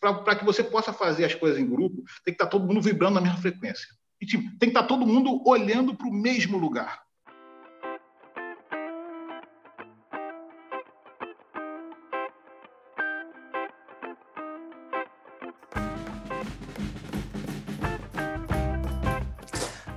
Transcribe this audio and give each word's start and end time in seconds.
para 0.00 0.34
que 0.34 0.44
você 0.44 0.64
possa 0.64 0.92
fazer 0.92 1.26
as 1.26 1.34
coisas 1.34 1.58
em 1.58 1.68
grupo, 1.68 2.02
tem 2.24 2.32
que 2.32 2.42
estar 2.42 2.46
tá 2.46 2.50
todo 2.50 2.66
mundo 2.66 2.80
vibrando 2.80 3.16
na 3.16 3.20
mesma 3.20 3.36
frequência. 3.36 3.86
E, 4.20 4.26
tipo, 4.26 4.44
tem 4.58 4.58
que 4.58 4.66
estar 4.68 4.82
tá 4.82 4.88
todo 4.88 5.06
mundo 5.06 5.42
olhando 5.46 5.94
para 5.94 6.08
o 6.08 6.12
mesmo 6.12 6.56
lugar. 6.56 7.02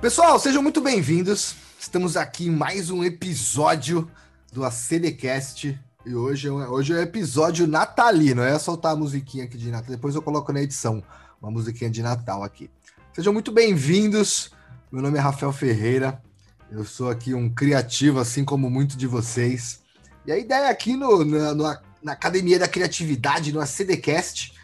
Pessoal, 0.02 0.38
sejam 0.38 0.62
muito 0.62 0.82
bem-vindos. 0.82 1.56
Estamos 1.80 2.14
aqui 2.14 2.48
em 2.48 2.50
mais 2.50 2.90
um 2.90 3.02
episódio 3.02 4.10
do 4.52 4.62
ACDcast. 4.62 5.78
E 6.06 6.14
hoje, 6.14 6.48
é 6.48 6.50
hoje 6.50 6.92
é 6.92 6.96
o 6.96 7.00
episódio 7.00 7.66
natalino. 7.66 8.42
É 8.42 8.58
soltar 8.58 8.92
a 8.92 8.96
musiquinha 8.96 9.44
aqui 9.44 9.56
de 9.56 9.70
Natal. 9.70 9.90
Depois 9.90 10.14
eu 10.14 10.22
coloco 10.22 10.52
na 10.52 10.60
edição 10.60 11.02
uma 11.40 11.50
musiquinha 11.50 11.90
de 11.90 12.02
Natal 12.02 12.42
aqui. 12.42 12.70
Sejam 13.12 13.32
muito 13.32 13.50
bem-vindos. 13.50 14.50
Meu 14.92 15.02
nome 15.02 15.16
é 15.16 15.20
Rafael 15.20 15.52
Ferreira. 15.52 16.22
Eu 16.70 16.84
sou 16.84 17.10
aqui 17.10 17.32
um 17.32 17.48
criativo, 17.48 18.18
assim 18.18 18.44
como 18.44 18.68
muitos 18.68 18.96
de 18.96 19.06
vocês. 19.06 19.82
E 20.26 20.32
a 20.32 20.38
ideia 20.38 20.68
aqui 20.68 20.96
no, 20.96 21.24
na, 21.24 21.80
na 22.02 22.12
Academia 22.12 22.58
da 22.58 22.68
Criatividade, 22.68 23.52
no 23.52 23.60
ACDcast, 23.60 24.54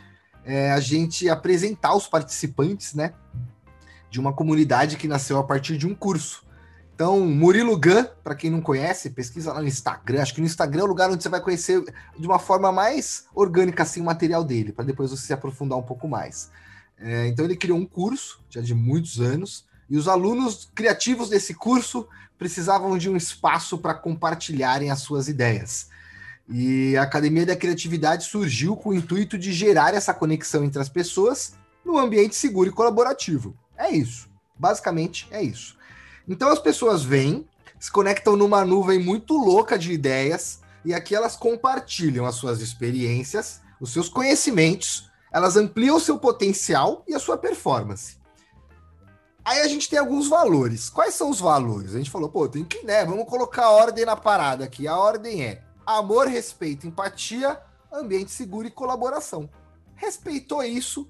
é 0.44 0.72
a 0.72 0.80
gente 0.80 1.28
apresentar 1.28 1.94
os 1.94 2.06
participantes, 2.06 2.94
né? 2.94 3.14
de 4.10 4.18
uma 4.18 4.32
comunidade 4.32 4.96
que 4.96 5.06
nasceu 5.06 5.38
a 5.38 5.44
partir 5.44 5.78
de 5.78 5.86
um 5.86 5.94
curso. 5.94 6.42
Então, 7.00 7.18
Murilo 7.20 7.80
Gun, 7.80 8.04
para 8.22 8.34
quem 8.34 8.50
não 8.50 8.60
conhece, 8.60 9.08
pesquisa 9.08 9.54
lá 9.54 9.62
no 9.62 9.66
Instagram. 9.66 10.20
Acho 10.20 10.34
que 10.34 10.40
no 10.42 10.46
Instagram 10.46 10.82
é 10.82 10.84
o 10.84 10.88
lugar 10.88 11.10
onde 11.10 11.22
você 11.22 11.30
vai 11.30 11.40
conhecer 11.40 11.82
de 12.18 12.26
uma 12.26 12.38
forma 12.38 12.70
mais 12.70 13.24
orgânica 13.34 13.84
assim, 13.84 14.02
o 14.02 14.04
material 14.04 14.44
dele, 14.44 14.70
para 14.70 14.84
depois 14.84 15.10
você 15.10 15.28
se 15.28 15.32
aprofundar 15.32 15.78
um 15.78 15.82
pouco 15.82 16.06
mais. 16.06 16.50
É, 16.98 17.26
então, 17.26 17.46
ele 17.46 17.56
criou 17.56 17.78
um 17.78 17.86
curso, 17.86 18.44
já 18.50 18.60
de 18.60 18.74
muitos 18.74 19.18
anos, 19.18 19.64
e 19.88 19.96
os 19.96 20.08
alunos 20.08 20.70
criativos 20.74 21.30
desse 21.30 21.54
curso 21.54 22.06
precisavam 22.36 22.98
de 22.98 23.08
um 23.08 23.16
espaço 23.16 23.78
para 23.78 23.94
compartilharem 23.94 24.90
as 24.90 25.00
suas 25.00 25.26
ideias. 25.26 25.88
E 26.50 26.98
a 26.98 27.02
Academia 27.04 27.46
da 27.46 27.56
Criatividade 27.56 28.24
surgiu 28.24 28.76
com 28.76 28.90
o 28.90 28.94
intuito 28.94 29.38
de 29.38 29.54
gerar 29.54 29.94
essa 29.94 30.12
conexão 30.12 30.64
entre 30.64 30.82
as 30.82 30.90
pessoas 30.90 31.54
num 31.82 31.96
ambiente 31.96 32.36
seguro 32.36 32.68
e 32.68 32.72
colaborativo. 32.72 33.56
É 33.74 33.90
isso. 33.90 34.28
Basicamente 34.54 35.26
é 35.30 35.42
isso. 35.42 35.79
Então 36.30 36.48
as 36.48 36.60
pessoas 36.60 37.02
vêm, 37.02 37.44
se 37.76 37.90
conectam 37.90 38.36
numa 38.36 38.64
nuvem 38.64 39.00
muito 39.00 39.36
louca 39.36 39.76
de 39.76 39.90
ideias 39.90 40.60
e 40.84 40.94
aqui 40.94 41.12
elas 41.12 41.34
compartilham 41.34 42.24
as 42.24 42.36
suas 42.36 42.60
experiências, 42.60 43.60
os 43.80 43.92
seus 43.92 44.08
conhecimentos, 44.08 45.10
elas 45.32 45.56
ampliam 45.56 45.96
o 45.96 46.00
seu 46.00 46.20
potencial 46.20 47.04
e 47.08 47.16
a 47.16 47.18
sua 47.18 47.36
performance. 47.36 48.16
Aí 49.44 49.60
a 49.60 49.66
gente 49.66 49.90
tem 49.90 49.98
alguns 49.98 50.28
valores. 50.28 50.88
Quais 50.88 51.14
são 51.14 51.30
os 51.30 51.40
valores? 51.40 51.96
A 51.96 51.98
gente 51.98 52.10
falou, 52.10 52.28
pô, 52.28 52.48
tem 52.48 52.62
que, 52.64 52.84
né? 52.84 53.04
Vamos 53.04 53.28
colocar 53.28 53.64
a 53.64 53.70
ordem 53.70 54.04
na 54.04 54.14
parada 54.14 54.64
aqui. 54.64 54.86
A 54.86 54.96
ordem 54.96 55.42
é 55.44 55.62
amor, 55.84 56.28
respeito, 56.28 56.86
empatia, 56.86 57.60
ambiente 57.92 58.30
seguro 58.30 58.68
e 58.68 58.70
colaboração. 58.70 59.50
Respeitou 59.96 60.62
isso, 60.62 61.08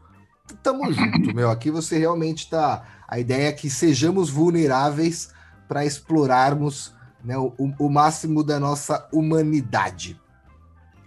tamo 0.56 0.92
junto, 0.92 1.34
meu. 1.34 1.50
Aqui 1.50 1.70
você 1.70 1.98
realmente 1.98 2.48
tá. 2.48 2.84
A 3.06 3.18
ideia 3.18 3.48
é 3.48 3.52
que 3.52 3.68
sejamos 3.68 4.30
vulneráveis 4.30 5.30
para 5.68 5.84
explorarmos 5.84 6.94
né, 7.24 7.36
o, 7.36 7.52
o, 7.58 7.88
máximo 7.88 8.42
da 8.42 8.58
nossa 8.58 9.08
humanidade. 9.12 10.20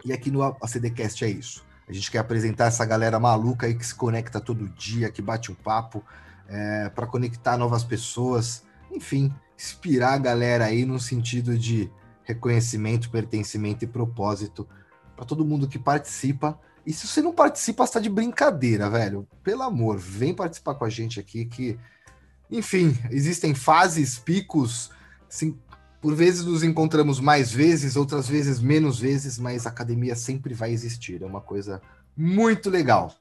E 0.06 0.14
aqui 0.14 0.30
no 0.30 0.44
ACDcast 0.44 1.24
é 1.26 1.30
isso. 1.30 1.66
A 1.88 1.94
gente 1.94 2.10
quer 2.10 2.20
apresentar 2.20 2.66
essa 2.66 2.86
galera 2.86 3.20
maluca 3.20 3.66
aí 3.66 3.76
que 3.76 3.86
se 3.86 3.96
conecta 3.96 4.40
todo 4.40 4.70
dia, 4.70 5.12
que 5.12 5.22
bate 5.22 5.52
um 5.52 5.56
papo, 5.56 6.04
é, 6.48 6.90
para 6.90 7.08
conectar 7.08 7.58
novas 7.58 7.84
pessoas, 7.84 8.64
enfim, 8.92 9.34
inspirar 9.58 10.14
a 10.14 10.18
galera 10.18 10.66
aí 10.66 10.86
no 10.86 11.00
sentido 11.00 11.58
de 11.58 11.92
reconhecimento, 12.24 13.10
pertencimento 13.10 13.84
e 13.84 13.88
propósito 13.88 14.68
para 15.16 15.26
todo 15.26 15.46
mundo 15.46 15.68
que 15.68 15.80
participa 15.80 16.60
e 16.86 16.92
se 16.92 17.08
você 17.08 17.22
não 17.22 17.32
participa, 17.32 17.84
está 17.84 18.00
de 18.00 18.10
brincadeira, 18.10 18.90
velho. 18.90 19.28
Pelo 19.42 19.64
amor, 19.64 19.98
vem 19.98 20.34
participar 20.34 20.76
com 20.76 20.84
a 20.84 20.90
gente 20.90 21.20
aqui 21.20 21.46
que, 21.46 21.80
enfim, 22.52 22.98
existem 23.10 23.56
fases, 23.56 24.20
picos, 24.20 24.92
assim, 25.30 25.58
por 26.02 26.14
vezes 26.14 26.44
nos 26.44 26.62
encontramos 26.62 27.22
mais 27.22 27.52
vezes, 27.52 27.96
outras 27.96 28.28
vezes 28.28 28.60
menos 28.60 29.00
vezes, 29.00 29.40
mas 29.40 29.66
a 29.66 29.70
academia 29.70 30.16
sempre 30.16 30.54
vai 30.54 30.72
existir. 30.72 31.24
É 31.24 31.26
uma 31.26 31.40
coisa 31.40 31.82
muito 32.18 32.70
legal. 32.70 33.16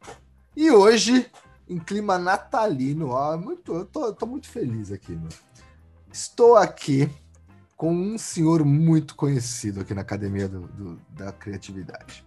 E 0.56 0.68
hoje, 0.70 1.30
em 1.68 1.78
clima 1.78 2.18
natalino, 2.18 3.10
ó, 3.10 3.36
muito, 3.36 3.72
eu 3.72 3.84
tô, 3.84 4.12
tô 4.12 4.26
muito 4.26 4.48
feliz 4.48 4.90
aqui, 4.90 5.12
meu. 5.12 5.28
Estou 6.12 6.56
aqui 6.56 7.08
com 7.76 7.94
um 7.94 8.18
senhor 8.18 8.64
muito 8.64 9.14
conhecido 9.14 9.80
aqui 9.80 9.94
na 9.94 10.02
Academia 10.02 10.48
do, 10.48 10.66
do, 10.66 11.00
da 11.10 11.32
Criatividade. 11.32 12.24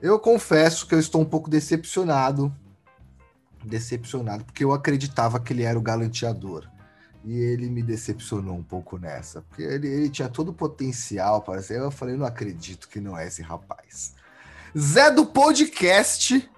Eu 0.00 0.18
confesso 0.18 0.86
que 0.86 0.94
eu 0.94 1.00
estou 1.00 1.20
um 1.20 1.24
pouco 1.24 1.48
decepcionado. 1.48 2.54
Decepcionado, 3.64 4.44
porque 4.44 4.62
eu 4.62 4.72
acreditava 4.72 5.40
que 5.40 5.52
ele 5.52 5.62
era 5.62 5.78
o 5.78 5.82
galanteador. 5.82 6.68
E 7.24 7.36
ele 7.36 7.68
me 7.68 7.82
decepcionou 7.82 8.56
um 8.56 8.62
pouco 8.62 8.98
nessa. 8.98 9.42
Porque 9.42 9.62
ele, 9.62 9.88
ele 9.88 10.10
tinha 10.10 10.28
todo 10.28 10.50
o 10.50 10.54
potencial 10.54 11.42
para 11.42 11.62
ser. 11.62 11.78
Eu 11.78 11.90
falei, 11.90 12.16
não 12.16 12.26
acredito 12.26 12.88
que 12.88 13.00
não 13.00 13.18
é 13.18 13.26
esse 13.26 13.42
rapaz. 13.42 14.14
Zé 14.78 15.10
do 15.10 15.26
podcast, 15.26 16.48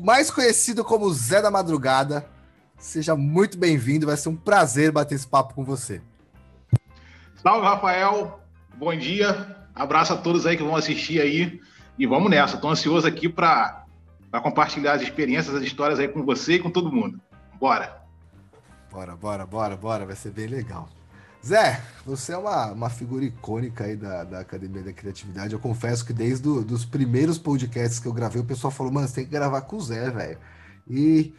mais 0.00 0.30
conhecido 0.30 0.82
como 0.82 1.12
Zé 1.12 1.42
da 1.42 1.50
Madrugada. 1.50 2.26
Seja 2.78 3.14
muito 3.14 3.58
bem-vindo, 3.58 4.06
vai 4.06 4.16
ser 4.16 4.30
um 4.30 4.36
prazer 4.36 4.90
bater 4.90 5.14
esse 5.14 5.26
papo 5.26 5.54
com 5.54 5.62
você. 5.62 6.00
Salve, 7.42 7.66
Rafael. 7.66 8.40
Bom 8.76 8.96
dia. 8.96 9.56
Abraço 9.74 10.14
a 10.14 10.16
todos 10.16 10.46
aí 10.46 10.56
que 10.56 10.62
vão 10.62 10.74
assistir 10.74 11.20
aí. 11.20 11.60
E 12.00 12.06
vamos 12.06 12.30
nessa. 12.30 12.54
Estou 12.54 12.70
ansioso 12.70 13.06
aqui 13.06 13.28
para 13.28 13.84
compartilhar 14.42 14.94
as 14.94 15.02
experiências, 15.02 15.54
as 15.54 15.62
histórias 15.62 15.98
aí 15.98 16.08
com 16.08 16.24
você 16.24 16.54
e 16.54 16.58
com 16.58 16.70
todo 16.70 16.90
mundo. 16.90 17.20
Bora! 17.60 18.02
Bora, 18.90 19.14
bora, 19.14 19.44
bora, 19.44 19.76
bora. 19.76 20.06
Vai 20.06 20.16
ser 20.16 20.30
bem 20.30 20.46
legal. 20.46 20.88
Zé, 21.46 21.78
você 22.06 22.32
é 22.32 22.38
uma, 22.38 22.72
uma 22.72 22.88
figura 22.88 23.22
icônica 23.22 23.84
aí 23.84 23.96
da, 23.96 24.24
da 24.24 24.40
Academia 24.40 24.82
da 24.82 24.94
Criatividade. 24.94 25.52
Eu 25.52 25.60
confesso 25.60 26.02
que 26.06 26.14
desde 26.14 26.44
do, 26.44 26.74
os 26.74 26.86
primeiros 26.86 27.36
podcasts 27.36 27.98
que 27.98 28.08
eu 28.08 28.14
gravei, 28.14 28.40
o 28.40 28.46
pessoal 28.46 28.70
falou, 28.70 28.90
mano, 28.90 29.06
você 29.06 29.16
tem 29.16 29.24
que 29.26 29.30
gravar 29.30 29.60
com 29.60 29.76
o 29.76 29.80
Zé, 29.82 30.08
velho. 30.08 30.38
E 30.88 31.34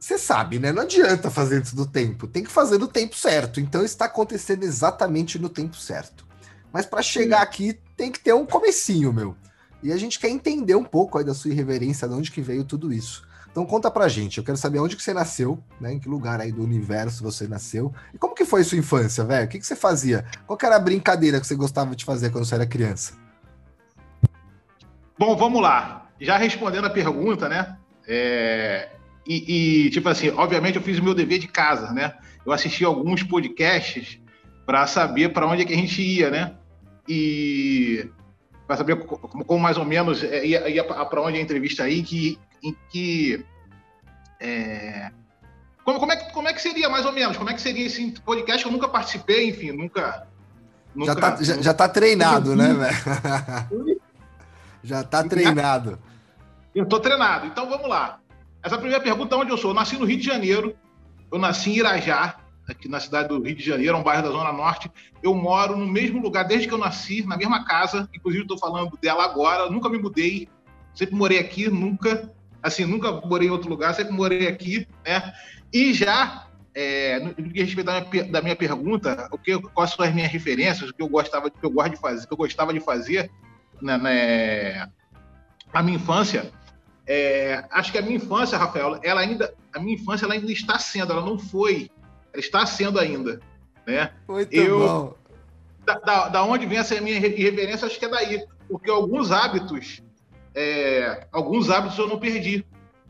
você 0.00 0.16
sabe, 0.16 0.58
né? 0.58 0.72
Não 0.72 0.84
adianta 0.84 1.30
fazer 1.30 1.60
isso 1.60 1.76
do 1.76 1.84
tempo. 1.84 2.26
Tem 2.26 2.42
que 2.42 2.50
fazer 2.50 2.78
no 2.78 2.88
tempo 2.88 3.14
certo. 3.14 3.60
Então 3.60 3.84
está 3.84 4.06
acontecendo 4.06 4.62
exatamente 4.62 5.38
no 5.38 5.50
tempo 5.50 5.76
certo. 5.76 6.26
Mas 6.72 6.86
para 6.86 7.02
chegar 7.02 7.42
aqui 7.42 7.78
tem 7.94 8.10
que 8.10 8.20
ter 8.20 8.32
um 8.32 8.46
comecinho, 8.46 9.12
meu. 9.12 9.36
E 9.82 9.92
a 9.92 9.96
gente 9.96 10.18
quer 10.18 10.28
entender 10.28 10.74
um 10.74 10.84
pouco 10.84 11.18
aí 11.18 11.24
da 11.24 11.34
sua 11.34 11.50
irreverência, 11.50 12.08
de 12.08 12.14
onde 12.14 12.30
que 12.30 12.40
veio 12.40 12.64
tudo 12.64 12.92
isso. 12.92 13.26
Então 13.50 13.64
conta 13.64 13.90
pra 13.90 14.06
gente, 14.06 14.36
eu 14.36 14.44
quero 14.44 14.58
saber 14.58 14.80
onde 14.80 14.96
que 14.96 15.02
você 15.02 15.14
nasceu, 15.14 15.58
né? 15.80 15.94
Em 15.94 15.98
que 15.98 16.08
lugar 16.08 16.40
aí 16.42 16.52
do 16.52 16.62
universo 16.62 17.22
você 17.22 17.48
nasceu. 17.48 17.90
E 18.12 18.18
como 18.18 18.34
que 18.34 18.44
foi 18.44 18.62
sua 18.62 18.76
infância, 18.76 19.24
velho? 19.24 19.46
O 19.46 19.48
que, 19.48 19.58
que 19.58 19.66
você 19.66 19.74
fazia? 19.74 20.26
Qual 20.46 20.58
era 20.62 20.76
a 20.76 20.78
brincadeira 20.78 21.40
que 21.40 21.46
você 21.46 21.54
gostava 21.54 21.96
de 21.96 22.04
fazer 22.04 22.30
quando 22.30 22.44
você 22.44 22.54
era 22.54 22.66
criança? 22.66 23.14
Bom, 25.18 25.34
vamos 25.36 25.62
lá. 25.62 26.10
Já 26.20 26.36
respondendo 26.36 26.84
a 26.84 26.90
pergunta, 26.90 27.48
né? 27.48 27.78
É... 28.06 28.90
E, 29.26 29.86
e, 29.86 29.90
tipo 29.90 30.06
assim, 30.08 30.28
obviamente 30.28 30.76
eu 30.76 30.82
fiz 30.82 30.98
o 30.98 31.02
meu 31.02 31.14
dever 31.14 31.38
de 31.38 31.48
casa, 31.48 31.92
né? 31.92 32.12
Eu 32.44 32.52
assisti 32.52 32.84
alguns 32.84 33.22
podcasts 33.22 34.20
para 34.66 34.86
saber 34.86 35.32
para 35.32 35.46
onde 35.46 35.62
é 35.62 35.64
que 35.64 35.72
a 35.72 35.76
gente 35.76 36.02
ia, 36.02 36.30
né? 36.30 36.54
E 37.08 38.10
para 38.66 38.76
saber 38.76 38.96
como, 39.04 39.44
como, 39.44 39.60
mais 39.60 39.76
ou 39.76 39.84
menos 39.84 40.22
é, 40.22 40.44
ia, 40.44 40.68
ia 40.68 40.84
para 40.84 41.22
onde 41.22 41.38
a 41.38 41.40
entrevista 41.40 41.84
aí, 41.84 42.02
que, 42.02 42.38
em 42.62 42.76
que 42.90 43.44
é, 44.40 45.10
como, 45.86 46.00
como, 46.00 46.10
é 46.10 46.16
que, 46.16 46.32
como 46.32 46.48
é 46.48 46.52
que 46.52 46.60
seria 46.60 46.88
mais 46.88 47.06
ou 47.06 47.12
menos? 47.12 47.36
Como 47.36 47.48
é 47.48 47.54
que 47.54 47.60
seria 47.60 47.86
esse 47.86 48.10
podcast? 48.22 48.66
Eu 48.66 48.72
nunca 48.72 48.88
participei, 48.88 49.50
enfim, 49.50 49.70
nunca. 49.70 50.26
nunca 50.92 51.14
já, 51.14 51.20
tá, 51.20 51.36
já, 51.40 51.62
já 51.62 51.74
tá 51.74 51.88
treinado, 51.88 52.56
né, 52.56 52.74
velho? 52.74 54.00
já 54.82 55.04
tá 55.04 55.22
treinado. 55.22 55.96
Eu 56.74 56.86
tô 56.86 56.98
treinado. 56.98 57.46
Então 57.46 57.68
vamos 57.68 57.88
lá. 57.88 58.18
Essa 58.64 58.76
primeira 58.76 59.00
pergunta, 59.00 59.36
onde 59.36 59.52
eu 59.52 59.56
sou? 59.56 59.70
Eu 59.70 59.74
nasci 59.74 59.96
no 59.96 60.04
Rio 60.04 60.18
de 60.18 60.26
Janeiro. 60.26 60.76
Eu 61.30 61.38
nasci 61.38 61.70
em 61.70 61.76
Irajá, 61.76 62.36
aqui 62.68 62.88
na 62.88 63.00
cidade 63.00 63.28
do 63.28 63.42
Rio 63.42 63.56
de 63.56 63.64
Janeiro, 63.64 63.96
um 63.96 64.02
bairro 64.02 64.22
da 64.22 64.30
Zona 64.30 64.52
Norte. 64.52 64.90
Eu 65.22 65.34
moro 65.34 65.76
no 65.76 65.86
mesmo 65.86 66.20
lugar 66.20 66.44
desde 66.44 66.68
que 66.68 66.74
eu 66.74 66.78
nasci, 66.78 67.26
na 67.26 67.36
mesma 67.36 67.64
casa. 67.64 68.08
Inclusive, 68.14 68.42
estou 68.42 68.58
falando 68.58 68.96
dela 69.00 69.24
agora. 69.24 69.70
Nunca 69.70 69.88
me 69.88 69.98
mudei. 69.98 70.48
Sempre 70.94 71.14
morei 71.14 71.38
aqui, 71.38 71.68
nunca. 71.68 72.32
Assim, 72.62 72.84
nunca 72.84 73.12
morei 73.12 73.46
em 73.46 73.50
outro 73.50 73.68
lugar, 73.68 73.94
sempre 73.94 74.12
morei 74.12 74.48
aqui, 74.48 74.88
né? 75.06 75.32
E 75.72 75.94
já, 75.94 76.48
é, 76.74 77.20
no 77.20 77.32
que 77.32 77.62
respeito 77.62 77.86
da 77.86 78.00
minha, 78.00 78.24
da 78.24 78.42
minha 78.42 78.56
pergunta, 78.56 79.28
o 79.30 79.38
que, 79.38 79.56
quais 79.60 79.90
são 79.92 80.04
as 80.04 80.12
minhas 80.12 80.32
referências, 80.32 80.90
o 80.90 80.94
que 80.94 81.00
eu 81.00 81.08
gostava, 81.08 81.46
o 81.46 81.50
que 81.50 81.64
eu 81.64 81.70
gosto 81.70 81.92
de 81.92 82.00
fazer, 82.00 82.24
o 82.24 82.26
que 82.26 82.32
eu 82.32 82.38
gostava 82.38 82.72
de 82.72 82.80
fazer, 82.80 83.30
né, 83.80 83.96
né, 83.98 84.90
na 85.72 85.80
minha 85.80 85.96
infância, 85.96 86.50
É, 87.06 87.64
acho 87.70 87.92
que 87.92 87.98
a 87.98 88.02
minha 88.02 88.16
infância, 88.16 88.58
Rafael, 88.58 88.98
ela 89.04 89.20
ainda, 89.20 89.54
a 89.72 89.78
minha 89.78 89.94
infância 89.94 90.24
ela 90.24 90.34
ainda 90.34 90.50
está 90.50 90.76
sendo, 90.76 91.12
ela 91.12 91.24
não 91.24 91.38
foi, 91.38 91.88
está 92.36 92.64
sendo 92.66 92.98
ainda, 92.98 93.40
né? 93.86 94.12
Muito 94.28 94.52
eu, 94.54 94.78
bom. 94.78 95.14
Da, 95.84 95.94
da, 95.98 96.28
da, 96.28 96.44
onde 96.44 96.66
vem 96.66 96.78
essa 96.78 97.00
minha 97.00 97.16
irreverência, 97.16 97.86
acho 97.86 97.98
que 97.98 98.04
é 98.04 98.08
daí, 98.08 98.44
porque 98.68 98.90
alguns 98.90 99.30
hábitos, 99.30 100.02
é, 100.54 101.26
alguns 101.30 101.70
hábitos 101.70 101.98
eu 101.98 102.08
não 102.08 102.18
perdi, 102.18 102.64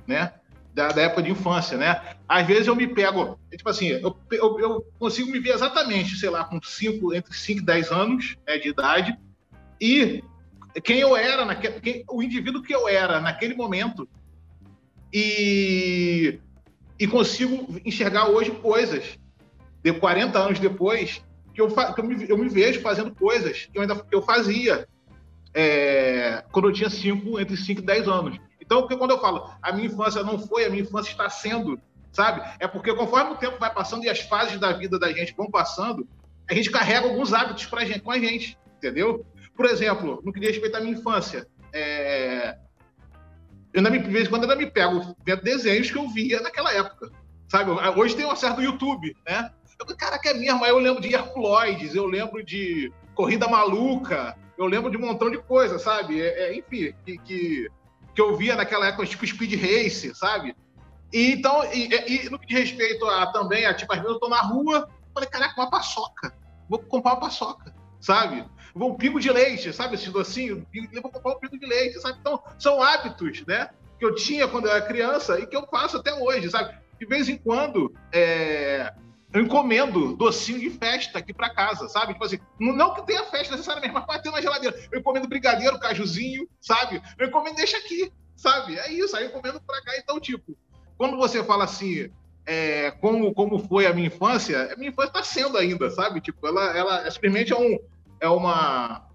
né? 0.06 0.34
Da, 0.74 0.88
da, 0.88 1.02
época 1.02 1.22
de 1.22 1.30
infância, 1.30 1.78
né? 1.78 2.02
Às 2.28 2.46
vezes 2.46 2.66
eu 2.66 2.76
me 2.76 2.86
pego, 2.86 3.38
tipo 3.50 3.68
assim, 3.68 3.86
eu, 3.86 4.14
eu, 4.30 4.60
eu 4.60 4.86
consigo 4.98 5.30
me 5.30 5.40
ver 5.40 5.54
exatamente, 5.54 6.16
sei 6.16 6.28
lá, 6.28 6.44
com 6.44 6.60
cinco, 6.62 7.14
entre 7.14 7.32
5 7.34 7.60
e 7.60 7.64
10 7.64 7.90
anos 7.90 8.36
né, 8.46 8.58
de 8.58 8.68
idade, 8.68 9.18
e 9.80 10.22
quem 10.84 10.98
eu 10.98 11.16
era, 11.16 11.46
naquele, 11.46 11.80
quem, 11.80 12.04
o 12.10 12.22
indivíduo 12.22 12.62
que 12.62 12.74
eu 12.74 12.86
era 12.86 13.20
naquele 13.20 13.54
momento 13.54 14.06
e, 15.12 16.38
e 16.98 17.06
consigo 17.06 17.80
enxergar 17.84 18.28
hoje 18.28 18.50
coisas 18.50 19.18
de 19.82 19.92
40 19.92 20.38
anos 20.38 20.58
depois 20.58 21.22
que 21.54 21.60
eu, 21.60 21.68
que 21.68 22.00
eu, 22.00 22.04
me, 22.04 22.28
eu 22.28 22.38
me 22.38 22.48
vejo 22.48 22.80
fazendo 22.80 23.14
coisas 23.14 23.66
que 23.66 23.78
eu 23.78 23.82
ainda 23.82 23.94
que 23.96 24.14
eu 24.14 24.22
fazia 24.22 24.86
é, 25.54 26.44
quando 26.52 26.68
eu 26.68 26.72
tinha 26.72 26.90
cinco, 26.90 27.40
entre 27.40 27.56
5 27.56 27.80
e 27.80 27.84
10 27.84 28.08
anos. 28.08 28.38
Então, 28.60 28.82
porque 28.82 28.96
quando 28.96 29.12
eu 29.12 29.20
falo 29.20 29.50
a 29.62 29.72
minha 29.72 29.86
infância 29.86 30.22
não 30.22 30.38
foi, 30.38 30.64
a 30.64 30.68
minha 30.68 30.82
infância 30.82 31.10
está 31.10 31.30
sendo, 31.30 31.80
sabe? 32.12 32.42
É 32.58 32.68
porque 32.68 32.94
conforme 32.94 33.32
o 33.32 33.36
tempo 33.36 33.58
vai 33.58 33.72
passando 33.72 34.04
e 34.04 34.08
as 34.08 34.20
fases 34.20 34.58
da 34.60 34.72
vida 34.72 34.98
da 34.98 35.10
gente 35.12 35.34
vão 35.34 35.50
passando, 35.50 36.06
a 36.48 36.54
gente 36.54 36.70
carrega 36.70 37.06
alguns 37.06 37.32
hábitos 37.32 37.66
pra 37.66 37.84
gente, 37.84 38.00
com 38.00 38.10
a 38.10 38.18
gente, 38.18 38.58
entendeu? 38.76 39.24
Por 39.56 39.66
exemplo, 39.66 40.20
no 40.24 40.32
que 40.32 40.40
diz 40.40 40.50
respeito 40.50 40.76
à 40.76 40.80
minha 40.80 40.92
infância, 40.92 41.46
é... 41.72 42.58
eu 43.76 43.80
ainda 43.80 43.90
me, 43.90 43.98
de 43.98 44.10
vez 44.10 44.26
em 44.26 44.30
quando 44.30 44.44
ainda 44.44 44.56
me 44.56 44.70
pego 44.70 45.14
vendo 45.22 45.42
desenhos 45.42 45.90
que 45.90 45.98
eu 45.98 46.08
via 46.08 46.40
naquela 46.40 46.72
época, 46.72 47.10
sabe? 47.46 47.70
Hoje 47.70 48.16
tem 48.16 48.24
um 48.24 48.30
acesso 48.30 48.56
do 48.56 48.62
YouTube, 48.62 49.14
né? 49.28 49.52
Eu, 49.78 49.94
cara, 49.94 50.18
que 50.18 50.28
é 50.28 50.34
mesmo, 50.34 50.64
aí 50.64 50.70
eu 50.70 50.78
lembro 50.78 51.02
de 51.02 51.14
Herculoides, 51.14 51.94
eu 51.94 52.06
lembro 52.06 52.42
de 52.42 52.90
Corrida 53.14 53.46
Maluca, 53.46 54.34
eu 54.56 54.64
lembro 54.64 54.90
de 54.90 54.96
um 54.96 55.00
montão 55.00 55.30
de 55.30 55.36
coisa, 55.36 55.78
sabe? 55.78 56.22
É, 56.22 56.44
é, 56.44 56.56
enfim, 56.56 56.94
que, 57.04 57.18
que, 57.18 57.68
que, 58.14 58.20
eu 58.22 58.34
via 58.34 58.56
naquela 58.56 58.86
época, 58.86 59.04
tipo 59.04 59.26
Speed 59.26 59.60
Race, 59.60 60.14
sabe? 60.14 60.56
E, 61.12 61.32
então, 61.32 61.62
e, 61.70 61.90
e, 62.08 62.30
no 62.30 62.38
que 62.38 62.46
diz 62.46 62.60
respeito 62.60 63.04
a 63.04 63.26
também, 63.26 63.66
a, 63.66 63.74
tipo, 63.74 63.92
às 63.92 63.98
vezes 63.98 64.14
eu 64.14 64.18
tô 64.18 64.28
na 64.30 64.40
rua, 64.40 64.88
falei, 65.12 65.28
caraca, 65.28 65.60
uma 65.60 65.68
paçoca, 65.68 66.34
vou 66.66 66.78
comprar 66.78 67.12
uma 67.12 67.20
paçoca, 67.20 67.74
sabe? 68.00 68.42
Um 68.84 68.94
pingo 68.94 69.18
de 69.18 69.30
leite, 69.30 69.72
sabe? 69.72 69.94
Esse 69.94 70.10
docinho, 70.10 70.66
vou 71.02 71.10
comprar 71.10 71.32
um 71.32 71.38
pingo 71.38 71.58
de 71.58 71.66
leite, 71.66 72.00
sabe? 72.00 72.18
Então, 72.20 72.42
são 72.58 72.82
hábitos, 72.82 73.44
né? 73.46 73.70
Que 73.98 74.04
eu 74.04 74.14
tinha 74.14 74.46
quando 74.46 74.66
eu 74.66 74.72
era 74.72 74.82
criança 74.82 75.40
e 75.40 75.46
que 75.46 75.56
eu 75.56 75.66
faço 75.66 75.96
até 75.96 76.12
hoje, 76.12 76.50
sabe? 76.50 76.76
De 76.98 77.06
vez 77.06 77.28
em 77.28 77.38
quando, 77.38 77.94
é... 78.12 78.92
eu 79.32 79.42
encomendo 79.42 80.14
docinho 80.16 80.60
de 80.60 80.70
festa 80.70 81.18
aqui 81.18 81.32
para 81.32 81.54
casa, 81.54 81.88
sabe? 81.88 82.12
Tipo 82.12 82.24
assim, 82.24 82.38
não 82.58 82.94
que 82.94 83.06
tenha 83.06 83.24
festa 83.24 83.52
necessariamente, 83.52 83.94
mas 83.94 84.04
pode 84.04 84.22
ter 84.22 84.30
na 84.30 84.42
geladeira. 84.42 84.78
Eu 84.92 85.00
encomendo 85.00 85.28
brigadeiro, 85.28 85.78
cajuzinho, 85.78 86.46
sabe? 86.60 87.00
Eu 87.18 87.28
encomendo, 87.28 87.56
deixa 87.56 87.78
aqui, 87.78 88.12
sabe? 88.36 88.78
É 88.78 88.92
isso, 88.92 89.16
aí 89.16 89.24
eu 89.24 89.30
encomendo 89.30 89.60
para 89.60 89.82
cá. 89.82 89.92
Então, 89.96 90.20
tipo, 90.20 90.56
quando 90.98 91.16
você 91.16 91.42
fala 91.42 91.64
assim, 91.64 92.10
é, 92.46 92.90
como, 92.92 93.32
como 93.34 93.58
foi 93.58 93.86
a 93.86 93.92
minha 93.92 94.06
infância, 94.08 94.72
a 94.72 94.76
minha 94.76 94.90
infância 94.90 95.08
está 95.08 95.22
sendo 95.22 95.56
ainda, 95.58 95.90
sabe? 95.90 96.20
Tipo, 96.20 96.46
ela, 96.46 96.76
ela 96.76 97.10
simplesmente 97.10 97.52
é 97.52 97.56
um, 97.56 97.78
é 98.20 98.28
uma, 98.28 99.06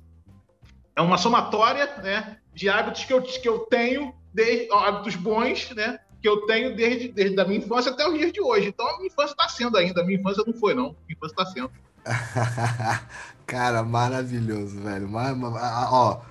é 0.96 1.02
uma 1.02 1.18
somatória 1.18 1.86
né, 1.98 2.38
de 2.54 2.70
hábitos 2.70 3.06
que 3.06 3.14
eu, 3.14 3.22
que 3.22 3.48
eu 3.48 3.60
tenho, 3.60 4.14
desde, 4.34 4.72
hábitos 4.72 5.16
bons, 5.16 5.72
né? 5.72 6.00
Que 6.22 6.30
eu 6.30 6.46
tenho 6.46 6.76
desde, 6.76 7.08
desde 7.08 7.40
a 7.40 7.46
minha 7.46 7.60
infância 7.60 7.92
até 7.92 8.08
os 8.08 8.18
dias 8.18 8.32
de 8.32 8.42
hoje. 8.42 8.68
Então 8.68 8.88
a 8.88 8.98
minha 8.98 9.08
infância 9.08 9.32
está 9.32 9.50
sendo 9.50 9.78
ainda. 9.78 10.02
A 10.02 10.06
minha 10.06 10.20
infância 10.20 10.44
não 10.46 10.54
foi, 10.54 10.74
não. 10.74 10.96
A 11.10 11.12
infância 11.12 11.34
está 11.34 11.46
sendo. 11.46 11.72
Cara, 13.48 13.84
maravilhoso, 13.84 14.80
velho. 14.82 15.10
Ó, 15.14 16.22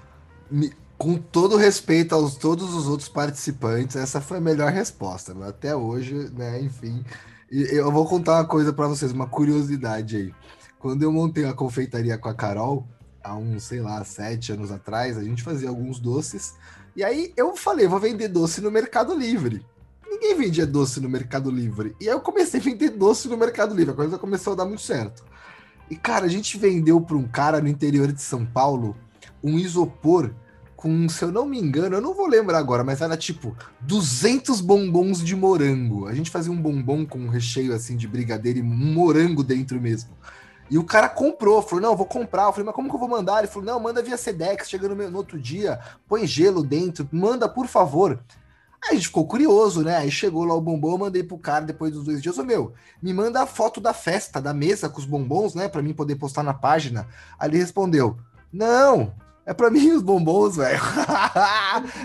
com 0.97 1.17
todo 1.17 1.57
respeito 1.57 2.15
aos 2.15 2.37
todos 2.37 2.75
os 2.75 2.87
outros 2.87 3.09
participantes, 3.09 3.97
essa 3.97 4.21
foi 4.21 4.39
a 4.39 4.41
melhor 4.41 4.71
resposta. 4.71 5.35
Até 5.47 5.75
hoje, 5.75 6.15
né? 6.33 6.61
Enfim. 6.61 7.05
eu 7.51 7.91
vou 7.91 8.07
contar 8.07 8.35
uma 8.35 8.45
coisa 8.45 8.73
para 8.73 8.87
vocês, 8.87 9.11
uma 9.11 9.27
curiosidade 9.27 10.17
aí. 10.17 10.35
Quando 10.81 11.03
eu 11.03 11.13
montei 11.13 11.45
a 11.45 11.53
confeitaria 11.53 12.17
com 12.17 12.31
a 12.31 12.35
Carol, 12.35 12.89
há 13.23 13.37
uns, 13.37 13.65
sei 13.65 13.83
lá, 13.83 14.03
sete 14.03 14.51
anos 14.51 14.73
atrás, 14.73 15.19
a 15.19 15.23
gente 15.23 15.43
fazia 15.43 15.69
alguns 15.69 16.01
doces. 16.01 16.55
E 16.97 17.05
aí 17.05 17.35
eu 17.37 17.55
falei, 17.55 17.87
vou 17.87 18.01
vender 18.01 18.29
doce 18.29 18.63
no 18.63 18.71
Mercado 18.71 19.15
Livre. 19.15 19.63
Ninguém 20.09 20.35
vendia 20.35 20.67
doce 20.67 20.99
no 20.99 21.09
Mercado 21.09 21.51
Livre. 21.51 21.95
E 22.01 22.09
aí 22.09 22.15
eu 22.15 22.21
comecei 22.21 22.59
a 22.59 22.63
vender 22.63 22.89
doce 22.89 23.29
no 23.29 23.37
Mercado 23.37 23.75
Livre. 23.75 23.93
A 23.93 23.97
coisa 23.97 24.17
começou 24.17 24.55
a 24.55 24.57
dar 24.57 24.65
muito 24.65 24.81
certo. 24.81 25.23
E, 25.91 25.97
cara, 25.97 26.25
a 26.25 26.29
gente 26.29 26.57
vendeu 26.57 26.99
para 26.99 27.17
um 27.17 27.29
cara 27.29 27.61
no 27.61 27.69
interior 27.69 28.11
de 28.11 28.23
São 28.23 28.47
Paulo 28.47 28.97
um 29.45 29.59
isopor 29.59 30.33
com, 30.75 31.11
se 31.11 31.23
eu 31.23 31.31
não 31.31 31.47
me 31.47 31.61
engano, 31.61 31.97
eu 31.97 32.01
não 32.01 32.15
vou 32.15 32.27
lembrar 32.27 32.57
agora, 32.57 32.83
mas 32.83 33.03
era 33.03 33.19
tipo 33.19 33.55
200 33.83 34.63
bombons 34.63 35.23
de 35.23 35.37
morango. 35.37 36.07
A 36.07 36.15
gente 36.15 36.31
fazia 36.31 36.51
um 36.51 36.57
bombom 36.57 37.05
com 37.05 37.19
um 37.19 37.29
recheio 37.29 37.75
assim 37.75 37.99
de 37.99 38.09
brigadeiro 38.09 38.61
e 38.61 38.63
um 38.63 38.65
morango 38.65 39.45
dentro 39.45 39.79
mesmo. 39.79 40.17
E 40.71 40.79
o 40.79 40.85
cara 40.85 41.09
comprou, 41.09 41.61
falou: 41.61 41.83
não, 41.83 41.97
vou 41.97 42.07
comprar. 42.07 42.45
Eu 42.45 42.53
falei, 42.53 42.67
mas 42.67 42.75
como 42.75 42.89
que 42.89 42.95
eu 42.95 43.01
vou 43.01 43.09
mandar? 43.09 43.41
Ele 43.41 43.49
falou: 43.49 43.67
não, 43.67 43.81
manda 43.81 44.01
via 44.03 44.17
Sedex, 44.17 44.71
chega 44.71 44.89
no, 44.89 45.11
no 45.11 45.19
outro 45.19 45.39
dia, 45.39 45.81
põe 46.09 46.27
gelo 46.27 46.63
dentro, 46.63 47.09
manda, 47.11 47.49
por 47.49 47.67
favor. 47.67 48.21
Aí 48.83 48.93
a 48.93 48.95
gente 48.95 49.09
ficou 49.09 49.27
curioso, 49.27 49.83
né? 49.83 49.97
Aí 49.97 50.11
chegou 50.11 50.45
lá 50.45 50.55
o 50.55 50.61
bombom, 50.61 50.93
eu 50.93 50.99
mandei 50.99 51.23
pro 51.23 51.37
cara 51.37 51.67
depois 51.67 51.93
dos 51.93 52.05
dois 52.05 52.23
dias, 52.23 52.39
ô 52.39 52.45
meu, 52.45 52.73
me 53.03 53.13
manda 53.13 53.43
a 53.43 53.47
foto 53.47 53.79
da 53.79 53.93
festa, 53.93 54.41
da 54.41 54.55
mesa 54.55 54.89
com 54.89 54.99
os 54.99 55.05
bombons, 55.05 55.55
né? 55.55 55.69
Pra 55.69 55.83
mim 55.83 55.93
poder 55.93 56.15
postar 56.15 56.43
na 56.43 56.55
página. 56.55 57.07
Aí 57.39 57.51
ele 57.51 57.59
respondeu: 57.59 58.17
Não, 58.53 59.13
é 59.45 59.53
pra 59.53 59.69
mim 59.73 59.91
os 59.91 60.03
bombons, 60.03 60.57
velho. 60.57 60.81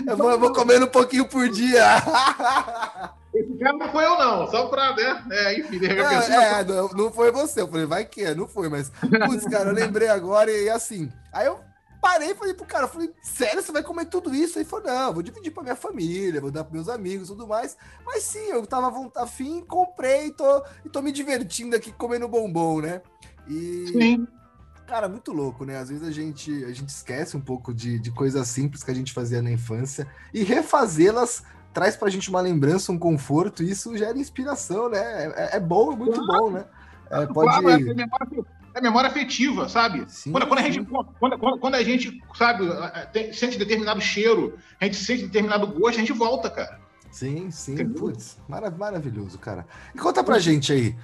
eu, 0.06 0.18
eu 0.30 0.40
vou 0.40 0.52
comendo 0.52 0.86
um 0.86 0.90
pouquinho 0.90 1.28
por 1.28 1.48
dia. 1.48 1.84
Esse 3.36 3.58
cara 3.58 3.76
não 3.76 3.92
foi 3.92 4.04
eu, 4.04 4.18
não, 4.18 4.50
só 4.50 4.66
pra, 4.68 4.96
né? 4.96 5.24
É, 5.30 5.60
enfim, 5.60 5.78
de 5.78 5.86
repente. 5.86 6.32
É, 6.32 6.64
não, 6.64 6.88
não 6.88 7.12
foi 7.12 7.30
você. 7.30 7.60
Eu 7.60 7.68
falei, 7.68 7.84
vai 7.84 8.04
que 8.04 8.22
é, 8.22 8.34
não 8.34 8.48
foi, 8.48 8.68
mas. 8.68 8.90
Putz, 9.00 9.44
cara, 9.44 9.68
eu 9.70 9.74
lembrei 9.74 10.08
agora 10.08 10.50
e 10.50 10.70
assim. 10.70 11.12
Aí 11.32 11.46
eu 11.46 11.60
parei 12.00 12.30
e 12.30 12.34
falei 12.34 12.54
pro 12.54 12.64
cara, 12.64 12.88
falei, 12.88 13.12
sério, 13.20 13.62
você 13.62 13.72
vai 13.72 13.82
comer 13.82 14.06
tudo 14.06 14.34
isso? 14.34 14.58
Ele 14.58 14.64
falou, 14.64 14.86
não, 14.86 15.12
vou 15.12 15.22
dividir 15.22 15.50
pra 15.50 15.62
minha 15.62 15.76
família, 15.76 16.40
vou 16.40 16.50
dar 16.50 16.64
pros 16.64 16.74
meus 16.74 16.88
amigos 16.88 17.28
e 17.28 17.32
tudo 17.32 17.46
mais. 17.46 17.76
Mas 18.06 18.22
sim, 18.22 18.46
eu 18.48 18.66
tava 18.66 19.10
afim, 19.16 19.60
comprei 19.62 20.26
e 20.26 20.30
tô, 20.30 20.62
e 20.84 20.88
tô 20.88 21.02
me 21.02 21.12
divertindo 21.12 21.76
aqui 21.76 21.92
comendo 21.92 22.28
bombom, 22.28 22.80
né? 22.80 23.02
E. 23.48 23.88
Sim. 23.88 24.26
Cara, 24.86 25.08
muito 25.08 25.32
louco, 25.32 25.64
né? 25.64 25.78
Às 25.78 25.88
vezes 25.88 26.06
a 26.06 26.12
gente, 26.12 26.64
a 26.64 26.72
gente 26.72 26.90
esquece 26.90 27.36
um 27.36 27.40
pouco 27.40 27.74
de, 27.74 27.98
de 27.98 28.12
coisas 28.12 28.46
simples 28.46 28.84
que 28.84 28.90
a 28.92 28.94
gente 28.94 29.12
fazia 29.12 29.42
na 29.42 29.50
infância 29.50 30.06
e 30.32 30.44
refazê-las 30.44 31.42
traz 31.76 31.94
pra 31.94 32.08
gente 32.08 32.30
uma 32.30 32.40
lembrança, 32.40 32.90
um 32.90 32.98
conforto, 32.98 33.62
e 33.62 33.70
isso 33.70 33.94
gera 33.98 34.16
inspiração, 34.16 34.88
né? 34.88 34.98
É, 35.36 35.56
é 35.58 35.60
bom, 35.60 35.92
é 35.92 35.96
muito 35.96 36.18
claro. 36.24 36.44
bom, 36.44 36.50
né? 36.50 36.64
É, 37.10 37.26
pode... 37.26 37.50
Claro, 37.50 37.68
é, 37.68 37.76
memória, 37.94 38.44
é 38.74 38.80
memória 38.80 39.10
afetiva, 39.10 39.68
sabe? 39.68 40.06
Sim, 40.08 40.32
quando, 40.32 40.46
quando, 40.46 40.60
a 40.60 40.62
gente, 40.62 40.88
quando, 41.20 41.38
quando, 41.38 41.74
a 41.74 41.82
gente, 41.82 42.18
sabe, 42.34 42.64
tem, 43.12 43.30
sente 43.30 43.58
determinado 43.58 44.00
cheiro, 44.00 44.58
a 44.80 44.86
gente 44.86 44.96
sente 44.96 45.24
determinado 45.24 45.66
gosto, 45.66 45.96
a 45.96 46.00
gente 46.00 46.14
volta, 46.14 46.48
cara. 46.48 46.80
Sim, 47.10 47.50
sim. 47.50 47.76
Putz, 47.90 48.38
maravilhoso, 48.48 49.38
cara. 49.38 49.66
E 49.94 49.98
conta 49.98 50.24
pra 50.24 50.38
gente 50.38 50.72
aí, 50.72 50.96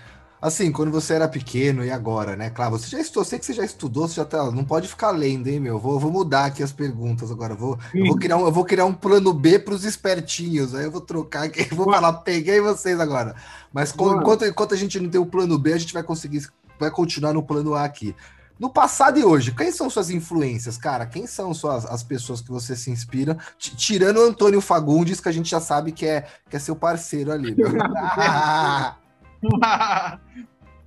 Assim, 0.43 0.73
quando 0.73 0.91
você 0.91 1.15
era 1.15 1.29
pequeno 1.29 1.85
e 1.85 1.91
agora, 1.93 2.35
né? 2.35 2.51
Claro, 2.51 2.73
você 2.73 2.89
já 2.89 3.01
estudou, 3.01 3.25
sei 3.25 3.39
que 3.39 3.47
você 3.47 3.53
já 3.53 3.65
estudou, 3.65 4.09
você 4.09 4.17
já 4.17 4.25
tá. 4.25 4.51
Não 4.51 4.65
pode 4.65 4.89
ficar 4.89 5.13
lendo, 5.13 5.47
hein, 5.47 5.61
meu? 5.61 5.79
Vou, 5.79 6.01
vou 6.01 6.11
mudar 6.11 6.47
aqui 6.47 6.65
as 6.65 6.73
perguntas 6.73 7.31
agora. 7.31 7.55
Vou, 7.55 7.79
eu 7.95 8.07
vou 8.07 8.17
criar 8.19 8.37
um, 8.39 8.45
eu 8.47 8.51
vou 8.51 8.65
criar 8.65 8.85
um 8.85 8.93
plano 8.93 9.33
B 9.33 9.61
para 9.61 9.73
os 9.73 9.85
espertinhos. 9.85 10.75
Aí 10.75 10.83
eu 10.83 10.91
vou 10.91 11.01
trocar 11.01 11.45
aqui, 11.45 11.63
vou 11.73 11.85
falar, 11.85 12.13
peguei 12.15 12.61
vocês 12.61 12.99
agora. 12.99 13.37
Mas 13.73 13.95
enquanto, 13.95 14.45
enquanto 14.45 14.75
a 14.75 14.77
gente 14.77 14.99
não 14.99 15.09
tem 15.09 15.21
o 15.21 15.27
plano 15.27 15.57
B, 15.57 15.75
a 15.75 15.79
gente 15.79 15.95
vai 15.95 16.03
conseguir, 16.03 16.45
vai 16.77 16.91
continuar 16.91 17.33
no 17.33 17.45
plano 17.45 17.75
A 17.75 17.85
aqui. 17.85 18.13
No 18.59 18.69
passado 18.69 19.21
e 19.21 19.25
hoje, 19.25 19.53
quem 19.53 19.71
são 19.71 19.89
suas 19.89 20.11
influências, 20.11 20.77
cara? 20.77 21.07
Quem 21.07 21.25
são 21.25 21.55
suas, 21.55 21.87
as 21.87 22.03
pessoas 22.03 22.41
que 22.41 22.51
você 22.51 22.75
se 22.75 22.91
inspira? 22.91 23.39
Tirando 23.57 24.17
o 24.17 24.27
Antônio 24.27 24.61
Fagundes, 24.61 25.21
que 25.21 25.29
a 25.29 25.33
gente 25.33 25.49
já 25.49 25.61
sabe 25.61 25.93
que 25.93 26.05
é, 26.05 26.27
que 26.51 26.57
é 26.57 26.59
seu 26.59 26.75
parceiro 26.75 27.31
ali. 27.31 27.55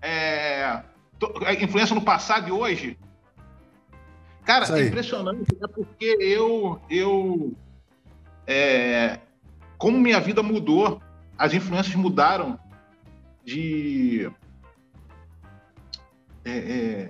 é, 0.01 0.81
a 1.45 1.53
influência 1.59 1.95
no 1.95 2.01
passado 2.01 2.47
e 2.47 2.51
hoje. 2.51 2.97
Cara, 4.43 4.79
é 4.79 4.87
impressionante, 4.87 5.57
é 5.61 5.67
porque 5.67 6.17
eu, 6.19 6.79
eu 6.89 7.55
é, 8.45 9.19
como 9.77 9.97
minha 9.97 10.19
vida 10.19 10.43
mudou, 10.43 11.01
as 11.37 11.53
influências 11.53 11.95
mudaram 11.95 12.59
de 13.43 14.31
é, 16.43 16.51
é, 16.51 17.09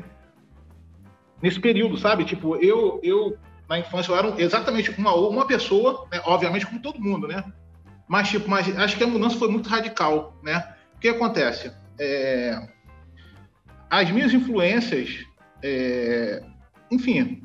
nesse 1.41 1.59
período, 1.59 1.97
sabe? 1.97 2.23
Tipo, 2.23 2.55
eu, 2.55 2.99
eu 3.03 3.37
na 3.67 3.79
infância 3.79 4.11
eu 4.11 4.17
era 4.17 4.41
exatamente 4.41 4.91
uma, 4.91 5.13
uma 5.13 5.45
pessoa, 5.45 6.07
né? 6.11 6.21
obviamente 6.25 6.65
como 6.65 6.81
todo 6.81 7.01
mundo, 7.01 7.27
né? 7.27 7.43
Mas, 8.07 8.29
tipo, 8.29 8.49
mas 8.49 8.77
acho 8.77 8.97
que 8.97 9.03
a 9.03 9.07
mudança 9.07 9.37
foi 9.37 9.49
muito 9.49 9.67
radical, 9.67 10.35
né? 10.43 10.74
O 10.95 10.99
que 10.99 11.09
acontece? 11.09 11.71
É... 11.99 12.67
As 13.89 14.09
minhas 14.11 14.33
influências, 14.33 15.25
é... 15.63 16.43
enfim, 16.91 17.43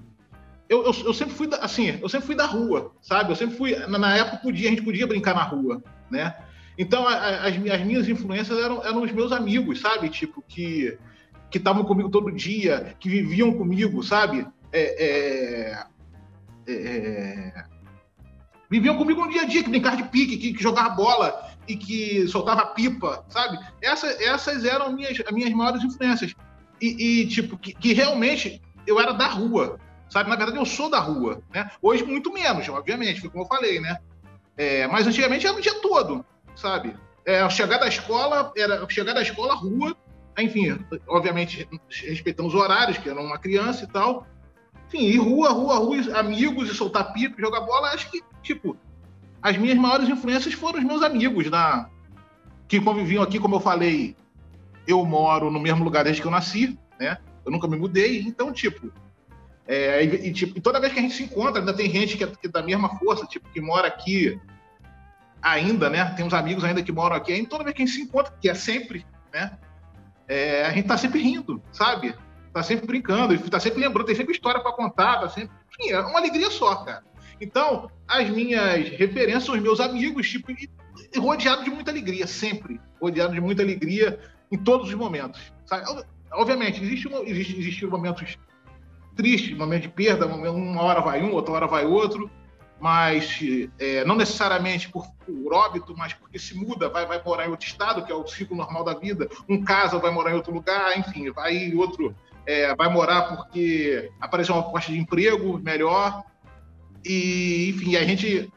eu, 0.69 0.85
eu, 0.85 0.93
eu, 1.05 1.15
sempre 1.15 1.35
fui 1.35 1.49
da, 1.49 1.59
assim, 1.59 1.99
eu 2.01 2.09
sempre 2.09 2.27
fui 2.27 2.37
da 2.37 2.47
rua, 2.47 2.95
sabe? 3.03 3.33
Eu 3.33 3.37
sempre 3.37 3.57
fui 3.57 3.75
na 3.75 4.17
época 4.17 4.37
podia 4.37 4.69
a 4.69 4.71
gente 4.71 4.83
podia 4.83 5.07
brincar 5.07 5.35
na 5.35 5.43
rua, 5.43 5.83
né? 6.09 6.37
Então 6.79 7.07
a, 7.07 7.13
a, 7.13 7.47
as, 7.49 7.55
as, 7.57 7.85
minhas 7.85 8.09
influências 8.09 8.57
eram, 8.57 8.83
eram 8.85 9.03
os 9.03 9.11
meus 9.11 9.33
amigos, 9.33 9.81
sabe? 9.81 10.09
Tipo 10.09 10.43
que 10.47 10.97
que 11.51 11.59
estavam 11.59 11.85
comigo 11.85 12.09
todo 12.09 12.31
dia, 12.31 12.95
que 13.01 13.09
viviam 13.09 13.53
comigo, 13.53 14.03
sabe? 14.05 14.47
É, 14.73 15.05
é, 15.05 16.73
é, 16.73 17.65
viviam 18.71 18.97
comigo 18.97 19.25
no 19.25 19.33
dia 19.33 19.43
a 19.43 19.47
dia, 19.47 19.65
que 19.65 19.69
brincava 19.69 19.97
de 19.97 20.05
pique, 20.05 20.37
que, 20.37 20.53
que 20.53 20.63
bola 20.95 21.50
e 21.71 21.77
que 21.77 22.27
soltava 22.27 22.67
pipa, 22.67 23.25
sabe? 23.29 23.59
Essa, 23.81 24.09
essas 24.23 24.65
eram 24.65 24.93
minhas, 24.93 25.21
as 25.25 25.33
minhas 25.33 25.53
maiores 25.53 25.85
influências. 25.85 26.35
E, 26.81 27.21
e 27.21 27.27
tipo, 27.29 27.57
que, 27.57 27.73
que 27.73 27.93
realmente 27.93 28.61
eu 28.87 28.99
era 28.99 29.13
da 29.13 29.29
rua, 29.29 29.79
sabe? 30.09 30.29
Na 30.29 30.35
verdade, 30.35 30.59
eu 30.59 30.67
sou 30.67 30.91
da 30.91 30.99
rua, 30.99 31.43
né? 31.55 31.71
Hoje, 31.81 32.03
muito 32.03 32.33
menos, 32.33 32.69
obviamente, 32.69 33.29
como 33.29 33.45
eu 33.45 33.49
falei, 33.49 33.79
né? 33.79 33.99
É, 34.57 34.89
mas 34.89 35.07
antigamente 35.07 35.47
era 35.47 35.57
o 35.57 35.61
dia 35.61 35.81
todo, 35.81 36.25
sabe? 36.57 36.97
É, 37.25 37.49
chegar 37.49 37.79
da 37.79 37.87
escola, 37.87 38.53
era 38.57 38.85
chegar 38.89 39.13
da 39.13 39.23
escola, 39.23 39.55
rua, 39.55 39.97
enfim, 40.37 40.77
obviamente, 41.07 41.69
respeitando 41.89 42.49
os 42.49 42.55
horários, 42.55 42.99
que 42.99 43.09
era 43.09 43.21
uma 43.21 43.39
criança 43.39 43.85
e 43.85 43.87
tal. 43.87 44.27
Enfim, 44.89 45.05
e 45.05 45.17
rua, 45.19 45.51
rua, 45.51 45.79
rua, 45.79 46.19
amigos, 46.19 46.69
e 46.69 46.75
soltar 46.75 47.13
pipa, 47.13 47.41
jogar 47.41 47.61
bola, 47.61 47.91
acho 47.91 48.11
que, 48.11 48.21
tipo, 48.43 48.77
as 49.43 49.57
minhas 49.57 49.79
maiores 49.79 50.09
influências 50.09 50.55
foram 50.55 50.79
os 50.79 50.85
meus 50.85 51.03
amigos, 51.03 51.51
na, 51.51 51.89
que 52.69 52.81
conviviam 52.81 53.23
aqui, 53.23 53.39
como 53.39 53.57
eu 53.57 53.61
falei, 53.61 54.17
eu 54.87 55.05
moro 55.05 55.51
no 55.51 55.61
mesmo 55.61 55.85
lugar 55.85 56.05
desde 56.05 56.21
que 56.21 56.27
eu 56.29 56.33
nasci, 56.33 56.79
né? 56.99 57.19
Eu 57.45 57.51
nunca 57.51 57.67
me 57.67 57.77
mudei, 57.77 58.21
então, 58.21 58.53
tipo, 58.53 58.93
é, 59.67 60.05
e, 60.05 60.29
e, 60.29 60.33
tipo, 60.33 60.61
toda 60.61 60.81
vez 60.81 60.93
que 60.93 60.99
a 60.99 61.03
gente 61.03 61.15
se 61.15 61.23
encontra, 61.23 61.61
ainda 61.61 61.73
tem 61.73 61.89
gente 61.91 62.17
que 62.17 62.25
é, 62.25 62.27
que 62.27 62.47
é 62.47 62.51
da 62.51 62.63
mesma 62.63 62.89
força, 62.99 63.25
tipo, 63.27 63.49
que 63.51 63.61
mora 63.61 63.89
aqui 63.89 64.39
ainda, 65.41 65.89
né? 65.89 66.05
Tem 66.17 66.25
uns 66.25 66.35
amigos 66.35 66.65
ainda 66.65 66.83
que 66.83 66.93
moram 66.93 67.17
aqui, 67.17 67.33
ainda 67.33 67.49
toda 67.49 67.65
vez 67.65 67.75
que 67.75 67.83
a 67.83 67.87
gente 67.87 67.95
se 67.95 68.03
encontra, 68.03 68.35
que 68.41 68.49
é 68.49 68.55
sempre, 68.55 69.07
né? 69.33 69.59
É, 70.29 70.67
a 70.67 70.73
gente 70.73 70.87
tá 70.87 70.97
sempre 70.97 71.21
rindo, 71.21 71.63
sabe? 71.73 72.15
Tá 72.53 72.63
sempre 72.63 72.87
brincando, 72.87 73.39
tá 73.49 73.61
sempre 73.61 73.81
lembrando, 73.81 74.07
tem 74.07 74.15
sempre 74.15 74.33
história 74.33 74.61
para 74.61 74.73
contar, 74.73 75.21
tá 75.21 75.29
sempre. 75.29 75.51
Enfim, 75.79 75.93
é 75.93 76.01
uma 76.01 76.19
alegria 76.19 76.51
só, 76.51 76.85
cara. 76.85 77.05
Então, 77.41 77.91
as 78.07 78.29
minhas 78.29 78.89
referências 78.91 79.49
os 79.49 79.61
meus 79.61 79.81
amigos, 79.81 80.29
tipo, 80.29 80.53
rodeado 81.17 81.65
de 81.65 81.71
muita 81.71 81.91
alegria, 81.91 82.27
sempre. 82.27 82.81
Rodeado 83.01 83.33
de 83.33 83.41
muita 83.41 83.63
alegria 83.63 84.19
em 84.51 84.59
todos 84.59 84.89
os 84.89 84.95
momentos. 84.95 85.41
Sabe? 85.65 86.05
Obviamente, 86.33 86.83
existe, 86.83 87.09
uma, 87.09 87.21
existe, 87.21 87.59
existiram 87.59 87.91
momentos 87.91 88.37
triste, 89.17 89.55
momento 89.55 89.83
de 89.83 89.89
perda, 89.89 90.27
uma 90.27 90.83
hora 90.83 91.01
vai 91.01 91.23
um, 91.23 91.33
outra 91.33 91.53
hora 91.53 91.67
vai 91.67 91.85
outro, 91.85 92.31
mas 92.81 93.39
é, 93.79 94.05
não 94.05 94.17
necessariamente 94.17 94.89
por, 94.89 95.07
por, 95.27 95.53
óbito, 95.53 95.95
mas 95.97 96.15
porque 96.15 96.39
se 96.39 96.57
muda, 96.57 96.89
vai, 96.89 97.05
vai 97.07 97.23
morar 97.23 97.47
em 97.47 97.51
outro 97.51 97.67
estado, 97.67 98.05
que 98.05 98.11
é 98.11 98.15
o 98.15 98.27
ciclo 98.27 98.57
normal 98.57 98.85
da 98.85 98.95
vida, 98.95 99.29
um 99.49 99.63
casa 99.63 99.99
vai 99.99 100.11
morar 100.11 100.31
em 100.31 100.35
outro 100.35 100.53
lugar, 100.53 100.99
enfim, 100.99 101.31
vai 101.31 101.75
outro, 101.75 102.15
é, 102.47 102.75
vai 102.75 102.89
morar 102.89 103.37
porque 103.37 104.11
apareceu 104.21 104.55
uma 104.55 104.63
proposta 104.63 104.91
de 104.91 104.99
emprego 104.99 105.59
melhor, 105.59 106.25
e 107.05 107.71
enfim, 107.71 107.97
a 107.97 108.05
gente 108.05 108.51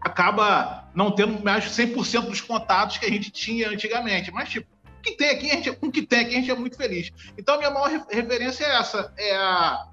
acaba 0.00 0.88
não 0.94 1.10
tendo 1.10 1.42
mais 1.42 1.64
100% 1.64 2.28
dos 2.28 2.40
contatos 2.40 2.98
que 2.98 3.06
a 3.06 3.10
gente 3.10 3.30
tinha 3.30 3.68
antigamente, 3.68 4.30
mas 4.30 4.48
tipo, 4.48 4.68
que 5.02 5.12
tem 5.12 5.30
aqui, 5.30 5.50
a 5.50 5.54
gente, 5.54 5.70
o 5.70 5.90
que 5.90 6.02
tem 6.02 6.20
aqui, 6.20 6.36
a 6.36 6.38
gente 6.38 6.50
é 6.50 6.54
muito 6.54 6.76
feliz. 6.76 7.10
Então, 7.36 7.54
a 7.54 7.58
minha 7.58 7.70
maior 7.70 7.88
referência 8.10 8.64
é 8.64 8.76
essa: 8.76 9.12
é 9.16 9.36
a, 9.36 9.86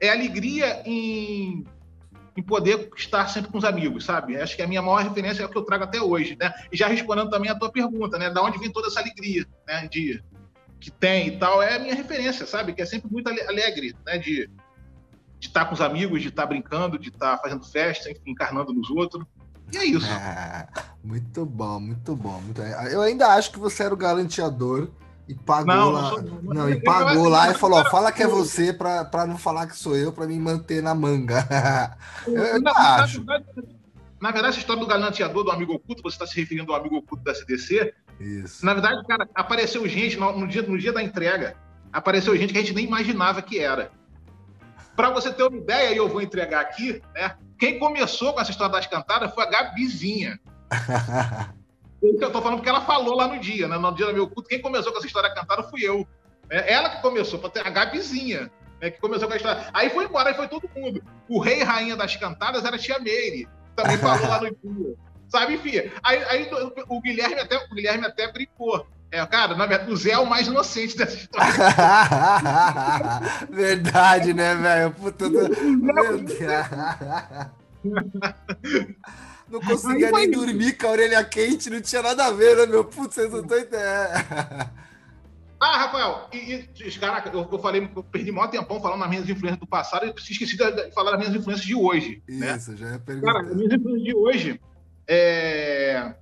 é 0.00 0.08
a 0.08 0.12
alegria 0.12 0.82
em, 0.84 1.64
em 2.36 2.42
poder 2.42 2.90
estar 2.96 3.26
sempre 3.28 3.50
com 3.50 3.58
os 3.58 3.64
amigos, 3.64 4.04
sabe? 4.04 4.36
Acho 4.36 4.56
que 4.56 4.62
a 4.62 4.66
minha 4.66 4.82
maior 4.82 5.02
referência 5.02 5.42
é 5.42 5.46
o 5.46 5.48
que 5.48 5.56
eu 5.56 5.64
trago 5.64 5.84
até 5.84 6.00
hoje, 6.00 6.36
né? 6.38 6.52
E 6.72 6.76
já 6.76 6.88
respondendo 6.88 7.30
também 7.30 7.50
a 7.50 7.54
tua 7.54 7.70
pergunta, 7.70 8.18
né? 8.18 8.30
Da 8.30 8.42
onde 8.42 8.58
vem 8.58 8.72
toda 8.72 8.88
essa 8.88 9.00
alegria, 9.00 9.46
né? 9.66 9.88
De, 9.88 10.22
que 10.80 10.90
tem 10.90 11.28
e 11.28 11.38
tal, 11.38 11.62
é 11.62 11.76
a 11.76 11.78
minha 11.78 11.94
referência, 11.94 12.44
sabe? 12.44 12.72
Que 12.72 12.82
é 12.82 12.86
sempre 12.86 13.10
muito 13.10 13.28
alegre, 13.28 13.94
né? 14.04 14.18
De, 14.18 14.50
de 15.42 15.48
estar 15.48 15.64
com 15.64 15.74
os 15.74 15.80
amigos, 15.80 16.22
de 16.22 16.28
estar 16.28 16.46
brincando, 16.46 16.96
de 16.96 17.08
estar 17.08 17.36
fazendo 17.38 17.64
festa, 17.64 18.08
enfim, 18.08 18.30
encarnando 18.30 18.72
nos 18.72 18.88
outros. 18.90 19.24
E 19.72 19.76
é 19.76 19.84
isso. 19.84 20.06
É, 20.06 20.68
muito 21.02 21.44
bom, 21.44 21.80
muito 21.80 22.14
bom. 22.14 22.40
Muito... 22.40 22.62
Eu 22.62 23.00
ainda 23.02 23.26
acho 23.34 23.50
que 23.50 23.58
você 23.58 23.82
era 23.82 23.92
o 23.92 23.96
garanteador 23.96 24.88
e 25.26 25.34
pagou 25.34 25.74
não, 25.74 25.90
lá. 25.90 26.02
Não, 26.02 26.10
sou... 26.10 26.42
não, 26.42 26.70
e 26.70 26.80
pagou 26.80 27.28
lá 27.28 27.50
e 27.50 27.54
falou: 27.54 27.80
ó, 27.80 27.90
fala 27.90 28.12
que 28.12 28.22
é 28.22 28.28
você 28.28 28.72
para 28.72 29.26
não 29.26 29.36
falar 29.36 29.66
que 29.66 29.76
sou 29.76 29.96
eu, 29.96 30.12
para 30.12 30.28
me 30.28 30.38
manter 30.38 30.80
na 30.80 30.94
manga. 30.94 31.44
eu, 32.24 32.34
eu 32.34 32.60
não, 32.60 32.72
acho. 32.72 33.24
Na 33.24 33.38
verdade, 33.38 33.68
na 34.20 34.30
verdade, 34.30 34.50
essa 34.50 34.60
história 34.60 34.80
do 34.80 34.86
galanteador, 34.86 35.42
do 35.42 35.50
amigo 35.50 35.72
oculto, 35.72 36.04
você 36.04 36.14
está 36.14 36.24
se 36.24 36.36
referindo 36.36 36.72
ao 36.72 36.78
amigo 36.78 36.98
oculto 36.98 37.24
da 37.24 37.34
CDC. 37.34 37.92
Isso. 38.20 38.64
Na 38.64 38.74
verdade, 38.74 39.04
cara, 39.08 39.28
apareceu 39.34 39.88
gente 39.88 40.16
no, 40.16 40.38
no, 40.38 40.46
dia, 40.46 40.62
no 40.62 40.78
dia 40.78 40.92
da 40.92 41.02
entrega, 41.02 41.56
apareceu 41.92 42.36
gente 42.36 42.52
que 42.52 42.60
a 42.60 42.62
gente 42.62 42.74
nem 42.74 42.84
imaginava 42.84 43.42
que 43.42 43.58
era. 43.58 43.90
Para 44.96 45.10
você 45.10 45.32
ter 45.32 45.42
uma 45.42 45.56
ideia, 45.56 45.92
e 45.92 45.96
eu 45.96 46.08
vou 46.08 46.20
entregar 46.20 46.60
aqui, 46.60 47.02
né? 47.14 47.36
Quem 47.58 47.78
começou 47.78 48.32
com 48.32 48.40
essa 48.40 48.50
história 48.50 48.72
das 48.72 48.86
cantadas 48.86 49.32
foi 49.34 49.44
a 49.44 49.50
Gabizinha. 49.50 50.38
eu 52.02 52.14
estou 52.14 52.42
falando 52.42 52.56
porque 52.56 52.68
ela 52.68 52.82
falou 52.82 53.14
lá 53.14 53.28
no 53.28 53.38
dia, 53.38 53.68
né? 53.68 53.78
No 53.78 53.94
dia 53.94 54.06
do 54.06 54.12
meu 54.12 54.28
culto, 54.28 54.48
quem 54.48 54.60
começou 54.60 54.92
com 54.92 54.98
essa 54.98 55.06
história 55.06 55.32
cantada 55.32 55.62
fui 55.64 55.82
eu. 55.82 56.06
É 56.50 56.72
ela 56.72 56.90
que 56.90 57.00
começou, 57.00 57.40
a 57.64 57.70
Gabizinha, 57.70 58.50
né? 58.80 58.90
que 58.90 59.00
começou 59.00 59.26
com 59.26 59.34
a 59.34 59.36
história. 59.36 59.66
Aí 59.72 59.88
foi 59.90 60.04
embora, 60.04 60.30
aí 60.30 60.34
foi 60.34 60.48
todo 60.48 60.68
mundo. 60.76 61.02
O 61.28 61.40
rei 61.40 61.60
e 61.60 61.64
rainha 61.64 61.96
das 61.96 62.14
cantadas 62.16 62.64
era 62.64 62.76
a 62.76 62.78
tia 62.78 62.98
Meire, 62.98 63.48
também 63.74 63.96
falou 63.96 64.28
lá 64.28 64.40
no 64.40 64.50
dia. 64.50 64.94
Sabe, 65.28 65.54
enfim. 65.54 65.90
Aí, 66.02 66.22
aí 66.24 66.50
o, 66.88 67.00
Guilherme 67.00 67.40
até, 67.40 67.56
o 67.56 67.74
Guilherme 67.74 68.06
até 68.06 68.30
brincou. 68.30 68.86
É, 69.12 69.24
cara, 69.26 69.54
na 69.54 69.66
verdade, 69.66 69.92
o 69.92 69.96
Zé 69.96 70.12
é 70.12 70.18
o 70.18 70.24
mais 70.24 70.46
inocente 70.46 70.96
dessa 70.96 71.14
história. 71.14 71.52
verdade, 73.50 74.32
né, 74.32 74.54
velho? 74.54 74.90
Puta. 74.92 75.28
Do... 75.28 75.50
Não 79.50 79.60
conseguia 79.60 80.10
nem 80.12 80.30
dormir 80.30 80.78
com 80.78 80.86
a 80.86 80.92
orelha 80.92 81.22
quente, 81.24 81.68
não 81.68 81.82
tinha 81.82 82.00
nada 82.00 82.24
a 82.24 82.32
ver, 82.32 82.56
né, 82.56 82.64
meu? 82.64 82.86
Putz, 82.86 83.16
vocês 83.16 83.30
não 83.30 83.40
estão 83.40 83.58
entendendo. 83.60 84.70
Ah, 85.60 85.76
Rafael, 85.76 86.28
e, 86.32 86.66
e 86.80 86.90
caraca, 86.98 87.28
eu, 87.28 87.46
eu 87.52 87.58
falei, 87.58 87.90
eu 87.94 88.02
perdi 88.02 88.32
maior 88.32 88.48
tempão 88.48 88.80
falando 88.80 89.00
nas 89.00 89.10
minhas 89.10 89.28
influências 89.28 89.60
do 89.60 89.66
passado 89.66 90.06
e 90.06 90.08
esqueci 90.08 90.56
de 90.56 90.90
falar 90.92 91.10
das 91.10 91.20
minhas 91.20 91.34
influências 91.34 91.66
de 91.66 91.74
hoje. 91.74 92.22
Né? 92.26 92.56
Isso, 92.56 92.70
né? 92.70 92.76
já 92.78 92.88
é 92.94 92.98
pergunta. 92.98 93.30
Cara, 93.30 93.44
as 93.44 93.54
minhas 93.54 93.74
influências 93.74 94.04
de 94.04 94.14
hoje 94.16 94.60
é 95.06 96.14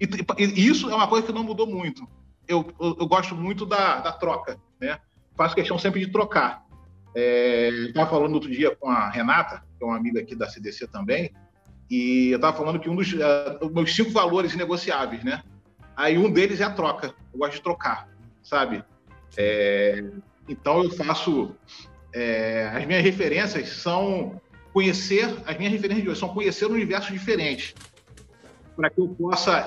e, 0.00 0.06
e, 0.38 0.66
isso 0.66 0.90
é 0.90 0.94
uma 0.94 1.08
coisa 1.08 1.26
que 1.26 1.32
não 1.32 1.44
mudou 1.44 1.66
muito. 1.66 2.06
Eu, 2.46 2.66
eu, 2.80 2.96
eu 3.00 3.06
gosto 3.06 3.34
muito 3.34 3.64
da, 3.64 4.00
da, 4.00 4.12
troca, 4.12 4.58
né? 4.80 4.98
Faço 5.36 5.54
questão 5.54 5.78
sempre 5.78 6.00
de 6.00 6.10
trocar. 6.10 6.64
É, 7.14 7.68
estava 7.88 8.10
falando 8.10 8.34
outro 8.34 8.50
dia 8.50 8.74
com 8.74 8.90
a 8.90 9.08
Renata, 9.08 9.62
que 9.78 9.84
é 9.84 9.86
uma 9.86 9.96
amiga 9.96 10.20
aqui 10.20 10.34
da 10.34 10.48
CDC 10.48 10.88
também, 10.88 11.32
e 11.90 12.30
eu 12.30 12.36
estava 12.36 12.56
falando 12.56 12.80
que 12.80 12.88
um 12.88 12.96
dos 12.96 13.12
uh, 13.12 13.70
meus 13.72 13.94
cinco 13.94 14.10
valores 14.10 14.54
negociáveis, 14.56 15.22
né? 15.22 15.42
Aí 15.96 16.18
um 16.18 16.30
deles 16.30 16.60
é 16.60 16.64
a 16.64 16.70
troca. 16.70 17.14
Eu 17.32 17.38
gosto 17.38 17.54
de 17.54 17.62
trocar, 17.62 18.08
sabe? 18.42 18.84
É, 19.36 20.04
então 20.48 20.82
eu 20.82 20.90
faço. 20.90 21.54
É, 22.12 22.70
as 22.74 22.86
minhas 22.86 23.02
referências 23.02 23.68
são 23.70 24.40
conhecer, 24.72 25.36
as 25.46 25.56
minhas 25.56 25.72
referências 25.72 26.02
de 26.02 26.10
hoje 26.10 26.20
são 26.20 26.28
conhecer 26.28 26.66
universos 26.66 27.12
diferentes 27.12 27.74
para 28.76 28.90
que 28.90 29.00
eu 29.00 29.08
possa, 29.08 29.64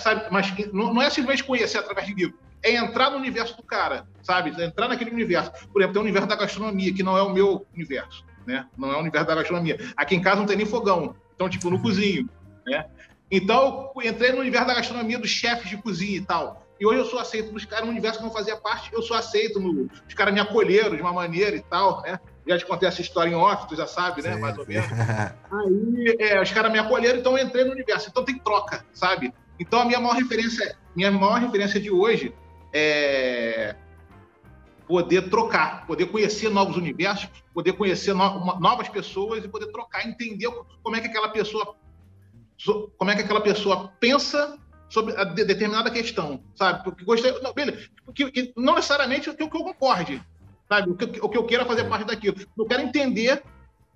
sabe, 0.00 0.26
mas 0.30 0.52
não 0.72 1.00
é 1.02 1.10
simplesmente 1.10 1.44
conhecer 1.44 1.78
através 1.78 2.06
de 2.06 2.14
livro, 2.14 2.38
é 2.62 2.74
entrar 2.74 3.10
no 3.10 3.16
universo 3.16 3.56
do 3.56 3.62
cara, 3.62 4.06
sabe? 4.22 4.52
É 4.60 4.66
entrar 4.66 4.88
naquele 4.88 5.10
universo. 5.10 5.52
Por 5.72 5.80
exemplo, 5.80 5.94
tem 5.94 6.00
o 6.00 6.04
universo 6.04 6.28
da 6.28 6.36
gastronomia, 6.36 6.92
que 6.92 7.02
não 7.02 7.16
é 7.16 7.22
o 7.22 7.30
meu 7.30 7.66
universo, 7.74 8.24
né? 8.46 8.66
Não 8.76 8.90
é 8.90 8.96
o 8.96 9.00
universo 9.00 9.26
da 9.26 9.34
gastronomia. 9.34 9.78
Aqui 9.96 10.14
em 10.14 10.20
casa 10.20 10.36
não 10.36 10.46
tem 10.46 10.56
nem 10.56 10.66
fogão, 10.66 11.14
então, 11.34 11.48
tipo, 11.48 11.70
no 11.70 11.80
cozinho, 11.80 12.28
né? 12.66 12.86
Então, 13.30 13.92
entrei 14.02 14.32
no 14.32 14.40
universo 14.40 14.66
da 14.66 14.74
gastronomia 14.74 15.18
dos 15.18 15.30
chefes 15.30 15.68
de 15.68 15.76
cozinha 15.76 16.16
e 16.16 16.22
tal. 16.22 16.66
E 16.80 16.86
hoje 16.86 17.00
eu 17.00 17.04
sou 17.04 17.18
aceito 17.18 17.52
dos 17.52 17.64
caras 17.64 17.84
no 17.84 17.90
universo 17.90 18.18
que 18.18 18.24
não 18.24 18.32
fazia 18.32 18.56
parte, 18.56 18.92
eu 18.92 19.02
sou 19.02 19.16
aceito, 19.16 19.58
no, 19.60 19.90
os 20.06 20.14
caras 20.14 20.32
me 20.32 20.40
acolheram 20.40 20.94
de 20.94 21.02
uma 21.02 21.12
maneira 21.12 21.56
e 21.56 21.62
tal, 21.62 22.02
né? 22.02 22.18
Já 22.48 22.58
te 22.58 22.66
contei 22.66 22.88
essa 22.88 23.00
história 23.00 23.30
em 23.30 23.34
off, 23.34 23.68
tu 23.68 23.76
já 23.76 23.86
sabe, 23.86 24.22
né? 24.22 24.34
Sim, 24.34 24.40
mais 24.40 24.56
ou 24.56 24.66
menos. 24.66 24.88
Aí 25.52 26.16
é, 26.18 26.40
os 26.40 26.50
caras 26.50 26.72
me 26.72 26.78
acolheram, 26.78 27.18
então 27.18 27.36
eu 27.36 27.44
entrei 27.44 27.64
no 27.64 27.72
universo. 27.72 28.08
Então 28.08 28.24
tem 28.24 28.38
troca, 28.38 28.84
sabe? 28.92 29.32
Então 29.60 29.80
a 29.80 29.84
minha 29.84 30.00
maior 30.00 30.14
referência, 30.14 30.76
minha 30.96 31.10
maior 31.10 31.40
referência 31.40 31.78
de 31.78 31.90
hoje 31.90 32.34
é 32.72 33.76
poder 34.86 35.28
trocar, 35.28 35.86
poder 35.86 36.06
conhecer 36.06 36.48
novos 36.48 36.76
universos, 36.76 37.28
poder 37.52 37.74
conhecer 37.74 38.14
no, 38.14 38.58
novas 38.58 38.88
pessoas 38.88 39.44
e 39.44 39.48
poder 39.48 39.66
trocar, 39.66 40.06
entender 40.06 40.50
como 40.82 40.96
é 40.96 41.00
que 41.00 41.08
aquela 41.08 41.28
pessoa 41.28 41.76
como 42.96 43.10
é 43.10 43.14
que 43.14 43.22
aquela 43.22 43.40
pessoa 43.40 43.92
pensa 44.00 44.58
sobre 44.88 45.14
a 45.16 45.24
de, 45.24 45.44
determinada 45.44 45.90
questão, 45.90 46.42
sabe? 46.54 46.82
Porque 46.82 47.04
gostei, 47.04 47.30
não, 47.40 47.52
beleza, 47.52 47.88
que, 48.14 48.30
que, 48.30 48.52
não 48.56 48.74
necessariamente 48.74 49.28
o 49.28 49.36
que, 49.36 49.42
eu 49.42 49.48
concorde, 49.48 50.20
sabe? 50.68 50.90
O 50.90 50.96
que, 50.96 51.20
o 51.20 51.28
que 51.28 51.38
eu 51.38 51.44
queira 51.44 51.64
fazer 51.64 51.84
parte 51.84 52.04
daquilo. 52.04 52.36
Eu 52.56 52.66
quero 52.66 52.82
entender 52.82 53.42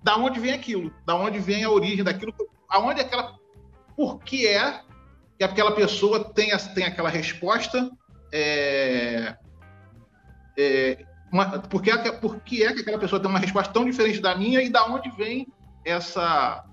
da 0.01 0.17
onde 0.17 0.39
vem 0.39 0.53
aquilo, 0.53 0.93
da 1.05 1.15
onde 1.15 1.39
vem 1.39 1.63
a 1.63 1.69
origem 1.69 2.03
daquilo, 2.03 2.33
aonde 2.67 3.01
aquela, 3.01 3.37
por 3.95 4.19
que 4.19 4.47
é 4.47 4.81
que 5.37 5.43
aquela 5.43 5.71
pessoa 5.71 6.23
tem, 6.23 6.49
tem 6.73 6.85
aquela 6.85 7.09
resposta, 7.09 7.89
é, 8.31 9.35
é, 10.57 11.05
uma, 11.31 11.59
por, 11.59 11.81
que 11.81 11.89
é, 11.89 12.11
por 12.11 12.41
que 12.41 12.63
é 12.63 12.73
que 12.73 12.81
aquela 12.81 12.99
pessoa 12.99 13.21
tem 13.21 13.29
uma 13.29 13.39
resposta 13.39 13.71
tão 13.71 13.85
diferente 13.85 14.19
da 14.19 14.35
minha 14.35 14.61
e 14.61 14.69
da 14.69 14.85
onde 14.85 15.09
vem 15.11 15.47
essa, 15.85 16.65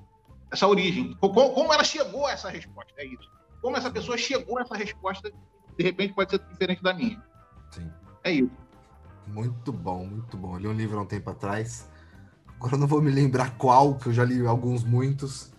essa 0.50 0.66
origem? 0.66 1.14
Como, 1.20 1.50
como 1.50 1.72
ela 1.72 1.84
chegou 1.84 2.26
a 2.26 2.32
essa 2.32 2.48
resposta? 2.48 2.92
É 2.96 3.04
isso 3.04 3.40
como 3.60 3.76
essa 3.76 3.90
pessoa 3.90 4.16
chegou 4.16 4.58
a 4.58 4.62
essa 4.62 4.74
resposta, 4.74 5.30
de 5.76 5.84
repente 5.84 6.14
pode 6.14 6.30
ser 6.30 6.40
diferente 6.50 6.82
da 6.82 6.94
minha. 6.94 7.22
Sim. 7.70 7.90
É 8.24 8.32
isso. 8.32 8.50
Muito 9.32 9.72
bom, 9.72 10.04
muito 10.04 10.36
bom. 10.36 10.54
Eu 10.54 10.58
li 10.58 10.68
um 10.68 10.72
livro 10.72 10.98
há 10.98 11.02
um 11.02 11.06
tempo 11.06 11.30
atrás. 11.30 11.88
Agora 12.56 12.74
eu 12.74 12.78
não 12.78 12.86
vou 12.86 13.00
me 13.00 13.10
lembrar 13.10 13.56
qual, 13.56 13.94
que 13.94 14.08
eu 14.08 14.12
já 14.12 14.24
li 14.24 14.44
alguns, 14.44 14.82
muitos. 14.82 15.52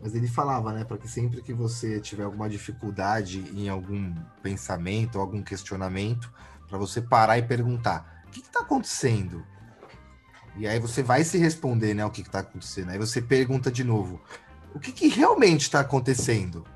Mas 0.00 0.14
ele 0.14 0.28
falava, 0.28 0.72
né, 0.72 0.84
para 0.84 0.98
que 0.98 1.08
sempre 1.08 1.40
que 1.40 1.54
você 1.54 1.98
tiver 1.98 2.24
alguma 2.24 2.48
dificuldade 2.48 3.40
em 3.54 3.68
algum 3.68 4.14
pensamento, 4.42 5.18
algum 5.18 5.42
questionamento, 5.42 6.30
para 6.68 6.76
você 6.76 7.00
parar 7.00 7.38
e 7.38 7.42
perguntar: 7.42 8.22
o 8.26 8.30
que 8.30 8.40
está 8.40 8.60
acontecendo? 8.60 9.42
E 10.56 10.68
aí 10.68 10.78
você 10.78 11.02
vai 11.02 11.24
se 11.24 11.38
responder, 11.38 11.94
né, 11.94 12.04
o 12.04 12.10
que 12.10 12.20
está 12.20 12.40
acontecendo. 12.40 12.90
Aí 12.90 12.98
você 12.98 13.22
pergunta 13.22 13.72
de 13.72 13.82
novo: 13.82 14.20
o 14.74 14.78
que, 14.78 14.92
que 14.92 15.08
realmente 15.08 15.62
está 15.62 15.80
acontecendo? 15.80 16.66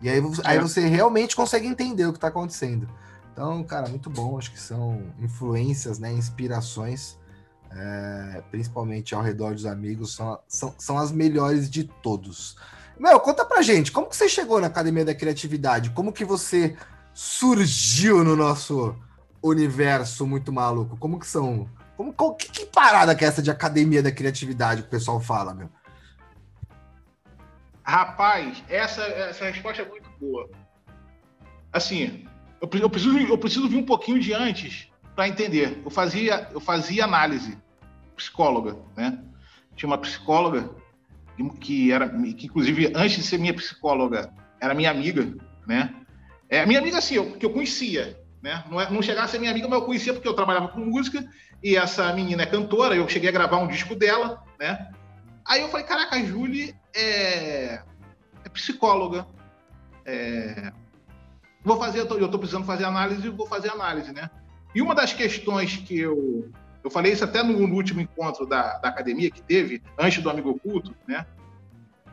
E 0.00 0.08
aí, 0.08 0.22
aí 0.44 0.56
é. 0.56 0.60
você 0.60 0.86
realmente 0.86 1.36
consegue 1.36 1.66
entender 1.66 2.06
o 2.06 2.12
que 2.12 2.18
está 2.18 2.28
acontecendo. 2.28 2.88
Então, 3.38 3.62
cara, 3.62 3.88
muito 3.88 4.10
bom. 4.10 4.36
Acho 4.36 4.50
que 4.50 4.58
são 4.58 5.14
influências, 5.20 6.00
né, 6.00 6.12
inspirações, 6.12 7.16
é, 7.70 8.42
principalmente 8.50 9.14
ao 9.14 9.22
redor 9.22 9.54
dos 9.54 9.64
amigos, 9.64 10.16
são, 10.16 10.40
são, 10.48 10.74
são 10.76 10.98
as 10.98 11.12
melhores 11.12 11.70
de 11.70 11.84
todos. 11.84 12.56
Meu, 12.98 13.20
conta 13.20 13.44
pra 13.44 13.62
gente, 13.62 13.92
como 13.92 14.08
que 14.08 14.16
você 14.16 14.28
chegou 14.28 14.60
na 14.60 14.66
Academia 14.66 15.04
da 15.04 15.14
Criatividade? 15.14 15.90
Como 15.90 16.12
que 16.12 16.24
você 16.24 16.76
surgiu 17.14 18.24
no 18.24 18.34
nosso 18.34 18.96
universo 19.40 20.26
muito 20.26 20.52
maluco? 20.52 20.96
Como 20.96 21.20
que 21.20 21.26
são? 21.26 21.70
Como, 21.96 22.12
qual, 22.12 22.34
que, 22.34 22.50
que 22.50 22.66
parada 22.66 23.14
que 23.14 23.24
é 23.24 23.28
essa 23.28 23.40
de 23.40 23.52
Academia 23.52 24.02
da 24.02 24.10
Criatividade 24.10 24.82
que 24.82 24.88
o 24.88 24.90
pessoal 24.90 25.20
fala, 25.20 25.54
meu? 25.54 25.70
Rapaz, 27.84 28.64
essa, 28.68 29.02
essa 29.02 29.44
resposta 29.44 29.82
é 29.82 29.88
muito 29.88 30.10
boa. 30.18 30.50
Assim, 31.72 32.26
eu, 32.60 32.68
eu, 32.80 32.90
preciso, 32.90 33.18
eu 33.18 33.38
preciso 33.38 33.68
vir 33.68 33.76
um 33.76 33.84
pouquinho 33.84 34.18
de 34.18 34.32
antes 34.32 34.88
para 35.14 35.28
entender. 35.28 35.80
Eu 35.84 35.90
fazia, 35.90 36.48
eu 36.52 36.60
fazia 36.60 37.04
análise, 37.04 37.58
psicóloga, 38.16 38.76
né? 38.96 39.18
Tinha 39.76 39.88
uma 39.88 39.98
psicóloga 39.98 40.70
que 41.60 41.92
era, 41.92 42.08
que 42.08 42.46
inclusive 42.46 42.92
antes 42.94 43.16
de 43.16 43.22
ser 43.22 43.38
minha 43.38 43.54
psicóloga, 43.54 44.32
era 44.60 44.74
minha 44.74 44.90
amiga, 44.90 45.32
né? 45.66 45.94
É 46.48 46.64
minha 46.66 46.80
amiga 46.80 46.98
assim, 46.98 47.14
eu, 47.14 47.32
que 47.32 47.46
eu 47.46 47.50
conhecia, 47.50 48.18
né? 48.42 48.64
Não, 48.68 48.80
é, 48.80 48.90
não 48.90 49.02
chegava 49.02 49.26
a 49.26 49.28
ser 49.28 49.38
minha 49.38 49.50
amiga, 49.50 49.68
mas 49.68 49.78
eu 49.78 49.86
conhecia 49.86 50.12
porque 50.12 50.26
eu 50.26 50.34
trabalhava 50.34 50.68
com 50.68 50.80
música 50.80 51.24
e 51.62 51.76
essa 51.76 52.12
menina 52.12 52.42
é 52.42 52.46
cantora, 52.46 52.94
eu 52.94 53.08
cheguei 53.08 53.28
a 53.28 53.32
gravar 53.32 53.58
um 53.58 53.68
disco 53.68 53.94
dela, 53.94 54.42
né? 54.58 54.90
Aí 55.46 55.60
eu 55.60 55.68
falei, 55.68 55.86
caraca, 55.86 56.16
a 56.16 56.24
Julie 56.24 56.74
é, 56.94 57.82
é 58.44 58.48
psicóloga. 58.52 59.26
É, 60.04 60.72
vou 61.68 61.78
fazer, 61.78 62.00
eu 62.00 62.24
estou 62.24 62.38
precisando 62.38 62.64
fazer 62.64 62.84
análise, 62.84 63.28
vou 63.28 63.46
fazer 63.46 63.70
análise, 63.70 64.12
né? 64.12 64.28
E 64.74 64.82
uma 64.82 64.94
das 64.94 65.12
questões 65.12 65.76
que 65.76 65.98
eu 65.98 66.50
eu 66.82 66.90
falei 66.90 67.12
isso 67.12 67.24
até 67.24 67.42
no, 67.42 67.66
no 67.66 67.74
último 67.74 68.00
encontro 68.00 68.46
da, 68.46 68.78
da, 68.78 68.88
academia 68.88 69.30
que 69.30 69.42
teve, 69.42 69.82
antes 69.98 70.22
do 70.22 70.30
Amigo 70.30 70.50
Oculto, 70.50 70.94
né? 71.06 71.26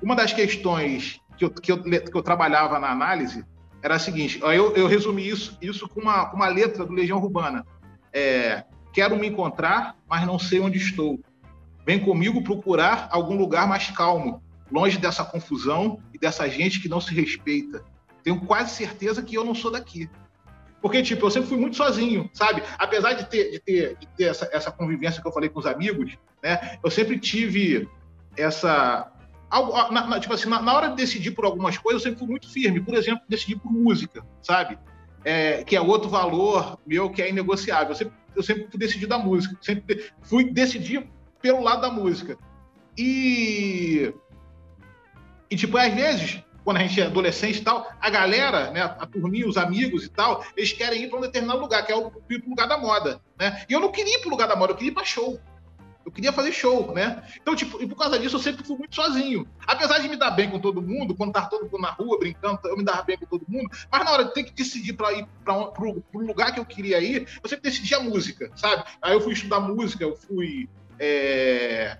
Uma 0.02 0.16
das 0.16 0.34
questões 0.34 1.22
que 1.38 1.46
eu, 1.46 1.50
que 1.50 1.72
eu, 1.72 1.82
que 1.82 2.16
eu 2.16 2.24
trabalhava 2.24 2.80
na 2.80 2.90
análise 2.90 3.46
era 3.82 3.96
a 3.96 4.00
seguinte: 4.00 4.40
eu, 4.42 4.76
eu 4.76 4.88
resumi 4.88 5.28
isso, 5.28 5.58
isso 5.62 5.88
com, 5.88 6.02
uma, 6.02 6.26
com 6.26 6.36
uma 6.36 6.48
letra 6.48 6.86
do 6.86 6.94
Legião 6.94 7.20
Urbana. 7.20 7.66
É, 8.12 8.64
Quero 8.96 9.18
me 9.18 9.28
encontrar, 9.28 9.98
mas 10.08 10.26
não 10.26 10.40
sei 10.40 10.62
onde 10.62 10.78
estou. 10.78 11.20
Vem 11.86 12.00
comigo 12.00 12.42
procurar 12.42 13.10
algum 13.12 13.36
lugar 13.36 13.68
mais 13.68 13.92
calmo, 13.92 14.42
longe 14.72 14.98
dessa 14.98 15.26
confusão 15.26 16.00
e 16.14 16.18
dessa 16.18 16.50
gente 16.50 16.80
que 16.80 16.88
não 16.88 17.02
se 17.02 17.14
respeita. 17.14 17.84
Tenho 18.26 18.42
quase 18.42 18.72
certeza 18.72 19.22
que 19.22 19.36
eu 19.36 19.46
não 19.46 19.54
sou 19.54 19.70
daqui. 19.70 20.10
Porque, 20.82 21.04
tipo, 21.04 21.24
eu 21.24 21.30
sempre 21.30 21.48
fui 21.48 21.60
muito 21.60 21.78
sozinho, 21.78 22.28
sabe? 22.34 22.64
Apesar 22.80 23.14
de 23.14 23.30
ter, 23.30 23.52
de 23.52 23.60
ter, 23.60 23.98
de 23.98 24.08
ter 24.08 24.24
essa, 24.24 24.50
essa 24.52 24.72
convivência 24.72 25.22
que 25.22 25.28
eu 25.28 25.32
falei 25.32 25.48
com 25.48 25.60
os 25.60 25.68
amigos, 25.68 26.18
né? 26.42 26.80
Eu 26.84 26.90
sempre 26.90 27.20
tive 27.20 27.88
essa. 28.36 29.12
Na, 29.92 30.08
na, 30.08 30.20
tipo 30.20 30.34
assim, 30.34 30.50
na, 30.50 30.60
na, 30.60 30.74
hora 30.74 30.90
de 30.90 30.96
decidir 30.96 31.32
por 31.32 31.46
algumas 31.46 31.78
coisas, 31.78 32.02
eu 32.02 32.10
sempre 32.10 32.20
fui 32.20 32.28
muito 32.28 32.52
firme. 32.52 32.82
Por 32.82 32.96
exemplo, 32.96 33.22
decidir 33.30 33.58
por 33.58 33.72
música, 33.72 34.26
sabe? 34.42 34.80
É, 35.24 35.64
que 35.64 35.76
é 35.76 35.82
outro 35.82 36.10
valor 36.10 36.80
meu 36.86 37.12
que 37.12 37.22
é 37.22 37.30
inegociável. 37.30 37.90
Eu 37.90 37.96
sempre, 37.96 38.14
eu 38.36 38.42
sempre 38.42 38.68
fui 38.72 38.80
decidir 38.80 39.06
da 39.06 39.20
música. 39.20 39.56
Sempre 39.62 40.12
fui 40.24 40.52
decidir 40.52 41.08
pelo 41.44 41.62
lado 41.62 41.82
da 41.82 41.92
música. 41.92 42.40
E, 42.98 44.12
e 45.50 45.56
tipo, 45.56 45.78
às 45.78 45.94
vezes, 45.94 46.44
quando 46.66 46.78
a 46.78 46.80
gente 46.82 47.00
é 47.00 47.06
adolescente 47.06 47.60
e 47.60 47.64
tal, 47.64 47.88
a 48.02 48.10
galera, 48.10 48.72
né, 48.72 48.82
a 48.82 49.06
turminha, 49.06 49.48
os 49.48 49.56
amigos 49.56 50.04
e 50.04 50.10
tal, 50.10 50.44
eles 50.58 50.74
querem 50.74 51.04
ir 51.04 51.10
para 51.10 51.20
um 51.20 51.22
determinado 51.22 51.60
lugar, 51.60 51.86
que 51.86 51.92
é 51.94 51.96
o, 51.96 52.12
lugar 52.48 52.68
da 52.68 52.76
moda, 52.76 53.22
né? 53.40 53.64
E 53.70 53.74
eu 53.74 53.80
não 53.80 53.92
queria 53.92 54.16
ir 54.16 54.20
para 54.20 54.28
o 54.28 54.32
lugar 54.32 54.48
da 54.48 54.56
moda, 54.56 54.74
eu 54.74 54.76
queria 54.76 54.92
ir 54.92 54.94
para 54.96 55.06
show. 55.06 55.40
Eu 56.04 56.12
queria 56.12 56.32
fazer 56.32 56.52
show, 56.52 56.94
né? 56.94 57.24
Então, 57.42 57.56
tipo, 57.56 57.82
e 57.82 57.88
por 57.88 57.96
causa 57.96 58.18
disso 58.20 58.36
eu 58.36 58.40
sempre 58.40 58.64
fui 58.64 58.78
muito 58.78 58.96
sozinho. 58.96 59.48
Apesar 59.66 60.00
de 60.00 60.08
me 60.08 60.16
dar 60.16 60.32
bem 60.32 60.50
com 60.50 60.60
todo 60.60 60.82
mundo, 60.82 61.16
quando 61.16 61.34
tava 61.34 61.50
todo 61.50 61.64
mundo 61.64 61.80
na 61.80 61.92
rua 61.92 62.20
brincando, 62.20 62.60
eu 62.66 62.78
me 62.78 62.84
dava 62.84 63.02
bem 63.04 63.18
com 63.18 63.26
todo 63.26 63.46
mundo, 63.48 63.70
mas 63.92 64.04
na 64.04 64.12
hora 64.12 64.26
de 64.26 64.34
ter 64.34 64.44
que 64.44 64.54
decidir 64.54 64.94
para 64.94 65.14
ir 65.14 65.28
para 65.44 65.54
um, 65.56 66.04
o 66.14 66.20
lugar 66.20 66.52
que 66.52 66.60
eu 66.60 66.66
queria 66.66 67.00
ir, 67.00 67.28
eu 67.44 67.50
sempre 67.50 67.70
decidi 67.70 67.94
a 67.94 68.00
música, 68.00 68.52
sabe? 68.56 68.84
Aí 69.02 69.14
eu 69.14 69.22
fui 69.22 69.34
estudar 69.34 69.60
música, 69.60 70.04
eu 70.04 70.16
fui 70.16 70.70
é, 71.00 71.98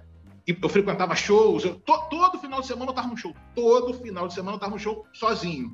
eu 0.48 0.70
frequentava 0.70 1.16
shows. 1.16 1.64
Eu, 1.64 1.76
to, 1.76 1.98
todo 2.10 2.40
final 2.40 2.62
de 2.62 2.68
semana 2.68 2.88
eu 2.88 2.92
estava 2.92 3.08
no 3.08 3.18
show. 3.18 3.36
Todo 3.54 3.94
final 3.94 4.28
de 4.28 4.34
semana 4.34 4.54
eu 4.54 4.58
estava 4.58 4.74
no 4.74 4.80
show 4.80 5.06
sozinho. 5.14 5.74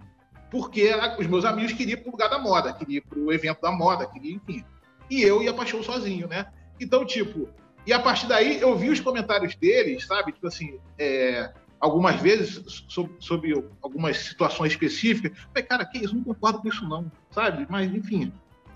Porque 0.49 0.91
os 1.17 1.27
meus 1.27 1.45
amigos 1.45 1.73
queriam 1.73 1.97
ir 1.97 2.01
para 2.01 2.09
o 2.09 2.11
lugar 2.11 2.29
da 2.29 2.39
moda, 2.39 2.73
queriam 2.73 2.97
ir 2.97 3.01
para 3.01 3.19
o 3.19 3.31
evento 3.31 3.61
da 3.61 3.71
moda, 3.71 4.05
queriam, 4.05 4.35
enfim. 4.35 4.63
E 5.09 5.21
eu 5.21 5.41
ia 5.41 5.53
para 5.53 5.65
show 5.65 5.81
sozinho, 5.81 6.27
né? 6.27 6.47
Então, 6.79 7.05
tipo, 7.05 7.49
e 7.85 7.93
a 7.93 7.99
partir 7.99 8.27
daí 8.27 8.59
eu 8.59 8.77
vi 8.77 8.89
os 8.89 8.99
comentários 8.99 9.55
deles, 9.55 10.05
sabe? 10.05 10.31
Tipo 10.31 10.47
assim, 10.47 10.79
é, 10.99 11.51
algumas 11.79 12.21
vezes 12.21 12.85
sobre, 12.87 13.13
sobre, 13.19 13.65
algumas 13.81 14.17
situações 14.17 14.71
específicas. 14.71 15.37
Falei, 15.53 15.63
cara, 15.63 15.85
que 15.85 15.97
isso? 15.97 16.15
Não 16.15 16.23
concordo 16.23 16.59
com 16.59 16.67
isso, 16.67 16.87
não, 16.87 17.11
sabe? 17.31 17.65
Mas, 17.69 17.93
enfim, 17.93 18.31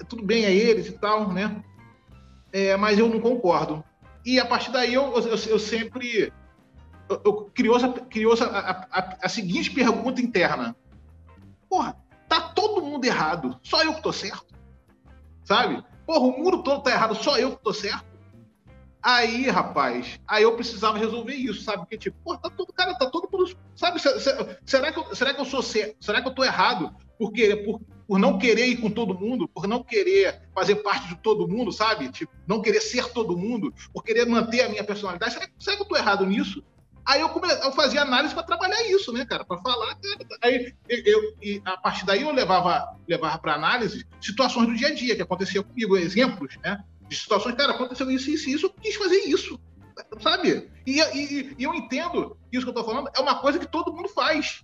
tudo 0.10 0.24
bem, 0.24 0.46
é 0.46 0.54
eles 0.54 0.88
e 0.88 0.94
tal, 0.94 1.32
né? 1.32 1.64
É, 2.52 2.76
mas 2.76 2.98
eu 2.98 3.08
não 3.08 3.20
concordo. 3.20 3.84
E 4.26 4.40
a 4.40 4.46
partir 4.46 4.72
daí 4.72 4.94
eu, 4.94 5.14
eu, 5.14 5.36
eu 5.36 5.60
sempre 5.60 6.34
eu, 7.08 7.22
eu 7.24 7.34
criou, 7.54 7.80
criou 8.10 8.34
a, 8.34 8.88
a, 8.92 9.18
a, 9.22 9.30
seguinte 9.30 9.70
pergunta 9.72 10.20
interna: 10.20 10.76
Porra, 11.70 11.96
tá 12.28 12.42
todo 12.42 12.82
mundo 12.82 13.06
errado, 13.06 13.60
só 13.62 13.84
eu 13.84 13.94
que 13.94 14.02
tô 14.02 14.12
certo? 14.12 14.56
Sabe? 15.44 15.84
Porra, 16.06 16.20
o 16.20 16.44
mundo 16.44 16.64
todo 16.64 16.82
tá 16.82 16.92
errado, 16.92 17.16
só 17.16 17.38
eu 17.38 17.56
que 17.56 17.64
tô 17.64 17.74
certo? 17.74 18.16
Aí, 19.02 19.48
rapaz, 19.48 20.20
aí 20.28 20.42
eu 20.42 20.56
precisava 20.56 20.98
resolver 20.98 21.36
isso, 21.36 21.62
sabe? 21.62 21.78
Porque, 21.78 21.96
tipo, 21.96 22.18
porra, 22.24 22.40
tá 22.40 22.50
todo, 22.50 22.74
cara, 22.74 22.98
tá 22.98 23.08
todo 23.08 23.30
mundo. 23.32 23.56
Sabe? 23.76 24.00
Será 24.66 24.92
que 24.92 24.98
eu, 24.98 25.16
será 25.16 25.32
que 25.32 25.40
eu 25.40 25.46
sou 25.46 25.62
certo? 25.62 26.04
Será 26.04 26.24
que 26.24 26.28
eu 26.28 26.34
tô 26.34 26.44
errado 26.44 26.92
por, 27.20 27.32
querer, 27.32 27.58
por, 27.58 27.80
por 28.08 28.20
não 28.20 28.38
querer 28.38 28.68
ir 28.68 28.78
com 28.78 28.90
todo 28.90 29.18
mundo, 29.18 29.48
por 29.48 29.68
não 29.68 29.84
querer 29.84 30.44
fazer 30.54 30.76
parte 30.78 31.08
de 31.08 31.16
todo 31.18 31.48
mundo, 31.48 31.72
sabe? 31.72 32.10
Tipo, 32.10 32.32
não 32.48 32.62
querer 32.62 32.82
ser 32.82 33.10
todo 33.10 33.38
mundo, 33.38 33.74
por 33.94 34.04
querer 34.04 34.26
manter 34.26 34.62
a 34.62 34.70
minha 34.70 34.84
personalidade. 34.84 35.34
Será, 35.34 35.48
será 35.58 35.76
que 35.76 35.84
eu 35.84 35.88
tô 35.88 35.96
errado 35.96 36.26
nisso? 36.26 36.64
Aí 37.06 37.22
eu, 37.22 37.30
come... 37.30 37.48
eu 37.48 37.72
fazia 37.72 38.02
análise 38.02 38.34
para 38.34 38.44
trabalhar 38.44 38.82
isso, 38.90 39.14
né, 39.14 39.26
cara? 39.26 39.46
Para 39.46 39.62
falar. 39.62 39.98
Aí 40.42 40.74
eu, 40.90 41.36
eu, 41.42 41.62
a 41.66 41.78
partir 41.78 42.06
daí 42.06 42.24
eu 42.24 42.32
levava, 42.32 42.98
levava 43.08 43.38
para 43.38 43.54
análise 43.54 44.08
situações 44.20 44.68
do 44.68 44.76
dia 44.76 44.88
a 44.88 44.94
dia 44.94 45.16
que 45.16 45.22
acontecia 45.22 45.62
comigo, 45.62 45.96
exemplos, 45.98 46.58
né? 46.64 46.84
De 47.08 47.16
situações, 47.16 47.56
cara, 47.56 47.74
aconteceu 47.74 48.10
isso, 48.10 48.32
isso, 48.32 48.50
isso, 48.50 48.66
eu 48.66 48.72
quis 48.72 48.96
fazer 48.96 49.18
isso, 49.18 49.60
sabe? 50.20 50.72
E, 50.88 51.00
e, 51.00 51.56
e 51.60 51.64
eu 51.64 51.76
entendo 51.76 52.36
que 52.50 52.58
isso 52.58 52.66
que 52.66 52.72
eu 52.72 52.74
tô 52.74 52.84
falando 52.84 53.12
é 53.16 53.20
uma 53.20 53.36
coisa 53.36 53.60
que 53.60 53.68
todo 53.68 53.94
mundo 53.94 54.10
faz. 54.10 54.64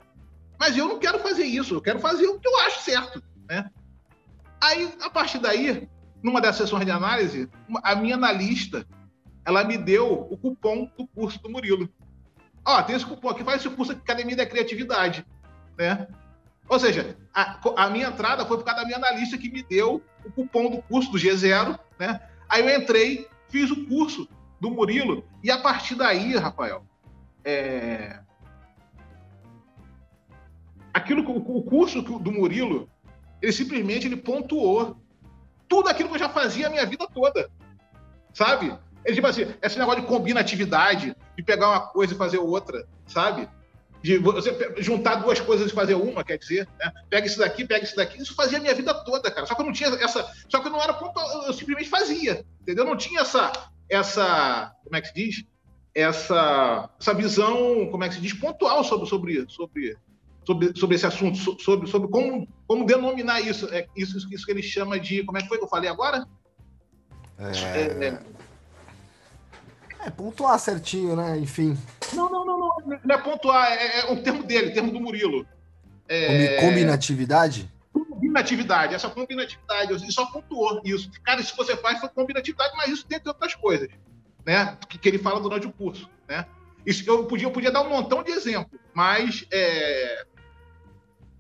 Mas 0.60 0.76
eu 0.76 0.88
não 0.88 0.98
quero 0.98 1.20
fazer 1.20 1.44
isso, 1.44 1.76
eu 1.76 1.82
quero 1.82 2.00
fazer 2.00 2.26
o 2.28 2.40
que 2.40 2.48
eu 2.48 2.60
acho 2.62 2.82
certo. 2.84 3.24
Né? 3.52 3.70
Aí, 4.64 4.96
a 5.02 5.10
partir 5.10 5.40
daí, 5.40 5.90
numa 6.24 6.40
dessas 6.40 6.70
sessões 6.70 6.86
de 6.86 6.92
análise, 6.92 7.50
a 7.84 7.94
minha 7.96 8.16
analista, 8.16 8.88
ela 9.44 9.66
me 9.66 9.78
deu 9.78 10.26
o 10.32 10.38
cupom 10.38 10.90
do 10.98 11.06
curso 11.08 11.42
do 11.44 11.50
Murilo. 11.50 11.90
Ó, 12.64 12.82
tem 12.82 12.96
esse 12.96 13.06
cupom 13.06 13.28
aqui, 13.28 13.44
faz 13.44 13.60
esse 13.60 13.76
curso 13.76 13.92
Academia 13.92 14.38
da 14.38 14.46
Criatividade, 14.46 15.26
né? 15.78 16.08
Ou 16.70 16.80
seja, 16.80 17.18
a, 17.34 17.60
a, 17.76 17.90
minha 17.90 18.08
entrada 18.08 18.46
foi 18.46 18.56
por 18.56 18.64
causa 18.64 18.80
da 18.80 18.86
minha 18.86 18.98
analista 18.98 19.38
que 19.38 19.52
me 19.52 19.64
deu 19.64 20.02
o 20.24 20.32
cupom 20.32 20.70
do 20.70 20.82
curso 20.84 21.12
do 21.12 21.18
G0, 21.18 21.78
né? 22.00 22.22
Aí 22.48 22.62
eu 22.62 22.82
entrei, 22.82 23.28
fiz 23.50 23.70
o 23.70 23.86
curso 23.86 24.30
do 24.62 24.72
Murilo, 24.72 25.26
e 25.44 25.52
a 25.52 25.58
partir 25.58 25.96
daí, 25.96 26.38
Rafael, 26.38 26.86
é... 27.44 28.22
aquilo, 30.94 31.30
o 31.30 31.64
curso 31.64 32.02
do 32.02 32.32
Murilo, 32.32 32.88
ele 33.42 33.52
simplesmente 33.52 34.08
ele 34.08 34.18
pontuou 34.18 34.98
tudo 35.68 35.90
aquilo 35.90 36.10
que 36.10 36.16
eu 36.16 36.20
já 36.20 36.30
fazia 36.30 36.68
a 36.68 36.70
minha 36.70 36.86
vida 36.86 37.08
toda, 37.14 37.50
sabe? 38.34 38.78
Ele, 39.06 39.16
tipo 39.16 39.28
assim, 39.28 39.48
esse 39.62 39.80
negócio 39.80 40.02
de 40.02 40.08
combinatividade, 40.08 41.16
de 41.36 41.44
pegar 41.44 41.70
uma 41.70 41.80
coisa 41.88 42.14
e 42.14 42.18
fazer 42.18 42.38
outra, 42.38 42.88
sabe? 43.08 43.50
De 44.04 44.18
você 44.18 44.76
juntar 44.80 45.16
duas 45.16 45.40
coisas 45.40 45.72
e 45.72 45.76
fazer 45.76 45.94
uma, 45.96 46.24
quer 46.24 46.38
dizer, 46.38 46.68
né? 46.80 46.92
Pega 47.10 47.26
isso 47.26 47.40
daqui, 47.40 47.66
pega 47.66 47.84
isso 47.84 47.96
daqui. 47.96 48.22
Isso 48.22 48.36
fazia 48.36 48.58
a 48.58 48.62
minha 48.62 48.74
vida 48.74 48.94
toda, 48.94 49.30
cara. 49.32 49.46
Só 49.46 49.56
que 49.56 49.62
eu 49.62 49.66
não 49.66 49.74
tinha 49.74 49.90
essa. 49.90 50.30
Só 50.50 50.60
que 50.60 50.68
eu 50.68 50.72
não 50.72 50.82
era 50.82 50.98
eu 51.46 51.54
simplesmente 51.54 51.90
fazia, 51.90 52.46
entendeu? 52.62 52.84
Eu 52.84 52.90
não 52.90 52.98
tinha 52.98 53.22
essa. 53.22 53.52
essa 53.90 54.76
como 54.84 54.96
é 54.96 55.02
que 55.02 55.08
se 55.08 55.14
diz? 55.14 55.46
Essa, 55.94 56.90
essa 57.00 57.14
visão, 57.14 57.88
como 57.92 58.04
é 58.04 58.10
que 58.10 58.16
se 58.16 58.22
diz, 58.22 58.34
pontual 58.34 58.84
sobre, 58.84 59.08
sobre, 59.08 59.46
sobre, 59.50 59.98
sobre, 60.46 60.78
sobre 60.78 60.96
esse 60.96 61.06
assunto, 61.06 61.38
sobre, 61.62 61.88
sobre 61.88 62.10
como, 62.10 62.48
como 62.68 62.86
denominar 62.86 63.42
isso. 63.42 63.68
É 63.74 63.88
isso, 63.96 64.18
isso 64.34 64.46
que 64.46 64.52
ele 64.52 64.64
chama 64.64 65.00
de. 65.00 65.24
Como 65.24 65.38
é 65.38 65.42
que 65.42 65.48
foi 65.48 65.58
que 65.58 65.64
eu 65.64 65.70
falei 65.70 65.90
agora? 65.90 66.26
É... 67.38 68.06
é 68.06 68.20
é, 70.04 70.10
pontuar 70.10 70.58
certinho, 70.60 71.16
né? 71.16 71.38
Enfim. 71.38 71.78
Não, 72.14 72.30
não, 72.30 72.46
não, 72.46 72.58
não. 72.58 73.00
Não 73.04 73.16
é 73.16 73.18
pontuar, 73.20 73.72
é, 73.72 74.00
é 74.00 74.12
o 74.12 74.22
termo 74.22 74.44
dele, 74.44 74.72
termo 74.72 74.92
do 74.92 75.00
Murilo. 75.00 75.46
É... 76.08 76.60
Combinatividade? 76.60 77.72
Combinatividade, 77.94 78.96
essa 78.96 79.10
combinatividade. 79.10 79.94
Ele 79.94 80.12
só 80.12 80.26
pontuou 80.26 80.82
isso. 80.84 81.12
Cara, 81.24 81.40
isso 81.40 81.52
que 81.52 81.58
você 81.58 81.78
faz 81.78 82.00
foi 82.00 82.10
combinatividade, 82.10 82.74
mas 82.76 82.90
isso 82.90 83.08
dentre 83.08 83.30
outras 83.30 83.54
coisas, 83.54 83.90
né? 84.46 84.78
Que, 84.90 84.98
que 84.98 85.08
ele 85.08 85.20
fala 85.20 85.40
durante 85.40 85.68
o 85.68 85.72
curso, 85.72 86.10
né? 86.28 86.48
Isso, 86.84 87.08
eu, 87.08 87.26
podia, 87.26 87.46
eu 87.48 87.52
podia 87.52 87.72
dar 87.72 87.82
um 87.82 87.90
montão 87.90 88.24
de 88.24 88.32
exemplos, 88.32 88.80
mas 88.94 89.46
é... 89.52 90.26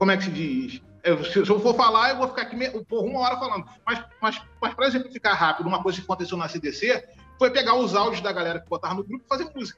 como 0.02 0.10
é 0.10 0.18
que 0.18 0.24
se 0.24 0.32
diz? 0.32 0.82
Eu, 1.04 1.24
se, 1.24 1.38
eu 1.38 1.60
for 1.60 1.76
falar, 1.76 2.10
eu 2.10 2.18
vou 2.18 2.28
ficar 2.28 2.42
aqui 2.42 2.58
por 2.90 3.06
uma 3.06 3.20
hora 3.20 3.38
falando. 3.38 3.66
Mas, 3.86 4.04
mas, 4.20 4.42
mas 4.60 4.74
para 4.74 4.88
exemplificar 4.88 5.36
rápido, 5.38 5.68
uma 5.68 5.84
coisa 5.84 6.00
que 6.00 6.04
aconteceu 6.04 6.36
na 6.36 6.50
CDC, 6.50 7.08
foi 7.38 7.52
pegar 7.52 7.76
os 7.76 7.94
áudios 7.94 8.20
da 8.20 8.32
galera 8.32 8.60
que 8.60 8.68
botava 8.68 8.96
no 8.96 9.04
grupo 9.04 9.24
e 9.24 9.30
fazer 9.30 9.52
música. 9.56 9.78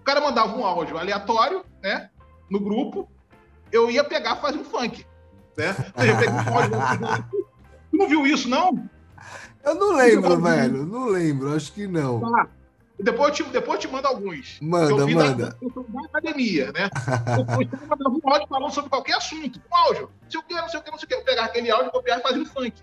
O 0.00 0.02
cara 0.02 0.20
mandava 0.20 0.56
um 0.56 0.66
áudio 0.66 0.98
aleatório, 0.98 1.64
né? 1.80 2.10
No 2.50 2.58
grupo, 2.58 3.08
eu 3.70 3.88
ia 3.88 4.02
pegar 4.02 4.38
e 4.38 4.40
fazer 4.40 4.58
um 4.58 4.64
funk. 4.64 5.06
Né? 5.56 5.76
Eu 5.96 6.16
peguei 6.16 6.34
um 6.34 6.58
áudio. 6.58 7.28
Tu 7.88 7.96
não 7.96 8.08
viu 8.08 8.26
isso, 8.26 8.48
não? 8.48 8.84
Eu 9.62 9.76
não 9.76 9.94
lembro, 9.94 10.40
velho. 10.40 10.84
Não 10.84 11.06
lembro, 11.06 11.54
acho 11.54 11.72
que 11.72 11.86
não. 11.86 12.20
Tá. 12.20 12.48
Depois 13.02 13.38
eu 13.38 13.46
te, 13.46 13.52
depois 13.52 13.80
te 13.80 13.88
mando 13.88 14.06
alguns. 14.06 14.58
Manda, 14.60 14.92
eu 14.92 15.08
manda. 15.08 15.46
Da, 15.46 15.50
da 15.50 16.06
academia, 16.06 16.70
né? 16.72 16.88
Eu 17.36 17.88
mandava 17.88 18.10
um 18.10 18.32
áudio 18.32 18.48
falando 18.48 18.72
sobre 18.72 18.90
qualquer 18.90 19.16
assunto. 19.16 19.60
Um 19.70 19.76
áudio. 19.76 20.10
Se 20.28 20.36
eu 20.36 20.42
quero, 20.42 20.62
não 20.62 20.68
sei 20.68 20.80
o 20.80 20.82
que, 20.82 20.90
não 20.90 20.98
sei 20.98 21.06
o 21.06 21.08
que. 21.08 21.14
Eu 21.14 21.24
pegar 21.24 21.44
aquele 21.46 21.70
áudio, 21.70 21.90
copiar 21.90 22.20
e 22.20 22.22
fazer 22.22 22.38
um 22.38 22.46
funk. 22.46 22.80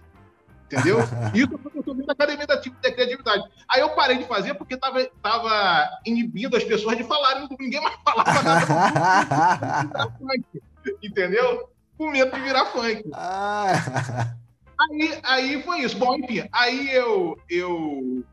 Entendeu? 0.66 1.00
Isso 1.34 1.60
eu 1.74 1.80
estou 1.80 1.96
da 1.96 2.14
academia 2.14 2.46
da, 2.46 2.56
da 2.56 2.92
criatividade. 2.92 3.44
Aí 3.70 3.80
eu 3.80 3.90
parei 3.92 4.18
de 4.18 4.26
fazer 4.26 4.54
porque 4.56 4.76
estava 4.76 5.06
tava 5.22 5.90
inibindo 6.06 6.56
as 6.58 6.64
pessoas 6.64 6.98
de 6.98 7.04
falarem, 7.04 7.48
ninguém 7.58 7.82
mais 7.82 7.96
falava 8.04 8.44
nada. 8.44 10.14
entendeu? 11.02 11.70
Com 11.98 12.12
medo 12.12 12.32
de 12.32 12.42
virar 12.42 12.66
funk. 12.68 13.04
Ah. 13.14 14.36
Aí, 14.80 15.20
aí 15.24 15.64
foi 15.64 15.80
isso. 15.80 15.98
Bom, 15.98 16.16
enfim, 16.16 16.48
aí 16.52 16.94
eu, 16.94 17.38
eu 17.50 18.24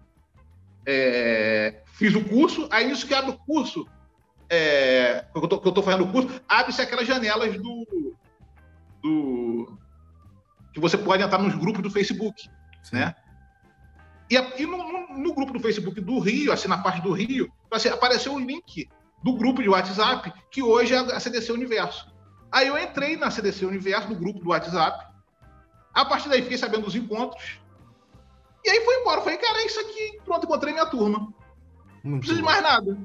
é, 0.86 1.82
fiz 1.94 2.14
o 2.14 2.24
curso, 2.24 2.68
aí 2.70 2.90
isso 2.90 3.06
que 3.06 3.14
abre 3.14 3.32
o 3.32 3.38
curso, 3.38 3.86
é, 4.48 5.24
que 5.32 5.38
eu 5.38 5.44
estou 5.44 5.82
fazendo 5.82 6.04
o 6.04 6.12
curso, 6.12 6.40
abre-se 6.48 6.80
aquelas 6.80 7.06
janelas 7.06 7.56
do, 7.60 8.16
do 9.02 9.78
que 10.72 10.80
você 10.80 10.96
pode 10.96 11.22
entrar 11.22 11.38
nos 11.38 11.54
grupos 11.56 11.82
do 11.82 11.90
Facebook, 11.90 12.48
Sim. 12.82 12.96
né? 12.96 13.14
E, 14.30 14.36
e 14.36 14.66
no, 14.66 14.76
no, 14.76 15.18
no, 15.18 15.34
grupo 15.34 15.52
do 15.52 15.60
Facebook 15.60 16.00
do 16.00 16.18
Rio, 16.18 16.52
assim, 16.52 16.68
na 16.68 16.78
parte 16.78 17.00
do 17.00 17.12
Rio, 17.12 17.50
assim, 17.70 17.88
apareceu 17.88 18.34
o 18.34 18.38
link 18.38 18.88
do 19.22 19.34
grupo 19.34 19.62
de 19.62 19.68
WhatsApp, 19.68 20.32
que 20.50 20.62
hoje 20.62 20.94
é 20.94 20.98
a 20.98 21.20
CDC 21.20 21.52
Universo. 21.52 22.12
Aí 22.50 22.68
eu 22.68 22.78
entrei 22.78 23.16
na 23.16 23.30
CDC 23.30 23.64
Universo, 23.64 24.08
no 24.08 24.16
grupo 24.16 24.40
do 24.40 24.50
WhatsApp. 24.50 25.06
A 25.94 26.04
partir 26.04 26.28
daí 26.28 26.42
fiquei 26.42 26.58
sabendo 26.58 26.84
dos 26.84 26.94
encontros. 26.94 27.60
E 28.66 28.70
aí 28.70 28.80
foi 28.84 29.00
embora. 29.00 29.22
Falei, 29.22 29.38
cara, 29.38 29.62
é 29.62 29.66
isso 29.66 29.80
aqui. 29.80 30.18
Pronto, 30.24 30.44
encontrei 30.44 30.72
minha 30.72 30.86
turma. 30.86 31.32
Não 32.02 32.18
precisa 32.18 32.38
de 32.38 32.44
mais 32.44 32.62
nada. 32.62 32.98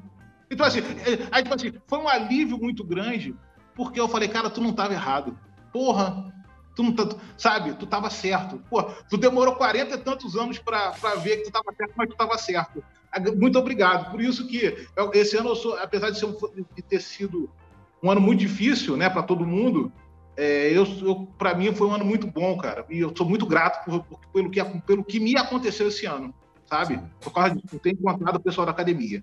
Então, 0.50 0.66
assim, 0.66 0.80
é, 0.80 1.28
aí, 1.30 1.42
tipo 1.42 1.54
assim, 1.54 1.72
foi 1.86 1.98
um 1.98 2.08
alívio 2.08 2.58
muito 2.58 2.84
grande, 2.84 3.34
porque 3.74 3.98
eu 3.98 4.08
falei, 4.08 4.28
cara, 4.28 4.50
tu 4.50 4.60
não 4.60 4.70
estava 4.70 4.92
errado. 4.92 5.38
Porra, 5.72 6.32
Tu 6.74 6.82
não 6.82 6.92
tá, 6.92 7.06
sabe, 7.36 7.74
tu 7.74 7.84
estava 7.84 8.08
certo. 8.08 8.62
Pô, 8.70 8.82
tu 8.82 9.18
demorou 9.18 9.54
40 9.56 9.94
e 9.94 9.98
tantos 9.98 10.36
anos 10.36 10.58
para 10.58 10.90
ver 11.16 11.38
que 11.38 11.42
tu 11.42 11.48
estava 11.48 11.72
certo, 11.76 11.92
mas 11.96 12.08
tu 12.08 12.12
estava 12.12 12.38
certo. 12.38 12.82
Muito 13.36 13.58
obrigado. 13.58 14.10
Por 14.10 14.22
isso 14.22 14.46
que 14.46 14.88
eu, 14.96 15.10
esse 15.12 15.36
ano 15.36 15.50
eu 15.50 15.56
sou, 15.56 15.76
apesar 15.78 16.10
de, 16.10 16.24
um, 16.24 16.34
de 16.74 16.82
ter 16.82 17.00
sido 17.00 17.50
um 18.02 18.10
ano 18.10 18.20
muito 18.20 18.40
difícil, 18.40 18.96
né, 18.96 19.10
para 19.10 19.22
todo 19.22 19.46
mundo, 19.46 19.92
é, 20.36 20.70
eu, 20.70 20.84
eu 20.84 21.28
para 21.38 21.54
mim 21.54 21.74
foi 21.74 21.86
um 21.86 21.94
ano 21.94 22.04
muito 22.04 22.26
bom, 22.26 22.56
cara. 22.56 22.84
E 22.88 23.00
eu 23.00 23.12
sou 23.16 23.28
muito 23.28 23.46
grato 23.46 23.84
por, 23.84 24.04
por, 24.04 24.20
pelo, 24.32 24.50
que, 24.50 24.64
pelo 24.86 25.04
que 25.04 25.20
me 25.20 25.36
aconteceu 25.36 25.88
esse 25.88 26.06
ano, 26.06 26.34
sabe? 26.66 26.94
Sim. 26.94 27.02
Por 27.20 27.32
causa 27.32 27.54
de 27.54 27.78
ter 27.78 27.90
encontrado 27.90 28.36
o 28.36 28.40
pessoal 28.40 28.66
da 28.66 28.72
academia. 28.72 29.22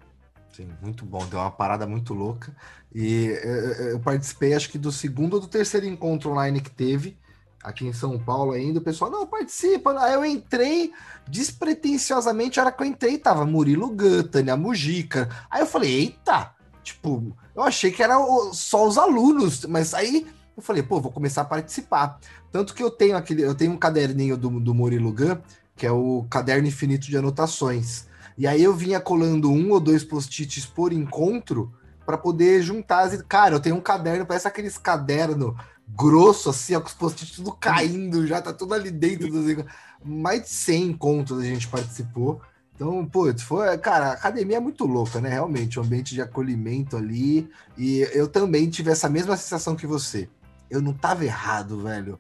Sim, 0.52 0.70
muito 0.82 1.06
bom. 1.06 1.26
Deu 1.28 1.40
uma 1.40 1.52
parada 1.52 1.88
muito 1.88 2.14
louca. 2.14 2.56
E 2.94 3.26
eu, 3.44 3.88
eu 3.92 4.00
participei, 4.00 4.54
acho 4.54 4.70
que 4.70 4.78
do 4.78 4.92
segundo 4.92 5.36
ou 5.36 5.40
do 5.40 5.48
terceiro 5.48 5.86
encontro 5.86 6.32
online 6.32 6.62
que 6.62 6.72
teve 6.72 7.18
aqui 7.64 7.86
em 7.86 7.94
São 7.94 8.18
Paulo 8.18 8.54
ainda, 8.54 8.80
o 8.80 8.84
pessoal, 8.84 9.12
não, 9.12 9.28
participa. 9.28 9.98
Aí 10.00 10.14
eu 10.14 10.26
entrei 10.26 10.92
despretensiosamente, 11.28 12.60
a 12.60 12.64
hora 12.64 12.72
que 12.72 12.82
eu 12.82 12.88
entrei, 12.88 13.18
tava 13.18 13.46
Murilo 13.46 13.90
Gantani, 13.90 14.50
a 14.50 14.58
Mujica. 14.58 15.30
Aí 15.50 15.62
eu 15.62 15.68
falei, 15.68 15.94
eita, 15.94 16.56
tipo, 16.84 17.36
eu 17.56 17.62
achei 17.62 17.92
que 17.92 18.02
era 18.02 18.16
só 18.54 18.88
os 18.88 18.98
alunos, 18.98 19.66
mas 19.66 19.94
aí 19.94 20.26
eu 20.60 20.64
falei, 20.64 20.84
pô, 20.84 21.00
vou 21.00 21.12
começar 21.12 21.42
a 21.42 21.46
participar. 21.46 22.20
Tanto 22.52 22.74
que 22.74 22.84
eu 22.84 22.92
tenho 22.92 23.18
aquele, 23.18 23.42
eu 23.42 23.56
tenho 23.56 23.72
um 23.72 23.78
caderninho 23.78 24.38
do, 24.38 24.60
do 24.60 24.74
Murilo 24.74 25.12
Gun, 25.12 25.38
que 25.76 25.86
é 25.86 25.92
o 25.92 26.26
caderno 26.30 26.68
infinito 26.68 27.08
de 27.08 27.18
anotações. 27.18 28.08
E 28.38 28.48
aí 28.48 28.64
eu 28.64 28.74
vinha 28.74 29.00
colando 29.00 29.52
um 29.52 29.72
ou 29.72 29.80
dois 29.80 30.04
post-its 30.04 30.66
por 30.66 30.94
encontro 30.94 31.74
para 32.06 32.18
poder 32.18 32.62
juntar. 32.62 33.10
Cara, 33.24 33.56
eu 33.56 33.60
tenho 33.60 33.76
um 33.76 33.82
caderno, 33.82 34.26
parece 34.26 34.48
aqueles 34.48 34.78
caderno 34.78 35.56
grosso, 35.88 36.50
assim, 36.50 36.76
ó, 36.76 36.80
com 36.80 36.88
os 36.88 36.94
post-its 36.94 37.36
tudo 37.36 37.52
caindo, 37.52 38.28
já 38.28 38.42
tá 38.42 38.54
tudo 38.54 38.74
ali 38.74 38.92
dentro. 38.92 39.30
Dos... 39.30 39.66
Mais 40.04 40.44
de 40.44 40.50
100 40.50 40.84
encontros 40.84 41.40
a 41.40 41.44
gente 41.44 41.68
participou. 41.68 42.42
Então, 42.76 43.06
putz, 43.06 43.44
foi, 43.44 43.78
cara, 43.78 44.12
a 44.12 44.14
academia 44.14 44.56
é 44.56 44.60
muito 44.62 44.86
louca, 44.86 45.20
né? 45.20 45.28
Realmente, 45.30 45.78
um 45.78 45.84
ambiente 45.84 46.16
de 46.16 46.22
acolhimento 46.22 46.96
ali. 46.96 47.50
E 47.78 48.08
eu 48.14 48.26
também 48.26 48.70
tive 48.70 48.90
essa 48.90 49.10
mesma 49.10 49.36
sensação 49.36 49.76
que 49.76 49.86
você. 49.86 50.30
Eu 50.70 50.82
não 50.82 50.94
tava 50.94 51.26
errado, 51.26 51.82
velho. 51.82 52.20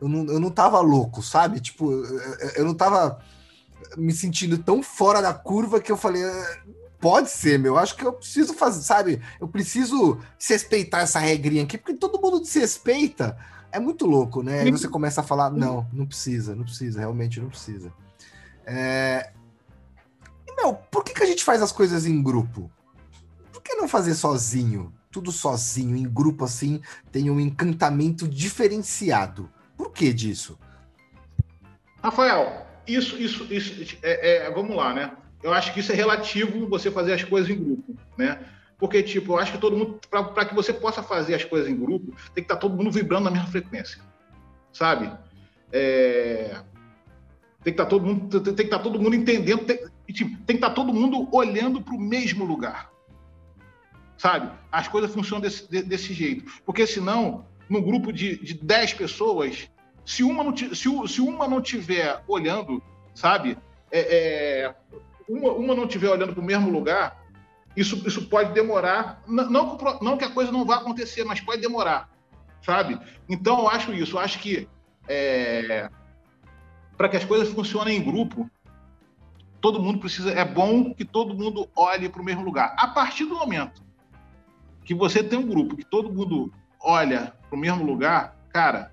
Eu 0.00 0.08
não, 0.08 0.26
eu 0.26 0.40
não 0.40 0.50
tava 0.50 0.80
louco, 0.80 1.22
sabe? 1.22 1.60
Tipo, 1.60 1.92
eu, 1.92 2.50
eu 2.56 2.64
não 2.64 2.74
tava 2.74 3.20
me 3.96 4.12
sentindo 4.12 4.58
tão 4.58 4.82
fora 4.82 5.20
da 5.20 5.34
curva 5.34 5.80
que 5.80 5.92
eu 5.92 5.96
falei, 5.96 6.22
pode 7.00 7.30
ser, 7.30 7.58
meu. 7.58 7.78
Acho 7.78 7.96
que 7.96 8.04
eu 8.04 8.12
preciso 8.12 8.54
fazer, 8.54 8.82
sabe? 8.82 9.22
Eu 9.40 9.48
preciso 9.48 10.18
se 10.38 10.52
respeitar 10.52 11.00
essa 11.00 11.18
regrinha 11.18 11.64
aqui, 11.64 11.78
porque 11.78 11.94
todo 11.94 12.20
mundo 12.20 12.44
se 12.44 12.60
respeita. 12.60 13.36
É 13.72 13.78
muito 13.78 14.06
louco, 14.06 14.42
né? 14.42 14.60
Aí 14.60 14.70
você 14.70 14.88
começa 14.88 15.20
a 15.20 15.24
falar, 15.24 15.50
não, 15.50 15.86
não 15.92 16.06
precisa, 16.06 16.54
não 16.54 16.64
precisa, 16.64 16.98
realmente 16.98 17.40
não 17.40 17.48
precisa. 17.48 17.92
É... 18.66 19.32
E, 20.46 20.56
meu, 20.56 20.74
por 20.74 21.04
que, 21.04 21.14
que 21.14 21.22
a 21.22 21.26
gente 21.26 21.44
faz 21.44 21.62
as 21.62 21.72
coisas 21.72 22.04
em 22.04 22.22
grupo? 22.22 22.70
Por 23.52 23.62
que 23.62 23.74
não 23.74 23.88
fazer 23.88 24.14
sozinho? 24.14 24.92
Tudo 25.10 25.32
sozinho, 25.32 25.96
em 25.96 26.08
grupo 26.08 26.44
assim, 26.44 26.80
tem 27.10 27.30
um 27.30 27.40
encantamento 27.40 28.28
diferenciado. 28.28 29.50
Por 29.76 29.92
que 29.92 30.12
disso? 30.12 30.58
Rafael, 32.02 32.66
isso, 32.86 33.16
isso, 33.16 33.52
isso, 33.52 33.98
é, 34.02 34.46
é, 34.46 34.50
vamos 34.50 34.76
lá, 34.76 34.94
né? 34.94 35.12
eu 35.42 35.52
acho 35.52 35.72
que 35.72 35.80
isso 35.80 35.92
é 35.92 35.94
relativo 35.94 36.68
você 36.68 36.90
fazer 36.90 37.14
as 37.14 37.24
coisas 37.24 37.50
em 37.50 37.62
grupo, 37.62 37.94
né? 38.16 38.38
Porque, 38.78 39.02
tipo, 39.02 39.32
eu 39.32 39.38
acho 39.38 39.52
que 39.52 39.58
todo 39.58 39.76
mundo, 39.76 40.00
para 40.08 40.44
que 40.44 40.54
você 40.54 40.72
possa 40.72 41.02
fazer 41.02 41.34
as 41.34 41.44
coisas 41.44 41.68
em 41.68 41.76
grupo, 41.76 42.14
tem 42.34 42.34
que 42.34 42.40
estar 42.40 42.54
tá 42.54 42.60
todo 42.60 42.76
mundo 42.76 42.90
vibrando 42.90 43.24
na 43.24 43.30
mesma 43.30 43.48
frequência, 43.48 44.00
sabe? 44.72 45.10
É... 45.72 46.60
Tem 47.62 47.74
que 47.74 47.80
estar 47.80 47.84
tá 47.84 47.90
todo 47.90 48.06
mundo, 48.06 48.40
tem 48.40 48.54
que 48.54 48.62
estar 48.62 48.78
tá 48.78 48.82
todo 48.82 49.00
mundo 49.00 49.14
entendendo, 49.14 49.64
tem, 49.64 49.84
tipo, 50.12 50.30
tem 50.44 50.56
que 50.56 50.64
estar 50.64 50.70
todo 50.70 50.94
mundo 50.94 51.28
olhando 51.30 51.82
para 51.82 51.94
o 51.94 52.00
mesmo 52.00 52.44
lugar. 52.44 52.90
Sabe? 54.20 54.50
As 54.70 54.86
coisas 54.86 55.10
funcionam 55.14 55.40
desse, 55.40 55.66
desse 55.82 56.12
jeito. 56.12 56.44
Porque 56.66 56.86
senão, 56.86 57.46
num 57.70 57.80
grupo 57.80 58.12
de, 58.12 58.36
de 58.36 58.52
10 58.52 58.92
pessoas, 58.92 59.70
se 60.04 60.22
uma 60.22 60.44
não, 60.44 60.54
se, 60.54 60.74
se 60.74 61.20
uma 61.22 61.48
não 61.48 61.62
tiver 61.62 62.22
olhando, 62.28 62.82
sabe? 63.14 63.56
É, 63.90 64.00
é, 64.00 64.74
uma, 65.26 65.52
uma 65.52 65.74
não 65.74 65.88
tiver 65.88 66.10
olhando 66.10 66.34
para 66.34 66.42
o 66.42 66.44
mesmo 66.44 66.68
lugar, 66.68 67.18
isso, 67.74 68.06
isso 68.06 68.28
pode 68.28 68.52
demorar. 68.52 69.22
Não, 69.26 69.78
não 70.02 70.18
que 70.18 70.24
a 70.26 70.30
coisa 70.30 70.52
não 70.52 70.66
vá 70.66 70.76
acontecer, 70.76 71.24
mas 71.24 71.40
pode 71.40 71.62
demorar, 71.62 72.10
sabe? 72.60 73.00
Então, 73.26 73.60
eu 73.60 73.68
acho 73.70 73.90
isso. 73.94 74.16
Eu 74.16 74.20
acho 74.20 74.38
que 74.38 74.68
é, 75.08 75.88
para 76.94 77.08
que 77.08 77.16
as 77.16 77.24
coisas 77.24 77.48
funcionem 77.54 77.96
em 77.96 78.04
grupo, 78.04 78.50
todo 79.62 79.82
mundo 79.82 79.98
precisa. 79.98 80.30
É 80.30 80.44
bom 80.44 80.92
que 80.92 81.06
todo 81.06 81.34
mundo 81.34 81.70
olhe 81.74 82.06
para 82.10 82.20
o 82.20 82.24
mesmo 82.24 82.44
lugar. 82.44 82.76
A 82.78 82.86
partir 82.86 83.24
do 83.24 83.34
momento 83.34 83.88
que 84.90 84.94
você 84.94 85.22
tem 85.22 85.38
um 85.38 85.46
grupo 85.46 85.76
que 85.76 85.84
todo 85.84 86.12
mundo 86.12 86.52
olha 86.80 87.32
para 87.48 87.56
o 87.56 87.60
mesmo 87.60 87.84
lugar, 87.84 88.36
cara, 88.48 88.90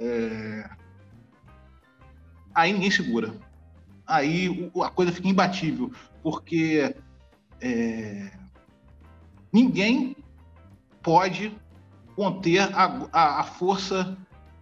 é... 0.00 0.68
aí 2.52 2.72
ninguém 2.72 2.90
segura. 2.90 3.32
Aí 4.04 4.68
a 4.82 4.90
coisa 4.90 5.12
fica 5.12 5.28
imbatível, 5.28 5.92
porque 6.24 6.92
é... 7.60 8.32
ninguém 9.52 10.16
pode 11.00 11.56
conter 12.16 12.62
a, 12.74 13.08
a, 13.12 13.38
a 13.38 13.44
força 13.44 14.18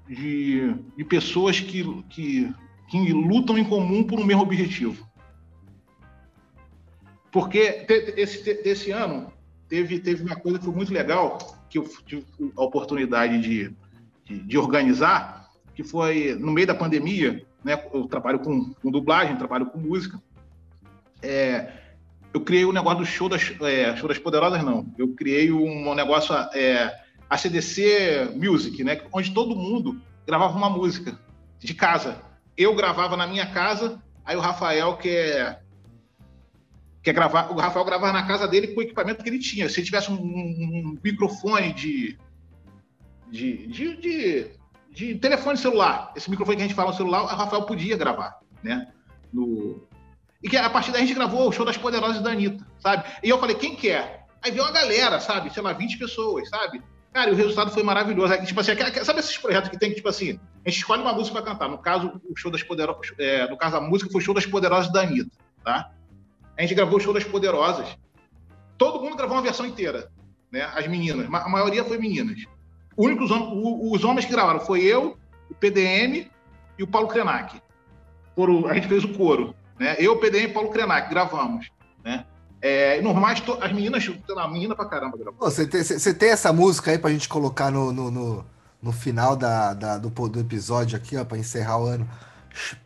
de, 0.06 0.74
de 0.94 1.04
pessoas 1.06 1.58
que, 1.58 2.02
que, 2.10 2.54
que 2.90 3.12
lutam 3.14 3.56
em 3.56 3.64
comum 3.64 4.04
por 4.04 4.20
um 4.20 4.26
mesmo 4.26 4.42
objetivo. 4.42 5.08
Porque 7.32 7.86
esse, 8.14 8.50
esse 8.62 8.90
ano 8.90 9.32
teve, 9.68 9.98
teve 10.00 10.22
uma 10.22 10.36
coisa 10.36 10.58
que 10.58 10.64
foi 10.64 10.74
muito 10.74 10.92
legal, 10.92 11.38
que 11.68 11.78
eu 11.78 11.88
tive 12.06 12.24
a 12.56 12.62
oportunidade 12.62 13.40
de, 13.40 13.74
de, 14.24 14.38
de 14.40 14.58
organizar, 14.58 15.48
que 15.74 15.82
foi 15.82 16.34
no 16.34 16.52
meio 16.52 16.66
da 16.66 16.74
pandemia, 16.74 17.44
né? 17.64 17.82
Eu 17.92 18.06
trabalho 18.06 18.38
com, 18.38 18.72
com 18.74 18.90
dublagem, 18.90 19.36
trabalho 19.36 19.66
com 19.66 19.78
música. 19.78 20.20
É, 21.22 21.72
eu 22.32 22.40
criei 22.40 22.64
o 22.64 22.70
um 22.70 22.72
negócio 22.72 22.98
do 23.00 23.06
show 23.06 23.28
das, 23.28 23.52
é, 23.60 23.96
show 23.96 24.08
das 24.08 24.18
Poderosas, 24.18 24.62
não. 24.62 24.86
Eu 24.96 25.08
criei 25.08 25.50
um 25.50 25.94
negócio, 25.94 26.34
é, 26.54 26.94
a 27.28 27.36
CDC 27.36 28.30
Music, 28.36 28.82
né? 28.84 29.00
Onde 29.12 29.32
todo 29.32 29.56
mundo 29.56 30.00
gravava 30.26 30.56
uma 30.56 30.70
música 30.70 31.18
de 31.58 31.74
casa. 31.74 32.22
Eu 32.56 32.74
gravava 32.74 33.16
na 33.16 33.26
minha 33.26 33.46
casa, 33.46 34.00
aí 34.24 34.36
o 34.36 34.40
Rafael, 34.40 34.96
que 34.96 35.08
é 35.08 35.58
quer 37.06 37.12
gravar, 37.12 37.52
o 37.52 37.54
Rafael 37.54 37.84
gravava 37.84 38.12
na 38.12 38.26
casa 38.26 38.48
dele 38.48 38.68
com 38.68 38.80
o 38.80 38.82
equipamento 38.82 39.22
que 39.22 39.28
ele 39.28 39.38
tinha. 39.38 39.68
Se 39.68 39.78
ele 39.78 39.86
tivesse 39.86 40.10
um, 40.10 40.16
um 40.16 40.98
microfone 41.02 41.72
de 41.72 42.18
de, 43.30 43.66
de, 43.66 43.96
de, 43.96 44.50
de, 44.90 45.14
telefone 45.16 45.56
celular, 45.56 46.12
esse 46.16 46.28
microfone 46.28 46.56
que 46.56 46.62
a 46.62 46.66
gente 46.66 46.76
fala 46.76 46.90
no 46.90 46.96
celular, 46.96 47.22
o 47.22 47.26
Rafael 47.26 47.62
podia 47.62 47.96
gravar, 47.96 48.38
né? 48.62 48.88
No... 49.32 49.86
E 50.42 50.48
que 50.48 50.56
a 50.56 50.70
partir 50.70 50.90
daí 50.90 51.02
a 51.02 51.06
gente 51.06 51.16
gravou 51.16 51.48
o 51.48 51.52
show 51.52 51.64
das 51.64 51.76
Poderosas 51.76 52.22
da 52.22 52.30
Anitta, 52.30 52.64
sabe? 52.78 53.04
E 53.22 53.28
eu 53.28 53.38
falei, 53.38 53.56
quem 53.56 53.74
quer? 53.74 54.26
Aí 54.42 54.50
veio 54.50 54.64
uma 54.64 54.72
galera, 54.72 55.20
sabe? 55.20 55.52
Sei 55.52 55.62
lá, 55.62 55.72
20 55.72 55.98
pessoas, 55.98 56.48
sabe? 56.48 56.82
Cara, 57.12 57.30
e 57.30 57.32
o 57.32 57.36
resultado 57.36 57.70
foi 57.70 57.82
maravilhoso. 57.82 58.32
Aí, 58.32 58.44
tipo 58.44 58.60
assim, 58.60 58.72
sabe 59.04 59.20
esses 59.20 59.38
projetos 59.38 59.70
que 59.70 59.78
tem 59.78 59.90
que, 59.90 59.96
tipo 59.96 60.08
assim, 60.08 60.38
a 60.64 60.68
gente 60.68 60.78
escolhe 60.78 61.02
uma 61.02 61.12
música 61.12 61.40
para 61.40 61.52
cantar. 61.52 61.68
No 61.68 61.78
caso, 61.78 62.20
o 62.28 62.36
show 62.36 62.50
das 62.50 62.62
Poderosas, 62.62 63.12
é, 63.18 63.48
no 63.48 63.56
caso, 63.56 63.76
a 63.76 63.80
música 63.80 64.10
foi 64.10 64.20
o 64.20 64.24
show 64.24 64.34
das 64.34 64.46
Poderosas 64.46 64.92
da 64.92 65.00
Anitta, 65.02 65.36
tá? 65.64 65.90
A 66.56 66.62
gente 66.62 66.74
gravou 66.74 66.98
o 66.98 67.00
show 67.00 67.12
das 67.12 67.24
Poderosas. 67.24 67.96
Todo 68.78 69.00
mundo 69.00 69.16
gravou 69.16 69.36
uma 69.36 69.42
versão 69.42 69.66
inteira, 69.66 70.10
né? 70.50 70.62
As 70.74 70.86
meninas. 70.86 71.26
A 71.32 71.48
maioria 71.48 71.84
foi 71.84 71.98
meninas. 71.98 72.44
Únicos, 72.96 73.30
os 73.30 74.04
homens 74.04 74.24
que 74.24 74.32
gravaram 74.32 74.60
foi 74.60 74.82
eu, 74.82 75.18
o 75.50 75.54
PDM 75.54 76.30
e 76.78 76.82
o 76.82 76.86
Paulo 76.86 77.08
Krenak. 77.08 77.60
a 78.68 78.74
gente 78.74 78.88
fez 78.88 79.04
o 79.04 79.14
coro, 79.14 79.54
né? 79.78 79.96
Eu, 79.98 80.14
o 80.14 80.16
PDM 80.16 80.44
e 80.44 80.52
Paulo 80.52 80.70
Krenak 80.70 81.10
gravamos, 81.10 81.70
né? 82.02 82.24
É, 82.60 83.00
normais, 83.02 83.42
as 83.60 83.72
meninas, 83.72 84.10
a 84.36 84.48
menina 84.48 84.74
pra 84.74 84.86
caramba 84.86 85.18
gravou. 85.18 85.38
Você 85.38 85.66
tem, 85.66 85.82
tem 86.14 86.30
essa 86.30 86.52
música 86.52 86.90
aí 86.90 86.98
pra 86.98 87.10
gente 87.10 87.28
colocar 87.28 87.70
no, 87.70 87.92
no, 87.92 88.10
no, 88.10 88.46
no 88.82 88.92
final 88.92 89.36
da, 89.36 89.74
da, 89.74 89.98
do, 89.98 90.08
do 90.28 90.40
episódio 90.40 90.96
aqui, 90.96 91.16
ó, 91.16 91.24
pra 91.24 91.36
encerrar 91.36 91.78
o 91.78 91.86
ano. 91.86 92.08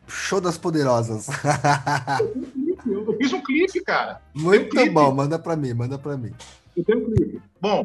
Show 0.08 0.40
das 0.40 0.58
Poderosas. 0.58 1.28
Eu 2.86 3.16
fiz 3.16 3.32
um 3.32 3.40
clipe, 3.40 3.82
cara. 3.82 4.20
Muito 4.34 4.78
um 4.78 4.92
bom, 4.92 5.14
manda 5.14 5.38
pra 5.38 5.56
mim, 5.56 5.74
manda 5.74 5.98
pra 5.98 6.16
mim. 6.16 6.32
Eu 6.76 6.84
tenho 6.84 7.00
um 7.00 7.12
clipe. 7.12 7.42
Bom, 7.60 7.84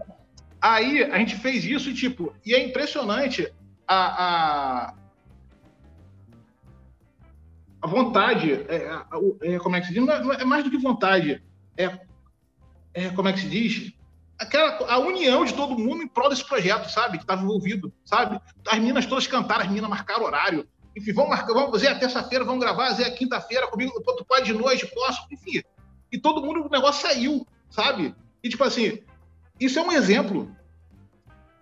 aí 0.61 1.03
a 1.03 1.17
gente 1.19 1.35
fez 1.37 1.63
isso 1.65 1.89
e, 1.89 1.93
tipo, 1.93 2.33
e 2.45 2.53
é 2.53 2.63
impressionante 2.63 3.51
a, 3.87 4.25
a, 4.25 4.93
a 7.81 7.87
vontade, 7.87 8.53
é, 8.67 9.01
é, 9.41 9.59
como 9.59 9.75
é 9.75 9.81
que 9.81 9.87
se 9.87 9.93
diz? 9.93 10.03
Não 10.03 10.33
é, 10.33 10.41
é 10.41 10.45
mais 10.45 10.63
do 10.63 10.71
que 10.71 10.77
vontade, 10.77 11.43
é, 11.77 11.99
é, 12.93 13.09
como 13.09 13.27
é 13.27 13.33
que 13.33 13.41
se 13.41 13.49
diz? 13.49 13.93
Aquela, 14.37 14.91
a 14.91 14.97
união 14.97 15.45
de 15.45 15.53
todo 15.53 15.77
mundo 15.77 16.03
em 16.03 16.07
prol 16.07 16.29
desse 16.29 16.45
projeto, 16.45 16.89
sabe? 16.89 17.17
Que 17.17 17.23
estava 17.23 17.41
envolvido, 17.41 17.93
sabe? 18.03 18.39
As 18.67 18.79
meninas 18.79 19.05
todas 19.05 19.27
cantaram, 19.27 19.61
as 19.61 19.67
meninas 19.67 19.89
marcaram 19.89 20.25
horário, 20.25 20.67
enfim, 20.95 21.11
vamos 21.11 21.31
marcar, 21.31 21.53
vamos 21.53 21.71
fazer 21.71 21.87
a 21.87 21.99
terça-feira, 21.99 22.45
vamos 22.45 22.61
gravar, 22.61 22.91
Zé, 22.93 23.09
quinta-feira 23.11 23.67
comigo, 23.67 23.91
tu 24.01 24.25
pode 24.25 24.45
de 24.45 24.53
noite, 24.53 24.87
posso, 24.87 25.27
enfim. 25.29 25.61
E 26.11 26.17
todo 26.17 26.41
mundo, 26.41 26.65
o 26.65 26.69
negócio 26.69 27.01
saiu, 27.01 27.45
sabe? 27.69 28.15
E 28.41 28.47
tipo 28.47 28.63
assim, 28.63 28.99
isso 29.59 29.77
é 29.77 29.81
um 29.81 29.91
exemplo. 29.91 30.49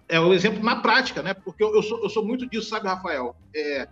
É 0.08 0.20
um 0.20 0.34
exemplo 0.34 0.64
na 0.64 0.76
prática, 0.76 1.24
né? 1.24 1.34
Porque 1.34 1.64
eu, 1.64 1.74
eu, 1.74 1.82
sou, 1.82 2.04
eu 2.04 2.10
sou 2.10 2.24
muito 2.24 2.46
disso, 2.48 2.70
sabe, 2.70 2.88
Rafael? 2.88 3.36
É, 3.56 3.88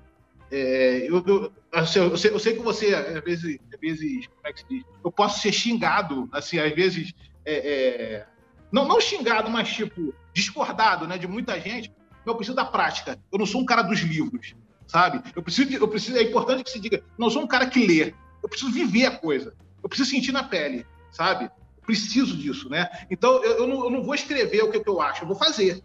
é, 0.52 1.10
eu, 1.10 1.24
eu, 1.26 1.52
assim, 1.72 2.00
eu, 2.00 2.18
sei, 2.18 2.32
eu, 2.32 2.40
sei, 2.40 2.54
que 2.54 2.62
você, 2.62 2.94
às 2.94 3.24
vezes, 3.24 3.60
às 3.74 3.80
vezes, 3.80 4.28
como 4.28 4.48
é 4.48 4.54
que 4.54 4.60
se 4.60 4.66
diz? 4.70 4.84
Eu 5.04 5.12
posso 5.12 5.40
ser 5.40 5.52
xingado, 5.52 6.30
assim, 6.32 6.60
às 6.60 6.72
vezes, 6.76 7.14
é, 7.44 7.54
é, 7.56 8.26
não, 8.72 8.88
não 8.88 9.02
xingado, 9.02 9.50
mas 9.50 9.70
tipo, 9.70 10.14
discordado, 10.34 11.08
né, 11.08 11.18
de 11.18 11.28
muita 11.28 11.60
gente. 11.60 11.92
Eu 12.24 12.36
preciso 12.36 12.56
da 12.56 12.66
prática. 12.66 13.18
Eu 13.32 13.40
não 13.40 13.48
sou 13.48 13.62
um 13.62 13.66
cara 13.66 13.82
dos 13.82 14.02
livros 14.02 14.54
sabe? 14.92 15.24
Eu 15.34 15.42
preciso, 15.42 15.72
eu 15.72 15.88
preciso, 15.88 16.18
é 16.18 16.22
importante 16.22 16.66
que 16.66 16.70
se 16.70 16.78
diga, 16.78 17.02
não 17.18 17.30
sou 17.30 17.42
um 17.42 17.48
cara 17.48 17.66
que 17.66 17.88
lê, 17.88 18.14
eu 18.44 18.50
preciso 18.50 18.70
viver 18.74 19.06
a 19.06 19.18
coisa, 19.18 19.56
eu 19.82 19.88
preciso 19.88 20.10
sentir 20.10 20.34
na 20.34 20.44
pele, 20.44 20.86
sabe? 21.10 21.46
Eu 21.46 21.86
preciso 21.86 22.36
disso, 22.36 22.70
né? 22.70 22.90
Então 23.10 23.42
eu, 23.42 23.60
eu, 23.60 23.68
não, 23.68 23.86
eu 23.86 23.90
não, 23.90 24.04
vou 24.04 24.14
escrever 24.14 24.62
o 24.64 24.70
que, 24.70 24.84
eu 24.86 25.02
acho, 25.02 25.24
eu 25.24 25.28
vou 25.28 25.38
fazer, 25.38 25.82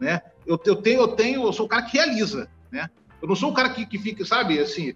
né? 0.00 0.20
Eu, 0.44 0.60
eu 0.66 0.74
tenho, 0.74 1.02
eu 1.02 1.08
tenho, 1.08 1.44
eu 1.44 1.52
sou 1.52 1.66
o 1.66 1.68
cara 1.68 1.82
que 1.82 1.96
realiza, 1.96 2.50
né? 2.68 2.90
Eu 3.22 3.28
não 3.28 3.36
sou 3.36 3.52
um 3.52 3.54
cara 3.54 3.70
que, 3.70 3.86
que 3.86 3.96
fica, 3.96 4.24
sabe, 4.24 4.58
assim, 4.58 4.92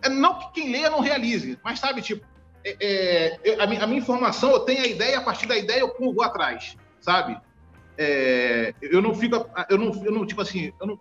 é, 0.00 0.08
não 0.08 0.38
que 0.38 0.52
quem 0.52 0.72
lê 0.72 0.88
não 0.88 1.00
realize, 1.00 1.58
mas 1.62 1.80
sabe, 1.80 2.00
tipo, 2.00 2.24
é, 2.64 3.38
é, 3.44 3.62
a, 3.62 3.66
minha, 3.66 3.84
a, 3.84 3.86
minha, 3.86 4.00
informação, 4.00 4.52
eu 4.52 4.60
tenho 4.60 4.82
a 4.82 4.86
ideia, 4.86 5.18
a 5.18 5.22
partir 5.22 5.46
da 5.46 5.56
ideia 5.56 5.80
eu 5.80 5.94
vou 5.98 6.22
atrás, 6.22 6.78
sabe? 6.98 7.38
É, 7.98 8.72
eu 8.80 9.02
não 9.02 9.14
fico, 9.14 9.36
eu 9.68 9.76
não, 9.76 10.02
eu 10.02 10.12
não, 10.12 10.24
tipo 10.24 10.40
assim, 10.40 10.72
eu 10.80 10.86
não, 10.86 11.00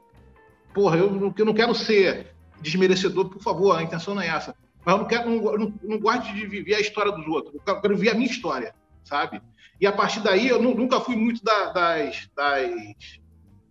porra, 0.73 0.97
eu, 0.97 1.33
eu 1.37 1.45
não 1.45 1.53
quero 1.53 1.73
ser 1.73 2.33
desmerecedor, 2.61 3.29
por 3.29 3.41
favor, 3.41 3.77
a 3.77 3.83
intenção 3.83 4.15
não 4.15 4.21
é 4.21 4.27
essa. 4.27 4.55
Mas 4.85 4.95
eu 4.95 5.01
não 5.01 5.07
quero, 5.07 5.29
não, 5.29 5.57
não, 5.57 5.73
não 5.83 5.99
gosto 5.99 6.33
de 6.33 6.45
viver 6.47 6.75
a 6.75 6.79
história 6.79 7.11
dos 7.11 7.27
outros, 7.27 7.55
eu 7.55 7.61
quero, 7.61 7.81
quero 7.81 7.95
viver 7.95 8.11
a 8.11 8.15
minha 8.15 8.29
história, 8.29 8.73
sabe? 9.03 9.41
E 9.79 9.87
a 9.87 9.91
partir 9.91 10.19
daí 10.21 10.47
eu 10.47 10.61
nunca 10.61 10.99
fui 10.99 11.15
muito 11.15 11.41
da, 11.43 11.71
das, 11.71 12.29
das, 12.35 12.69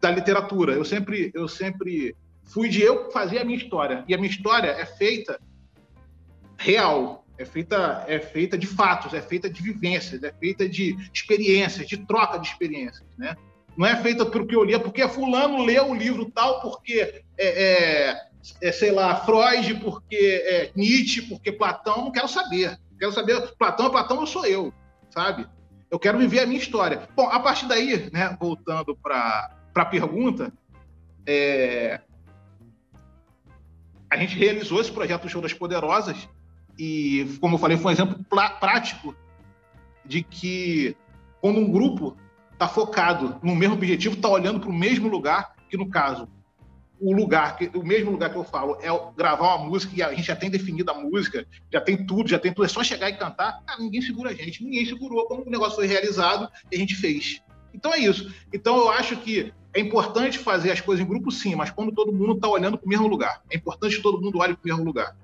da 0.01 0.11
literatura. 0.11 0.73
Eu 0.73 0.85
sempre, 0.85 1.31
eu 1.35 1.47
sempre 1.47 2.17
fui 2.45 2.69
de 2.69 2.81
eu 2.81 3.11
fazer 3.11 3.39
a 3.39 3.45
minha 3.45 3.59
história. 3.59 4.05
E 4.09 4.15
a 4.15 4.17
minha 4.17 4.31
história 4.31 4.69
é 4.69 4.87
feita 4.87 5.39
real, 6.57 7.27
é 7.37 7.45
feita, 7.45 8.05
é 8.09 8.19
feita 8.19 8.57
de 8.57 8.67
fatos, 8.67 9.13
é 9.13 9.21
feita 9.21 9.51
de 9.51 9.63
vivências, 9.63 10.23
é 10.23 10.33
feita 10.33 10.69
de 10.69 10.97
experiências, 11.13 11.87
de 11.87 11.99
troca 12.07 12.39
de 12.39 12.49
experiências, 12.49 13.07
né? 13.17 13.37
Não 13.79 13.87
é 13.87 13.95
feita 14.03 14.27
porque 14.27 14.57
eu 14.57 14.65
li, 14.65 14.75
é 14.75 14.79
porque 14.79 15.07
fulano 15.07 15.65
leu 15.65 15.91
o 15.91 15.95
livro 15.95 16.29
tal, 16.33 16.61
porque 16.61 17.23
é, 17.39 17.47
é, 17.47 18.29
é 18.61 18.73
sei 18.73 18.91
lá, 18.91 19.15
Freud, 19.25 19.73
porque 19.77 20.17
é, 20.17 20.73
Nietzsche, 20.75 21.23
porque 21.23 21.53
Platão, 21.53 21.99
não 21.99 22.11
quero 22.11 22.27
saber. 22.27 22.77
Quero 22.99 23.13
saber, 23.13 23.41
Platão 23.57 23.87
é 23.87 23.91
Platão, 23.91 24.21
eu 24.21 24.27
sou 24.27 24.45
eu, 24.45 24.75
sabe? 25.11 25.47
Eu 25.89 25.97
quero 25.97 26.19
viver 26.19 26.41
a 26.41 26.47
minha 26.47 26.59
história. 26.59 27.09
Bom, 27.15 27.29
a 27.29 27.39
partir 27.39 27.69
daí, 27.69 28.11
né, 28.13 28.37
voltando 28.41 28.97
para 28.97 29.57
a 29.77 29.85
pergunta, 29.85 30.53
é, 31.25 32.01
a 34.11 34.17
gente 34.17 34.37
realizou 34.37 34.81
esse 34.81 34.91
projeto 34.91 35.29
Show 35.29 35.41
das 35.41 35.53
Poderosas 35.53 36.29
e, 36.77 37.39
como 37.41 37.55
eu 37.55 37.61
falei, 37.61 37.77
foi 37.77 37.93
um 37.93 37.95
exemplo 37.95 38.25
prático 38.59 39.15
de 40.05 40.25
que 40.25 40.97
quando 41.41 41.61
um 41.61 41.71
grupo 41.71 42.17
está 42.59 42.67
focado 42.67 43.39
no 43.41 43.55
mesmo 43.55 43.75
objetivo, 43.75 44.17
está 44.17 44.29
olhando 44.29 44.59
para 44.59 44.69
o 44.69 44.73
mesmo 44.73 45.09
lugar, 45.09 45.55
que 45.71 45.77
no 45.77 45.89
caso 45.89 46.29
o 47.01 47.13
lugar, 47.13 47.57
que, 47.57 47.71
o 47.79 47.85
mesmo 47.85 48.11
lugar 48.11 48.31
que 48.31 48.37
eu 48.37 48.43
falo, 48.43 48.77
é 48.83 48.89
gravar 49.17 49.55
uma 49.55 49.67
música 49.67 49.95
e 49.97 50.03
a 50.03 50.13
gente 50.13 50.27
já 50.27 50.35
tem 50.35 50.51
definido 50.51 50.91
a 50.91 50.95
música, 50.95 51.47
já 51.73 51.81
tem 51.81 52.05
tudo, 52.05 52.29
já 52.29 52.41
tem 52.41 52.53
tudo, 52.53 52.65
é 52.65 52.69
só 52.69 52.83
chegar 52.83 53.09
e 53.09 53.17
cantar, 53.17 53.63
cara, 53.65 53.81
ninguém 53.81 54.03
segura 54.03 54.31
a 54.31 54.35
gente, 54.35 54.65
ninguém 54.65 54.85
segurou 54.85 55.25
como 55.27 55.45
o 55.47 55.51
negócio 55.51 55.77
foi 55.77 55.87
realizado 55.87 56.51
e 56.73 56.75
a 56.75 56.79
gente 56.79 56.97
fez. 56.97 57.41
Então 57.73 57.95
é 57.95 58.01
isso. 58.01 58.35
Então 58.53 58.77
eu 58.77 58.89
acho 58.91 59.17
que 59.19 59.53
é 59.73 59.79
importante 59.79 60.39
fazer 60.39 60.73
as 60.73 60.81
coisas 60.81 61.05
em 61.05 61.09
grupo, 61.09 61.31
sim, 61.31 61.55
mas 61.55 61.71
quando 61.71 61.93
todo 61.93 62.13
mundo 62.13 62.33
está 62.33 62.49
olhando 62.49 62.77
para 62.77 62.87
o 62.87 62.89
mesmo 62.89 63.07
lugar. 63.07 63.43
É 63.49 63.57
importante 63.57 63.95
que 63.95 64.03
todo 64.03 64.21
mundo 64.21 64.39
olhe 64.39 64.57
para 64.57 64.65
o 64.65 64.69
mesmo 64.69 64.85
lugar. 64.85 65.17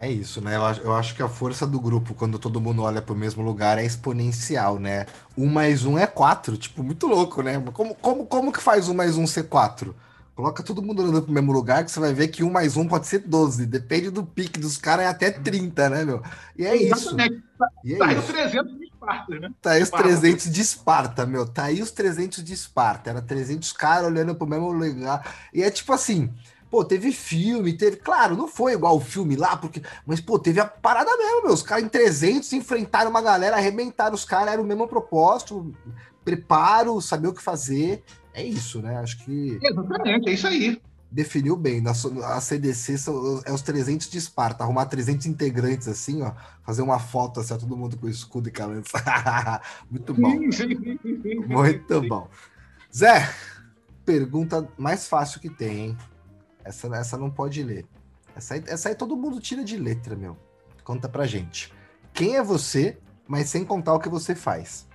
É 0.00 0.10
isso, 0.10 0.40
né? 0.40 0.56
Eu 0.56 0.64
acho, 0.64 0.80
eu 0.80 0.94
acho 0.94 1.14
que 1.14 1.22
a 1.22 1.28
força 1.28 1.66
do 1.66 1.78
grupo, 1.78 2.14
quando 2.14 2.38
todo 2.38 2.58
mundo 2.58 2.82
olha 2.82 3.02
para 3.02 3.12
o 3.12 3.16
mesmo 3.16 3.42
lugar, 3.42 3.76
é 3.76 3.84
exponencial, 3.84 4.78
né? 4.78 5.04
Um 5.36 5.46
mais 5.46 5.84
um 5.84 5.98
é 5.98 6.06
quatro, 6.06 6.56
tipo, 6.56 6.82
muito 6.82 7.06
louco, 7.06 7.42
né? 7.42 7.62
Como, 7.74 7.94
como, 7.96 8.24
como 8.24 8.50
que 8.50 8.62
faz 8.62 8.88
um 8.88 8.94
mais 8.94 9.18
um 9.18 9.26
ser 9.26 9.44
quatro? 9.44 9.94
Coloca 10.34 10.62
todo 10.62 10.80
mundo 10.80 11.02
olhando 11.02 11.20
pro 11.20 11.30
mesmo 11.30 11.52
lugar 11.52 11.84
que 11.84 11.90
você 11.90 12.00
vai 12.00 12.14
ver 12.14 12.28
que 12.28 12.42
um 12.42 12.50
mais 12.50 12.78
um 12.78 12.88
pode 12.88 13.06
ser 13.06 13.18
12. 13.18 13.66
Depende 13.66 14.08
do 14.08 14.24
pique 14.24 14.58
dos 14.58 14.78
caras, 14.78 15.04
é 15.04 15.08
até 15.08 15.30
30, 15.30 15.90
né, 15.90 16.02
meu? 16.02 16.22
E 16.56 16.64
é 16.64 16.82
Exatamente. 16.82 17.34
isso. 17.34 17.44
E 17.84 17.94
é 17.94 17.98
tá 17.98 18.06
aí 18.06 18.16
os 18.16 18.24
300 18.24 18.78
de 18.78 18.84
Esparta, 18.86 19.38
né? 19.38 19.50
Tá 19.60 19.70
aí 19.72 19.82
os 19.82 19.90
300 19.90 20.50
de 20.50 20.60
Esparta, 20.62 21.26
meu. 21.26 21.46
Tá 21.46 21.64
aí 21.64 21.82
os 21.82 21.90
300 21.90 22.42
de 22.42 22.54
Esparta. 22.54 23.10
Era 23.10 23.20
300 23.20 23.70
caras 23.74 24.06
olhando 24.06 24.34
pro 24.34 24.46
mesmo 24.46 24.72
lugar. 24.72 25.30
E 25.52 25.62
é 25.62 25.70
tipo 25.70 25.92
assim, 25.92 26.32
Pô, 26.70 26.84
teve 26.84 27.10
filme, 27.10 27.72
teve. 27.72 27.96
Claro, 27.96 28.36
não 28.36 28.46
foi 28.46 28.74
igual 28.74 28.96
o 28.96 29.00
filme 29.00 29.34
lá, 29.34 29.56
porque. 29.56 29.82
Mas, 30.06 30.20
pô, 30.20 30.38
teve 30.38 30.60
a 30.60 30.64
parada 30.64 31.10
mesmo, 31.16 31.42
meu. 31.42 31.52
Os 31.52 31.62
caras 31.62 31.84
em 31.84 31.88
300 31.88 32.52
enfrentaram 32.52 33.10
uma 33.10 33.20
galera, 33.20 33.56
arrebentaram 33.56 34.14
os 34.14 34.24
caras, 34.24 34.52
era 34.52 34.62
o 34.62 34.64
mesmo 34.64 34.86
propósito, 34.86 35.74
preparo, 36.24 37.00
saber 37.00 37.26
o 37.26 37.34
que 37.34 37.42
fazer. 37.42 38.04
É 38.32 38.44
isso, 38.44 38.80
né? 38.80 38.96
Acho 38.98 39.18
que. 39.24 39.58
Exatamente, 39.60 40.30
é 40.30 40.32
isso 40.32 40.46
aí. 40.46 40.80
Definiu 41.10 41.56
bem. 41.56 41.82
A 42.24 42.40
CDC 42.40 42.98
são, 42.98 43.42
é 43.44 43.52
os 43.52 43.62
300 43.62 44.08
de 44.08 44.18
Esparta. 44.18 44.62
Arrumar 44.62 44.86
300 44.86 45.26
integrantes 45.26 45.88
assim, 45.88 46.22
ó. 46.22 46.32
Fazer 46.62 46.82
uma 46.82 47.00
foto 47.00 47.40
assim, 47.40 47.52
ó, 47.52 47.58
todo 47.58 47.76
mundo 47.76 47.96
com 47.96 48.08
escudo 48.08 48.48
e 48.48 48.52
calança. 48.52 49.02
Muito 49.90 50.14
bom. 50.14 50.38
Muito 51.48 52.02
bom. 52.02 52.28
Zé, 52.96 53.28
pergunta 54.04 54.68
mais 54.78 55.08
fácil 55.08 55.40
que 55.40 55.50
tem, 55.50 55.78
hein? 55.78 55.98
Essa, 56.70 56.86
essa 56.96 57.18
não 57.18 57.28
pode 57.28 57.62
ler. 57.62 57.84
Essa 58.34 58.54
aí, 58.54 58.64
essa 58.68 58.88
aí 58.88 58.94
todo 58.94 59.16
mundo 59.16 59.40
tira 59.40 59.64
de 59.64 59.76
letra, 59.76 60.14
meu. 60.14 60.36
Conta 60.84 61.08
pra 61.08 61.26
gente. 61.26 61.72
Quem 62.14 62.36
é 62.36 62.42
você, 62.42 62.96
mas 63.26 63.48
sem 63.48 63.64
contar 63.64 63.92
o 63.92 63.98
que 63.98 64.08
você 64.08 64.34
faz? 64.34 64.88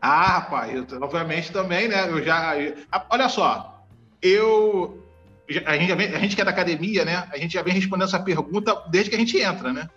Ah, 0.00 0.38
rapaz, 0.38 0.74
eu, 0.74 0.84
obviamente 1.00 1.52
também, 1.52 1.86
né? 1.88 2.08
Eu 2.08 2.22
já. 2.24 2.58
Eu, 2.58 2.74
olha 3.08 3.28
só, 3.28 3.84
eu. 4.20 4.98
A 5.64 5.76
gente, 5.76 5.94
vem, 5.94 6.14
a 6.14 6.18
gente 6.18 6.34
que 6.34 6.42
é 6.42 6.44
da 6.44 6.50
academia, 6.50 7.04
né? 7.04 7.28
A 7.30 7.38
gente 7.38 7.52
já 7.54 7.62
vem 7.62 7.74
respondendo 7.74 8.08
essa 8.08 8.18
pergunta 8.18 8.74
desde 8.90 9.10
que 9.10 9.16
a 9.16 9.18
gente 9.18 9.38
entra, 9.38 9.72
né? 9.72 9.88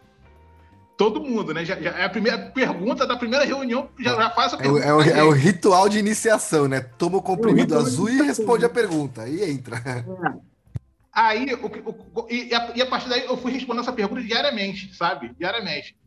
Todo 0.98 1.20
mundo, 1.20 1.54
né? 1.54 1.66
Já, 1.66 1.82
já 1.82 1.92
é 1.92 2.06
a 2.06 2.10
primeira 2.10 2.38
pergunta 2.38 3.08
da 3.08 3.18
primeira 3.18 3.44
reunião, 3.44 3.90
já, 4.00 4.16
já 4.16 4.30
faz 4.30 4.54
a 4.54 4.58
pergunta. 4.58 4.86
É 4.86 4.94
o, 4.94 5.02
é, 5.02 5.06
o, 5.06 5.18
é 5.18 5.24
o, 5.24 5.32
ritual 5.32 5.90
de 5.90 5.98
iniciação, 5.98 6.68
né? 6.68 6.82
Toma 6.82 7.18
o 7.18 7.22
comprimido 7.22 7.76
azul 7.76 8.10
e 8.10 8.22
responde 8.22 8.64
a 8.66 8.70
pergunta. 8.70 9.24
Aí 9.24 9.44
entra. 9.50 9.78
É. 9.78 10.55
Aí, 11.16 11.46
o, 11.54 12.20
o, 12.20 12.28
e, 12.30 12.54
a, 12.54 12.74
e, 12.76 12.82
a, 12.82 12.86
partir 12.86 13.08
daí, 13.08 13.24
eu 13.24 13.38
fui 13.38 13.54
respondendo 13.54 13.84
essa 13.84 13.94
pergunta 13.94 14.22
diariamente, 14.22 14.94
sabe? 14.94 15.34
Diariamente. 15.40 15.98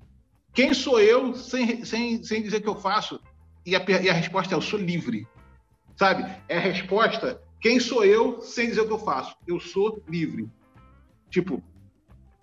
Quem 0.53 0.75
sou 0.75 1.01
eu 1.01 1.35
sem, 1.35 1.83
sem, 1.83 2.23
sem 2.23 2.43
dizer 2.43 2.61
que 2.61 2.69
eu 2.69 2.77
faço? 2.77 3.19
E 3.65 3.75
a, 3.75 3.83
e 4.03 4.11
a 4.11 4.13
resposta 4.13 4.55
é: 4.55 4.57
eu 4.57 4.61
sou 4.61 4.79
livre. 4.79 5.27
Sabe? 5.97 6.31
É 6.47 6.59
a 6.59 6.61
resposta: 6.61 7.41
quem 7.59 7.81
sou 7.81 8.05
eu 8.05 8.43
sem 8.43 8.69
dizer 8.69 8.83
o 8.83 8.87
que 8.87 8.93
eu 8.93 8.99
faço? 8.99 9.35
Eu 9.47 9.59
sou 9.59 10.05
livre. 10.07 10.51
Tipo, 11.31 11.65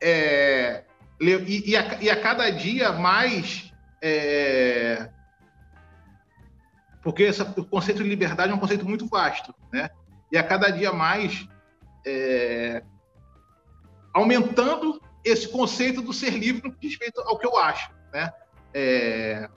é, 0.02 0.86
e, 1.22 1.70
e, 1.70 1.78
a, 1.78 2.02
e 2.02 2.10
a 2.10 2.20
cada 2.20 2.50
dia 2.50 2.92
mais. 2.94 3.72
É, 4.02 5.08
porque 7.04 7.26
essa, 7.26 7.44
o 7.60 7.64
conceito 7.64 8.02
de 8.02 8.10
liberdade 8.10 8.52
é 8.52 8.56
um 8.56 8.60
conceito 8.60 8.90
muito 8.90 9.06
vasto, 9.06 9.54
né? 9.72 9.88
E 10.32 10.38
a 10.38 10.44
cada 10.44 10.72
dia 10.72 10.92
mais 10.92 11.48
é, 12.06 12.84
aumentando 14.14 15.02
esse 15.24 15.50
conceito 15.50 16.02
do 16.02 16.14
ser 16.14 16.32
livre 16.32 16.70
no 16.70 16.76
respeito 16.82 17.20
ao 17.22 17.38
que 17.38 17.48
eu 17.48 17.58
acho. 17.58 17.92
Né? 18.14 18.32
É... 18.74 19.50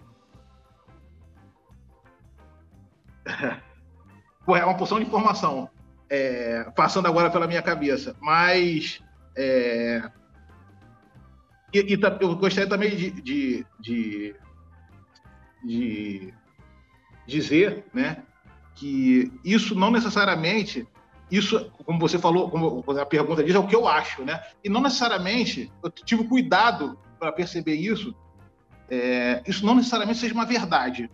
é 4.49 4.65
uma 4.65 4.77
porção 4.77 4.99
de 4.99 5.07
informação 5.07 5.71
é, 6.09 6.65
passando 6.75 7.07
agora 7.07 7.31
pela 7.31 7.47
minha 7.47 7.63
cabeça, 7.63 8.17
mas 8.21 9.03
é, 9.37 10.11
e, 11.73 11.95
e, 11.95 12.01
eu 12.21 12.35
gostaria 12.37 12.69
também 12.69 12.97
de, 12.97 13.11
de, 13.11 13.67
de, 13.79 14.35
de 15.63 16.35
dizer 17.27 17.85
né, 17.93 18.23
que 18.75 19.31
isso 19.45 19.75
não 19.75 19.91
necessariamente 19.91 20.89
isso, 21.31 21.71
como 21.85 21.99
você 21.99 22.19
falou, 22.19 22.51
como 22.51 22.85
a 22.99 23.07
pergunta 23.07 23.45
diz, 23.45 23.55
é 23.55 23.59
o 23.59 23.67
que 23.67 23.77
eu 23.77 23.87
acho, 23.87 24.25
né? 24.25 24.43
E 24.65 24.69
não 24.69 24.81
necessariamente, 24.81 25.71
eu 25.83 25.91
tive 25.91 26.25
cuidado 26.25 26.99
para 27.19 27.33
perceber 27.33 27.75
isso, 27.75 28.15
é, 28.91 29.43
isso 29.47 29.65
não 29.67 29.75
necessariamente 29.75 30.19
seja 30.19 30.35
uma 30.35 30.47
verdade. 30.47 31.11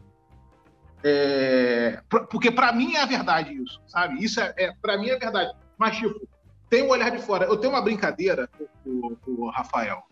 É, 1.03 2.01
porque 2.31 2.51
para 2.51 2.73
mim 2.73 2.95
é 2.95 3.03
a 3.03 3.07
verdade 3.07 3.55
isso, 3.55 3.81
sabe? 3.87 4.25
Isso 4.25 4.41
é, 4.41 4.55
é 4.57 4.73
para 4.81 4.97
mim 4.97 5.09
é 5.09 5.19
verdade. 5.19 5.53
Mas, 5.77 5.97
tipo, 5.97 6.29
tem 6.71 6.83
um 6.83 6.91
olhar 6.91 7.11
de 7.11 7.19
fora. 7.19 7.47
Eu 7.47 7.57
tenho 7.57 7.73
uma 7.73 7.83
brincadeira 7.83 8.49
com 8.85 9.17
o 9.27 9.51
Rafael, 9.51 10.03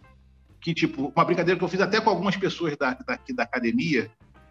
que, 0.61 0.75
tipo, 0.75 1.13
uma 1.15 1.25
brincadeira 1.25 1.59
que 1.59 1.65
eu 1.65 1.69
fiz 1.69 1.81
até 1.81 2.01
com 2.01 2.11
algumas 2.11 2.37
pessoas 2.37 2.77
da, 2.77 2.95
daqui 3.07 3.33
da 3.33 3.45
academia, 3.45 4.11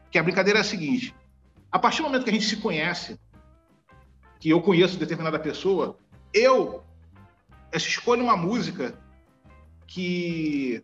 que 0.10 0.18
a 0.18 0.24
brincadeira 0.24 0.60
é 0.60 0.62
a 0.62 0.66
seguinte: 0.66 1.14
a 1.72 1.78
partir 1.78 1.98
do 1.98 2.06
momento 2.06 2.24
que 2.24 2.30
a 2.30 2.34
gente 2.34 2.46
se 2.46 2.58
conhece, 2.58 3.20
que 4.42 4.50
eu 4.50 4.60
conheço 4.60 4.98
determinada 4.98 5.38
pessoa, 5.40 5.96
eu 6.34 6.84
escolho 7.72 8.24
uma 8.24 8.36
música 8.36 9.00
que 9.86 10.84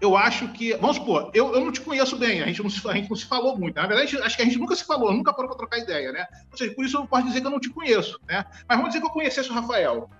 eu 0.00 0.16
acho 0.16 0.48
que. 0.48 0.74
Vamos 0.74 0.96
supor, 0.96 1.30
eu, 1.32 1.54
eu 1.54 1.64
não 1.64 1.70
te 1.70 1.80
conheço 1.80 2.16
bem, 2.16 2.42
a 2.42 2.46
gente, 2.46 2.62
não 2.62 2.68
se, 2.68 2.86
a 2.88 2.94
gente 2.94 3.08
não 3.08 3.16
se 3.16 3.26
falou 3.26 3.56
muito. 3.56 3.76
Na 3.76 3.86
verdade, 3.86 4.18
acho 4.18 4.36
que 4.36 4.42
a 4.42 4.44
gente 4.44 4.58
nunca 4.58 4.74
se 4.74 4.84
falou, 4.84 5.12
nunca 5.12 5.32
parou 5.32 5.48
para 5.48 5.58
trocar 5.58 5.78
ideia, 5.78 6.10
né? 6.10 6.26
Ou 6.50 6.58
seja, 6.58 6.74
por 6.74 6.84
isso 6.84 6.96
eu 6.96 7.06
posso 7.06 7.28
dizer 7.28 7.40
que 7.40 7.46
eu 7.46 7.50
não 7.50 7.60
te 7.60 7.70
conheço, 7.70 8.18
né? 8.28 8.44
Mas 8.68 8.76
vamos 8.76 8.92
dizer 8.92 9.00
que 9.00 9.06
eu 9.06 9.12
conhecesse 9.12 9.48
o 9.48 9.54
Rafael 9.54 10.10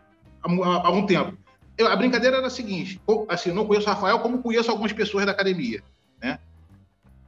há, 0.45 0.49
há 0.49 0.87
algum 0.87 1.05
tempo. 1.05 1.37
Eu, 1.77 1.89
a 1.89 1.97
brincadeira 1.97 2.37
era 2.37 2.47
a 2.47 2.51
seguinte: 2.51 3.03
assim, 3.29 3.51
não 3.51 3.67
conheço 3.67 3.89
o 3.89 3.91
Rafael 3.91 4.21
como 4.21 4.43
conheço 4.43 4.71
algumas 4.71 4.93
pessoas 4.93 5.27
da 5.27 5.33
academia, 5.33 5.83
né? 6.23 6.39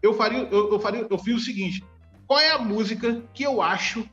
Eu 0.00 0.14
faria, 0.14 0.46
eu, 0.52 0.72
eu 0.72 0.78
faria, 0.78 1.04
eu 1.10 1.18
fiz 1.18 1.34
o 1.34 1.44
seguinte: 1.44 1.84
qual 2.28 2.38
é 2.38 2.52
a 2.52 2.58
música 2.58 3.24
que 3.34 3.42
eu 3.42 3.60
acho 3.60 4.08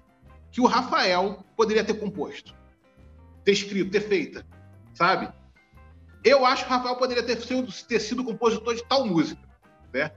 que 0.52 0.62
o 0.62 0.66
Rafael 0.66 1.44
poderia 1.56 1.84
ter 1.84 1.96
composto, 1.96 2.54
ter 3.44 3.52
escrito, 3.52 3.92
ter 3.92 4.02
feito, 4.02 4.44
sabe? 4.94 5.32
Eu 6.24 6.46
acho 6.46 6.66
que 6.66 6.72
o 6.72 6.76
Rafael 6.76 6.96
poderia 6.96 7.24
ter 7.24 7.40
sido, 7.42 7.72
ter 7.88 8.00
sido 8.00 8.24
compositor 8.24 8.76
de 8.76 8.84
tal 8.84 9.06
música, 9.06 9.42
né? 9.94 10.12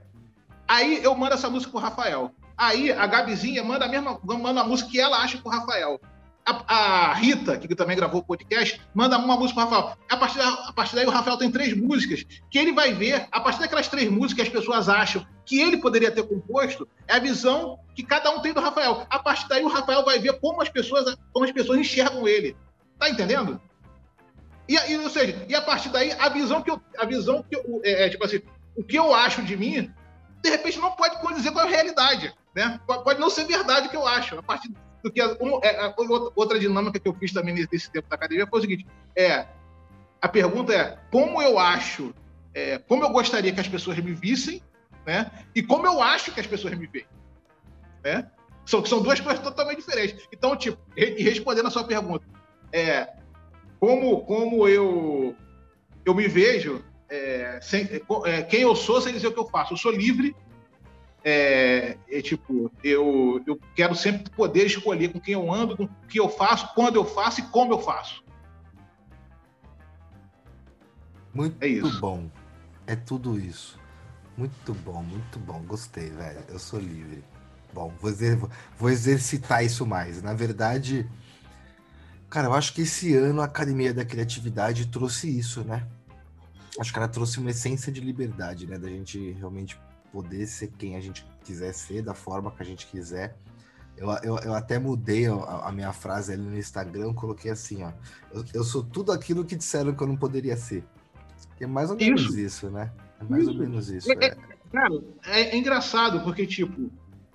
Aí 0.67 1.03
eu 1.03 1.15
mando 1.15 1.35
essa 1.35 1.49
música 1.49 1.71
pro 1.71 1.79
Rafael. 1.79 2.31
Aí 2.57 2.91
a 2.91 3.05
Gabizinha 3.07 3.63
manda 3.63 3.85
a 3.85 3.89
mesma, 3.89 4.19
manda 4.23 4.61
a 4.61 4.63
música 4.63 4.89
que 4.89 4.99
ela 4.99 5.17
acha 5.17 5.37
pro 5.37 5.51
Rafael. 5.51 5.99
A, 6.45 6.75
a, 6.75 7.13
Rita, 7.13 7.57
que 7.57 7.73
também 7.73 7.95
gravou 7.95 8.19
o 8.19 8.23
podcast, 8.23 8.81
manda 8.93 9.17
uma 9.17 9.37
música 9.37 9.61
para 9.61 9.69
o 9.69 9.71
Rafael. 9.71 9.97
A 10.09 10.17
partir, 10.17 10.37
da, 10.37 10.49
a 10.49 10.73
partir 10.73 10.95
daí, 10.95 11.05
o 11.05 11.09
Rafael 11.09 11.37
tem 11.37 11.49
três 11.49 11.75
músicas 11.75 12.25
que 12.51 12.57
ele 12.57 12.73
vai 12.73 12.93
ver, 12.93 13.27
a 13.31 13.39
partir 13.39 13.61
daquelas 13.61 13.87
três 13.87 14.09
músicas 14.09 14.49
que 14.49 14.57
as 14.57 14.61
pessoas 14.61 14.89
acham 14.89 15.25
que 15.45 15.61
ele 15.61 15.77
poderia 15.77 16.11
ter 16.11 16.23
composto, 16.23 16.87
é 17.07 17.15
a 17.15 17.19
visão 17.19 17.79
que 17.95 18.03
cada 18.03 18.29
um 18.31 18.41
tem 18.41 18.53
do 18.53 18.59
Rafael. 18.59 19.05
A 19.09 19.19
partir 19.19 19.47
daí, 19.47 19.63
o 19.63 19.69
Rafael 19.69 20.03
vai 20.03 20.19
ver 20.19 20.39
como 20.39 20.61
as 20.61 20.69
pessoas, 20.69 21.15
como 21.31 21.45
as 21.45 21.51
pessoas 21.51 21.79
enxergam 21.79 22.27
ele. 22.27 22.57
Tá 22.99 23.09
entendendo? 23.09 23.59
E, 24.67 24.75
e, 24.75 24.97
ou 24.97 25.09
seja, 25.09 25.45
e 25.47 25.55
a 25.55 25.61
partir 25.61 25.89
daí, 25.89 26.11
a 26.13 26.29
visão 26.29 26.61
que 26.61 26.71
eu. 26.71 26.81
A 26.97 27.05
visão 27.05 27.43
que 27.43 27.55
eu, 27.55 27.81
é, 27.83 28.05
é, 28.05 28.09
tipo 28.09 28.23
assim, 28.25 28.41
o 28.75 28.83
que 28.83 28.97
eu 28.97 29.13
acho 29.13 29.41
de 29.43 29.55
mim, 29.55 29.91
de 30.41 30.49
repente 30.49 30.79
não 30.79 30.91
pode 30.91 31.19
condizer 31.19 31.51
com 31.51 31.59
a 31.59 31.65
realidade. 31.65 32.33
Né? 32.55 32.79
Pode 32.85 33.19
não 33.19 33.29
ser 33.29 33.45
verdade 33.45 33.87
o 33.87 33.89
que 33.89 33.97
eu 33.97 34.07
acho. 34.07 34.37
A 34.37 34.43
partir 34.43 34.71
do 35.03 35.11
que 35.11 35.21
um, 35.21 35.59
é, 35.61 35.93
outra 36.35 36.57
dinâmica 36.57 36.97
que 36.97 37.07
eu 37.07 37.13
fiz 37.13 37.33
também 37.33 37.53
nesse 37.53 37.91
tempo 37.91 38.09
da 38.09 38.15
academia 38.15 38.47
foi 38.47 38.59
o 38.59 38.61
seguinte: 38.61 38.87
é, 39.15 39.45
a 40.21 40.29
pergunta 40.29 40.73
é 40.73 40.97
como 41.11 41.41
eu 41.41 41.59
acho, 41.59 42.13
é, 42.53 42.77
como 42.77 43.03
eu 43.03 43.09
gostaria 43.09 43.51
que 43.51 43.59
as 43.59 43.67
pessoas 43.67 43.99
me 43.99 44.13
vissem, 44.13 44.63
né? 45.05 45.29
E 45.53 45.61
como 45.61 45.85
eu 45.85 46.01
acho 46.01 46.31
que 46.31 46.39
as 46.39 46.47
pessoas 46.47 46.73
me 46.77 46.87
veem, 46.87 47.05
né? 48.03 48.31
São, 48.65 48.85
são 48.85 49.01
duas 49.01 49.19
coisas 49.19 49.43
totalmente 49.43 49.79
diferentes. 49.79 50.25
Então, 50.31 50.55
tipo, 50.55 50.77
e 50.95 51.21
respondendo 51.21 51.67
a 51.67 51.71
sua 51.71 51.83
pergunta, 51.83 52.25
é, 52.71 53.09
como, 53.77 54.21
como 54.21 54.65
eu, 54.69 55.35
eu 56.05 56.15
me 56.15 56.29
vejo, 56.29 56.81
é, 57.09 57.59
sem, 57.61 57.89
é, 58.25 58.41
quem 58.43 58.61
eu 58.61 58.73
sou 58.73 59.01
sem 59.01 59.13
dizer 59.13 59.27
o 59.27 59.33
que 59.33 59.39
eu 59.39 59.49
faço. 59.49 59.73
Eu 59.73 59.77
sou 59.77 59.91
livre 59.91 60.33
é, 61.23 61.97
é, 62.09 62.21
tipo, 62.21 62.69
eu, 62.83 63.41
eu 63.47 63.57
quero 63.75 63.95
sempre 63.95 64.29
poder 64.31 64.65
escolher 64.65 65.11
com 65.13 65.19
quem 65.19 65.33
eu 65.33 65.51
ando, 65.51 65.77
com 65.77 65.83
o 65.85 65.89
que 66.07 66.19
eu 66.19 66.27
faço, 66.27 66.73
quando 66.75 66.97
eu 66.97 67.05
faço 67.05 67.39
e 67.39 67.43
como 67.43 67.73
eu 67.73 67.79
faço. 67.79 68.23
Muito 71.33 71.63
é 71.63 71.67
isso. 71.67 71.99
bom. 71.99 72.29
É 72.85 72.95
tudo 72.95 73.39
isso. 73.39 73.79
Muito 74.37 74.73
bom, 74.73 75.01
muito 75.01 75.39
bom. 75.39 75.61
Gostei, 75.63 76.09
velho. 76.09 76.43
Eu 76.49 76.59
sou 76.59 76.79
livre. 76.79 77.23
Bom, 77.73 77.91
vou, 77.99 78.09
exer 78.09 78.37
vou 78.77 78.89
exercitar 78.89 79.63
isso 79.63 79.85
mais. 79.85 80.21
Na 80.21 80.33
verdade, 80.33 81.09
cara, 82.29 82.47
eu 82.47 82.53
acho 82.53 82.73
que 82.73 82.81
esse 82.81 83.15
ano 83.15 83.41
a 83.41 83.45
Academia 83.45 83.93
da 83.93 84.03
Criatividade 84.03 84.87
trouxe 84.87 85.27
isso, 85.39 85.63
né? 85.63 85.87
Acho 86.79 86.91
que 86.91 86.99
ela 86.99 87.07
trouxe 87.07 87.39
uma 87.39 87.51
essência 87.51 87.91
de 87.91 88.01
liberdade, 88.01 88.67
né? 88.67 88.77
Da 88.77 88.89
gente 88.89 89.31
realmente 89.31 89.79
poder 90.13 90.45
ser 90.45 90.67
quem 90.77 90.95
a 90.95 91.01
gente 91.01 91.25
quiser 91.43 91.73
ser, 91.73 92.03
da 92.03 92.13
forma 92.13 92.51
que 92.51 92.61
a 92.61 92.65
gente 92.65 92.85
quiser. 92.85 93.35
Eu, 93.97 94.09
eu, 94.23 94.37
eu 94.39 94.53
até 94.53 94.77
mudei 94.77 95.25
a, 95.25 95.33
a, 95.33 95.71
minha 95.71 95.91
frase 95.91 96.33
ali 96.33 96.43
no 96.43 96.57
Instagram, 96.57 97.13
coloquei 97.13 97.49
assim, 97.49 97.83
ó. 97.83 97.91
Eu, 98.31 98.45
eu, 98.53 98.63
sou 98.63 98.83
tudo 98.83 99.11
aquilo 99.11 99.43
que 99.43 99.55
disseram 99.55 99.93
que 99.93 100.03
eu 100.03 100.07
não 100.07 100.15
poderia 100.15 100.55
ser. 100.55 100.83
É 101.59 101.65
mais 101.65 101.89
ou 101.89 101.95
menos 101.95 102.21
isso, 102.21 102.39
isso 102.39 102.69
né? 102.69 102.91
É 103.19 103.23
mais 103.23 103.43
isso. 103.43 103.51
ou 103.51 103.57
menos 103.57 103.89
isso. 103.89 104.11
É, 104.11 104.25
é. 104.25 104.37
Cara, 104.71 105.03
é, 105.25 105.41
é, 105.41 105.57
engraçado, 105.57 106.21
porque, 106.23 106.45
tipo, 106.45 106.91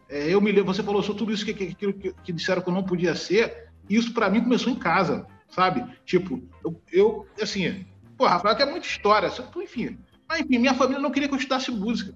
é, 0.08 0.32
eu 0.32 0.40
me 0.40 0.52
lembro, 0.52 0.72
você 0.72 0.82
falou, 0.82 1.02
sou 1.02 1.14
tudo 1.14 1.32
isso 1.32 1.44
que, 1.44 1.54
que, 1.54 1.74
que, 1.74 2.12
que 2.12 2.32
disseram 2.32 2.62
que 2.62 2.68
eu 2.68 2.74
não 2.74 2.82
podia 2.82 3.14
ser, 3.14 3.68
e 3.88 3.96
isso 3.96 4.12
para 4.12 4.30
mim 4.30 4.42
começou 4.42 4.72
em 4.72 4.78
casa, 4.78 5.26
sabe? 5.48 5.84
Tipo, 6.04 6.42
eu, 6.62 6.80
eu 6.92 7.26
assim, 7.40 7.86
pô, 8.16 8.26
Rafael, 8.26 8.56
que 8.56 8.62
é 8.62 8.70
muita 8.70 8.86
história, 8.86 9.30
enfim. 9.62 9.98
Mas, 10.28 10.40
enfim, 10.40 10.58
minha 10.58 10.74
família 10.74 11.00
não 11.00 11.10
queria 11.10 11.28
que 11.28 11.34
eu 11.34 11.38
estudasse 11.38 11.70
música. 11.70 12.14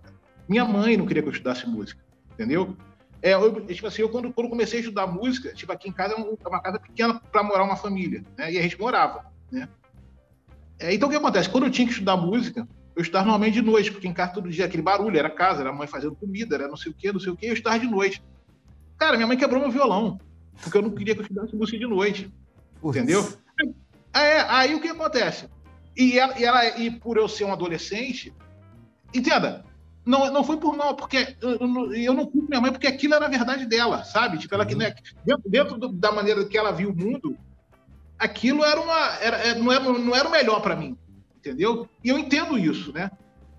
Minha 0.48 0.64
mãe 0.64 0.96
não 0.96 1.06
queria 1.06 1.22
que 1.22 1.28
eu 1.28 1.32
estudasse 1.32 1.68
música, 1.68 2.02
entendeu? 2.32 2.76
É, 3.22 3.34
eu, 3.34 3.64
tipo 3.66 3.86
assim, 3.86 4.02
eu 4.02 4.08
quando, 4.08 4.32
quando 4.32 4.48
comecei 4.48 4.80
a 4.80 4.82
estudar 4.82 5.06
música, 5.06 5.54
tipo, 5.54 5.70
aqui 5.70 5.88
em 5.88 5.92
casa 5.92 6.14
é 6.14 6.48
uma 6.48 6.60
casa 6.60 6.80
pequena 6.80 7.20
para 7.30 7.42
morar 7.42 7.62
uma 7.62 7.76
família, 7.76 8.24
né? 8.36 8.52
E 8.52 8.58
a 8.58 8.62
gente 8.62 8.78
morava, 8.78 9.26
né? 9.50 9.68
É, 10.80 10.92
então, 10.92 11.08
o 11.08 11.12
que 11.12 11.16
acontece? 11.16 11.48
Quando 11.48 11.64
eu 11.64 11.70
tinha 11.70 11.86
que 11.86 11.92
estudar 11.92 12.16
música, 12.16 12.66
eu 12.96 13.02
estudava 13.02 13.26
normalmente 13.26 13.54
de 13.54 13.62
noite, 13.62 13.92
porque 13.92 14.08
em 14.08 14.12
casa 14.12 14.32
todo 14.32 14.50
dia 14.50 14.64
aquele 14.64 14.82
barulho, 14.82 15.16
era 15.16 15.30
casa, 15.30 15.60
era 15.60 15.70
a 15.70 15.72
mãe 15.72 15.86
fazendo 15.86 16.16
comida, 16.16 16.56
era 16.56 16.66
não 16.66 16.76
sei 16.76 16.90
o 16.90 16.94
quê, 16.94 17.12
não 17.12 17.20
sei 17.20 17.32
o 17.32 17.36
quê, 17.36 17.46
eu 17.46 17.52
estudava 17.52 17.78
de 17.78 17.86
noite. 17.86 18.22
Cara, 18.98 19.16
minha 19.16 19.26
mãe 19.26 19.36
quebrou 19.36 19.60
meu 19.60 19.70
violão, 19.70 20.20
porque 20.60 20.76
eu 20.76 20.82
não 20.82 20.90
queria 20.90 21.14
que 21.14 21.20
eu 21.20 21.24
estudasse 21.24 21.54
música 21.54 21.78
de 21.78 21.86
noite, 21.86 22.32
entendeu? 22.82 23.26
É, 24.12 24.40
aí 24.40 24.74
o 24.74 24.80
que 24.80 24.88
acontece? 24.88 25.48
E 25.96 26.18
ela, 26.18 26.38
e 26.38 26.44
ela, 26.44 26.78
e 26.78 26.90
por 26.90 27.16
eu 27.16 27.28
ser 27.28 27.44
um 27.44 27.52
adolescente, 27.52 28.34
entenda, 29.14 29.64
não, 30.04 30.32
não 30.32 30.44
foi 30.44 30.56
por 30.56 30.76
mal, 30.76 30.96
porque 30.96 31.36
eu, 31.40 31.94
eu 31.94 32.14
não 32.14 32.26
culpo 32.26 32.48
minha 32.48 32.60
mãe, 32.60 32.72
porque 32.72 32.86
aquilo 32.86 33.14
era 33.14 33.26
a 33.26 33.30
verdade 33.30 33.66
dela, 33.66 34.02
sabe? 34.04 34.38
Tipo, 34.38 34.54
ela 34.54 34.66
que, 34.66 34.74
né, 34.74 34.94
dentro, 35.24 35.50
dentro 35.50 35.78
do, 35.78 35.88
da 35.88 36.10
maneira 36.10 36.44
que 36.44 36.58
ela 36.58 36.72
viu 36.72 36.90
o 36.90 36.96
mundo, 36.96 37.36
aquilo 38.18 38.64
era 38.64 38.80
uma, 38.80 39.16
era, 39.20 39.36
é, 39.38 39.54
não, 39.54 39.72
era, 39.72 39.84
não 39.84 40.14
era 40.14 40.28
o 40.28 40.32
melhor 40.32 40.60
para 40.60 40.74
mim, 40.74 40.96
entendeu? 41.36 41.88
E 42.02 42.08
eu 42.08 42.18
entendo 42.18 42.58
isso, 42.58 42.92
né? 42.92 43.10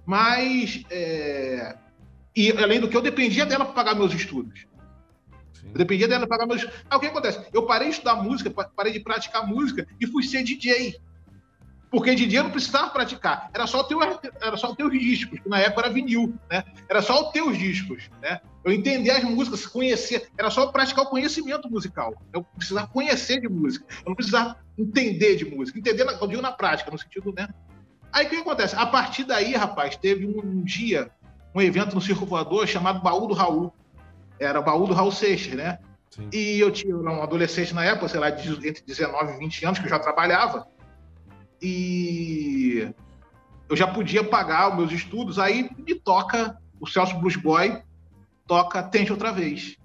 Mas, 0.05 0.83
é... 0.89 1.77
e 2.35 2.51
além 2.51 2.81
do 2.81 2.89
que, 2.89 2.97
eu 2.97 3.01
dependia 3.01 3.45
dela 3.45 3.63
para 3.63 3.73
pagar 3.73 3.95
meus 3.95 4.13
estudos. 4.13 4.65
Eu 5.65 5.77
dependia 5.77 6.09
dela 6.09 6.27
para 6.27 6.37
pagar 6.37 6.45
meus 6.45 6.61
estudos. 6.61 6.85
Aí 6.89 6.97
o 6.97 6.99
que 6.99 7.07
acontece? 7.07 7.41
Eu 7.53 7.65
parei 7.65 7.87
de 7.87 7.93
estudar 7.93 8.15
música, 8.15 8.51
parei 8.75 8.91
de 8.91 8.99
praticar 8.99 9.47
música 9.47 9.87
e 9.99 10.05
fui 10.05 10.23
ser 10.23 10.43
DJ. 10.43 10.99
Porque 11.93 12.15
de 12.15 12.25
dia 12.25 12.41
não 12.41 12.49
precisava 12.49 12.89
praticar, 12.89 13.51
era 13.53 13.67
só 13.67 13.83
ter, 13.83 13.95
era 14.41 14.57
só 14.57 14.73
ter 14.73 14.83
os 14.83 14.99
discos, 14.99 15.39
que 15.39 15.47
na 15.47 15.59
época 15.59 15.81
era 15.81 15.93
vinil, 15.93 16.33
né? 16.49 16.63
Era 16.89 17.03
só 17.03 17.25
ter 17.25 17.43
os 17.43 17.55
discos, 17.55 18.09
né? 18.19 18.41
Eu 18.63 18.71
entender 18.71 19.11
as 19.11 19.23
músicas, 19.23 19.67
conhecer, 19.67 20.27
era 20.35 20.49
só 20.49 20.65
praticar 20.71 21.05
o 21.05 21.09
conhecimento 21.09 21.69
musical. 21.69 22.19
Eu 22.33 22.43
precisava 22.43 22.87
conhecer 22.87 23.41
de 23.41 23.47
música, 23.47 23.85
eu 23.99 24.09
não 24.09 24.15
precisava 24.15 24.57
entender 24.75 25.35
de 25.35 25.45
música, 25.45 25.77
entender, 25.77 26.01
eu 26.01 26.27
digo 26.27 26.41
na 26.41 26.51
prática, 26.51 26.89
no 26.89 26.97
sentido, 26.97 27.31
né? 27.31 27.47
Aí 28.11 28.25
o 28.25 28.29
que 28.31 28.37
acontece? 28.37 28.75
A 28.75 28.87
partir 28.87 29.25
daí, 29.25 29.53
rapaz, 29.53 29.95
teve 29.95 30.25
um, 30.25 30.39
um 30.39 30.63
dia, 30.63 31.11
um 31.53 31.61
evento 31.61 31.93
no 31.93 32.01
Circo 32.01 32.25
Voador 32.25 32.67
chamado 32.67 33.03
Baú 33.03 33.27
do 33.27 33.35
Raul. 33.35 33.71
Era 34.39 34.63
Baú 34.63 34.87
do 34.87 34.95
Raul 34.95 35.11
Seixas, 35.11 35.53
né? 35.53 35.77
Sim. 36.09 36.27
E 36.33 36.59
eu 36.59 36.71
tinha 36.71 36.97
um 36.97 37.21
adolescente 37.21 37.71
na 37.71 37.85
época, 37.85 38.07
sei 38.07 38.19
lá, 38.19 38.29
entre 38.29 38.83
19 38.83 39.33
e 39.33 39.37
20 39.37 39.65
anos, 39.65 39.79
que 39.79 39.85
eu 39.85 39.89
já 39.89 39.99
trabalhava 39.99 40.72
e 41.63 42.93
eu 43.69 43.75
já 43.75 43.87
podia 43.87 44.23
pagar 44.23 44.69
os 44.69 44.75
meus 44.75 44.91
estudos, 44.91 45.39
aí 45.39 45.69
me 45.77 45.95
toca 45.95 46.57
o 46.79 46.85
Celso 46.85 47.17
Blues 47.17 47.37
Boy, 47.37 47.81
toca 48.45 48.83
Tente 48.83 49.11
Outra 49.11 49.31
Vez. 49.31 49.77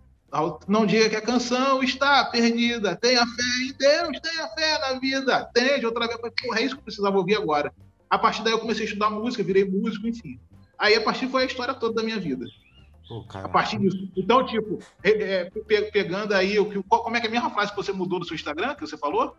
Não 0.67 0.85
diga 0.85 1.09
que 1.09 1.17
a 1.17 1.23
canção 1.23 1.83
está 1.83 2.25
perdida, 2.27 2.97
tenha 2.97 3.25
fé 3.25 3.43
em 3.63 3.73
Deus, 3.73 4.21
tenha 4.21 4.49
fé 4.49 4.79
na 4.79 4.99
vida, 4.99 5.51
tente 5.55 5.87
outra 5.87 6.07
vez. 6.07 6.19
Porra, 6.19 6.61
é 6.61 6.65
isso 6.65 6.75
que 6.75 6.81
eu 6.81 6.85
precisava 6.85 7.17
ouvir 7.17 7.37
agora. 7.37 7.73
A 8.11 8.19
partir 8.19 8.43
daí 8.43 8.53
eu 8.53 8.59
comecei 8.59 8.85
a 8.85 8.89
estudar 8.89 9.09
música, 9.09 9.43
virei 9.43 9.65
músico, 9.65 10.07
enfim. 10.07 10.39
Aí 10.79 10.95
a 10.95 11.01
partir 11.01 11.29
foi 11.29 11.45
a 11.45 11.47
história 11.47 11.73
toda 11.73 11.95
da 11.95 12.03
minha 12.03 12.21
vida. 12.21 12.45
Pô, 13.09 13.25
a 13.33 13.49
partir 13.49 13.79
disso. 13.79 14.11
Então, 14.15 14.45
tipo, 14.45 14.79
é, 15.03 15.11
é, 15.11 15.51
pegando 15.91 16.35
aí, 16.35 16.59
o, 16.59 16.85
como 16.85 17.17
é 17.17 17.21
que 17.21 17.27
é 17.27 17.31
a 17.31 17.33
mesma 17.33 17.51
frase 17.51 17.71
que 17.71 17.77
você 17.77 17.93
mudou 17.93 18.19
do 18.21 18.27
seu 18.27 18.35
Instagram, 18.35 18.75
que 18.75 18.83
você 18.83 18.99
falou? 18.99 19.35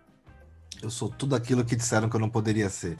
Eu 0.82 0.90
sou 0.90 1.10
tudo 1.10 1.36
aquilo 1.36 1.66
que 1.66 1.76
disseram 1.76 2.10
que 2.10 2.16
eu 2.16 2.20
não 2.20 2.30
poderia 2.30 2.70
ser. 2.70 2.98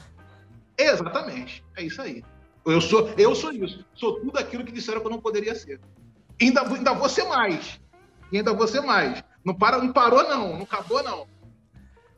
Exatamente. 0.76 1.64
É 1.76 1.82
isso 1.82 2.00
aí. 2.00 2.22
Eu 2.64 2.80
sou, 2.80 3.08
eu 3.16 3.34
sou 3.34 3.52
isso. 3.52 3.84
Sou 3.94 4.20
tudo 4.20 4.38
aquilo 4.38 4.64
que 4.64 4.72
disseram 4.72 5.00
que 5.00 5.06
eu 5.06 5.10
não 5.10 5.20
poderia 5.20 5.54
ser. 5.54 5.80
E 6.38 6.44
ainda, 6.44 6.62
ainda 6.62 6.92
vou 6.92 7.08
ser 7.08 7.24
mais. 7.24 7.80
E 8.30 8.38
ainda 8.38 8.52
vou 8.52 8.68
ser 8.68 8.80
mais. 8.80 9.22
Não, 9.44 9.54
para, 9.54 9.78
não 9.78 9.92
parou, 9.92 10.22
não. 10.22 10.56
Não 10.56 10.62
acabou, 10.62 11.02
não. 11.02 11.26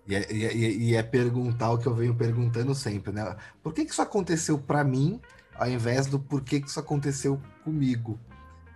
E 0.07 0.15
é, 0.15 0.33
e, 0.33 0.45
é, 0.45 0.55
e 0.55 0.95
é, 0.97 1.03
perguntar 1.03 1.71
o 1.71 1.79
que 1.79 1.87
eu 1.87 1.95
venho 1.95 2.15
perguntando 2.15 2.75
sempre, 2.75 3.13
né? 3.13 3.37
Por 3.63 3.73
que, 3.73 3.85
que 3.85 3.93
isso 3.93 4.03
aconteceu 4.03 4.59
para 4.59 4.83
mim, 4.83 5.21
ao 5.55 5.69
invés 5.69 6.07
do 6.07 6.19
por 6.19 6.43
que, 6.43 6.61
que 6.61 6.69
isso 6.69 6.81
aconteceu 6.81 7.41
comigo? 7.63 8.19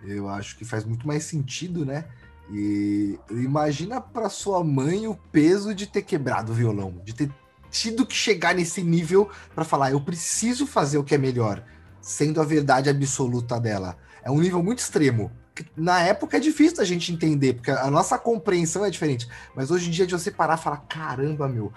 Eu 0.01 0.29
acho 0.29 0.57
que 0.57 0.63
faz 0.63 0.85
muito 0.85 1.05
mais 1.05 1.23
sentido, 1.23 1.85
né? 1.85 2.05
E 2.51 3.19
imagina 3.29 3.99
para 3.99 4.29
sua 4.29 4.63
mãe 4.63 5.07
o 5.07 5.15
peso 5.31 5.75
de 5.75 5.85
ter 5.85 6.01
quebrado 6.01 6.51
o 6.51 6.55
violão, 6.55 7.01
de 7.03 7.13
ter 7.13 7.29
tido 7.69 8.05
que 8.05 8.15
chegar 8.15 8.55
nesse 8.55 8.81
nível 8.81 9.29
para 9.53 9.65
falar, 9.65 9.91
eu 9.91 10.01
preciso 10.01 10.65
fazer 10.65 10.97
o 10.97 11.03
que 11.03 11.15
é 11.15 11.17
melhor, 11.17 11.63
sendo 12.01 12.39
a 12.39 12.45
verdade 12.45 12.89
absoluta 12.89 13.59
dela. 13.59 13.97
É 14.23 14.31
um 14.31 14.39
nível 14.39 14.63
muito 14.63 14.79
extremo. 14.79 15.31
Na 15.75 16.01
época 16.01 16.37
é 16.37 16.39
difícil 16.39 16.81
a 16.81 16.85
gente 16.85 17.11
entender, 17.11 17.53
porque 17.53 17.71
a 17.71 17.89
nossa 17.89 18.17
compreensão 18.17 18.85
é 18.85 18.89
diferente. 18.89 19.27
Mas 19.55 19.71
hoje 19.71 19.87
em 19.87 19.91
dia, 19.91 20.05
de 20.05 20.13
você 20.13 20.29
parar 20.29 20.57
e 20.57 20.61
falar: 20.61 20.85
caramba, 20.87 21.47
meu, 21.47 21.73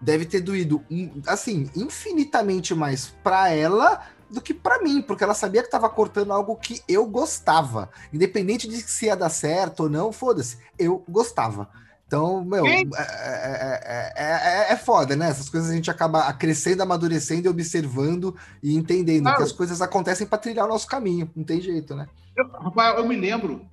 deve 0.00 0.24
ter 0.24 0.40
doído, 0.40 0.84
assim, 1.26 1.68
infinitamente 1.74 2.74
mais 2.74 3.08
para 3.24 3.50
ela 3.50 4.06
do 4.34 4.40
que 4.40 4.52
para 4.52 4.82
mim, 4.82 5.00
porque 5.00 5.24
ela 5.24 5.34
sabia 5.34 5.62
que 5.62 5.68
estava 5.68 5.88
cortando 5.88 6.32
algo 6.32 6.56
que 6.56 6.82
eu 6.88 7.06
gostava. 7.06 7.88
Independente 8.12 8.68
de 8.68 8.76
se 8.82 9.06
ia 9.06 9.16
dar 9.16 9.30
certo 9.30 9.84
ou 9.84 9.88
não, 9.88 10.12
foda-se, 10.12 10.58
eu 10.78 11.02
gostava. 11.08 11.68
Então, 12.06 12.44
meu, 12.44 12.66
é, 12.66 12.82
é, 12.82 14.12
é, 14.16 14.72
é, 14.72 14.76
foda, 14.76 15.16
né? 15.16 15.30
Essas 15.30 15.48
coisas 15.48 15.70
a 15.70 15.74
gente 15.74 15.90
acaba 15.90 16.32
crescendo, 16.34 16.82
amadurecendo, 16.82 17.48
observando 17.48 18.36
e 18.62 18.76
entendendo 18.76 19.26
ah, 19.28 19.36
que 19.36 19.42
as 19.42 19.52
coisas 19.52 19.80
acontecem 19.80 20.26
para 20.26 20.38
trilhar 20.38 20.66
o 20.66 20.68
nosso 20.68 20.86
caminho. 20.86 21.30
Não 21.34 21.42
tem 21.42 21.60
jeito, 21.60 21.94
né? 21.94 22.06
Eu, 22.36 22.50
eu 22.98 23.08
me 23.08 23.16
lembro, 23.16 23.66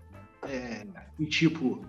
é, 0.43 0.85
tipo, 1.29 1.85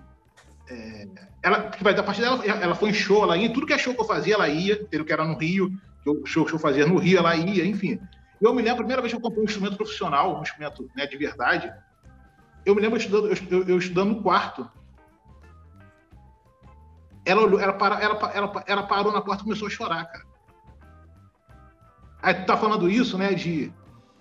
é, 0.69 1.07
ela, 1.43 1.71
a 1.71 2.03
partir 2.03 2.21
dela, 2.21 2.45
ela 2.45 2.75
foi 2.75 2.91
em 2.91 2.95
show, 2.95 3.23
ela 3.23 3.37
ia, 3.37 3.53
tudo 3.53 3.67
que 3.67 3.73
é 3.73 3.79
show 3.79 3.95
que 3.95 4.01
eu 4.01 4.07
fazia, 4.07 4.35
ela 4.35 4.49
ia, 4.49 4.85
pelo 4.85 5.05
que 5.05 5.13
era 5.13 5.25
no 5.25 5.39
Rio, 5.39 5.73
que 6.05 6.27
show 6.27 6.45
que 6.45 6.53
eu 6.53 6.59
fazia 6.59 6.87
no 6.87 6.99
Rio, 6.99 7.19
ela 7.19 7.35
ia, 7.37 7.65
enfim. 7.65 7.99
Eu 8.43 8.53
me 8.53 8.61
lembro, 8.61 8.75
a 8.75 8.79
primeira 8.79 9.01
vez 9.01 9.13
que 9.13 9.17
eu 9.17 9.23
comprei 9.23 9.41
um 9.41 9.47
instrumento 9.47 9.77
profissional, 9.77 10.37
um 10.37 10.43
instrumento 10.43 10.91
né, 10.97 11.07
de 11.07 11.17
verdade, 11.17 11.73
eu 12.67 12.75
me 12.75 12.81
lembro 12.81 12.99
estudando, 12.99 13.29
eu, 13.29 13.69
eu 13.69 13.79
estudando 13.79 14.17
no 14.17 14.23
quarto. 14.23 14.69
Ela, 17.25 17.43
olhou, 17.43 17.61
ela, 17.61 17.73
para, 17.73 18.03
ela, 18.03 18.33
ela, 18.35 18.65
ela 18.67 18.83
parou 18.83 19.13
na 19.13 19.21
porta 19.21 19.43
e 19.43 19.45
começou 19.45 19.69
a 19.69 19.71
chorar, 19.71 20.05
cara. 20.07 20.25
Aí 22.21 22.35
tu 22.35 22.45
tá 22.45 22.57
falando 22.57 22.91
isso, 22.91 23.17
né, 23.17 23.33
de, 23.33 23.73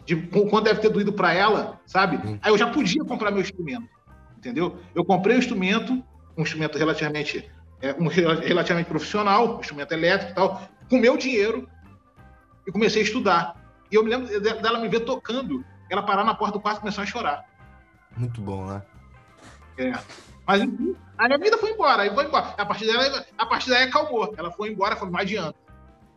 de 0.06 0.16
quanto 0.28 0.66
deve 0.66 0.82
ter 0.82 0.90
doído 0.90 1.14
para 1.14 1.34
ela, 1.34 1.80
sabe? 1.88 2.18
Hum. 2.18 2.38
Aí 2.44 2.52
eu 2.52 2.58
já 2.58 2.70
podia 2.70 3.04
comprar 3.04 3.32
meu 3.32 3.42
instrumento, 3.42 3.90
entendeu? 4.38 4.80
Eu 4.94 5.04
comprei 5.04 5.36
o 5.36 5.38
um 5.38 5.40
instrumento, 5.40 5.94
um 6.38 6.44
instrumento 6.44 6.78
relativamente, 6.78 7.50
é, 7.82 7.94
um 7.94 8.08
relativamente 8.08 8.88
profissional, 8.88 9.58
um 9.58 9.60
instrumento 9.60 9.92
elétrico 9.92 10.32
e 10.32 10.36
tal, 10.36 10.62
com 10.88 11.00
meu 11.00 11.18
dinheiro, 11.18 11.68
e 12.68 12.72
comecei 12.72 13.02
a 13.02 13.06
estudar. 13.06 13.61
E 13.92 13.96
eu 13.96 14.04
me 14.04 14.10
lembro 14.10 14.40
dela 14.40 14.80
me 14.80 14.88
ver 14.88 15.02
tocando, 15.02 15.66
ela 15.90 16.04
parar 16.04 16.24
na 16.24 16.34
porta 16.34 16.58
do 16.58 16.62
quarto 16.62 16.78
e 16.78 16.82
começar 16.82 17.02
a 17.02 17.06
chorar. 17.06 17.46
Muito 18.16 18.40
bom, 18.42 18.66
né? 18.66 18.82
É. 19.78 19.94
Mas 20.46 20.62
enfim, 20.62 20.96
a 21.18 21.28
minha 21.28 21.38
vida 21.38 21.58
foi 21.58 21.72
embora, 21.72 22.04
aí 22.04 22.14
foi 22.14 22.26
embora. 22.26 22.54
A 22.58 22.66
partir 22.66 22.88
daí, 22.88 23.26
a 23.38 23.46
partir 23.46 23.70
daí 23.70 23.84
acalmou. 23.88 24.34
Ela 24.38 24.52
foi 24.52 24.72
embora, 24.72 24.96
mais 25.06 25.28
de 25.28 25.36
ano. 25.36 25.54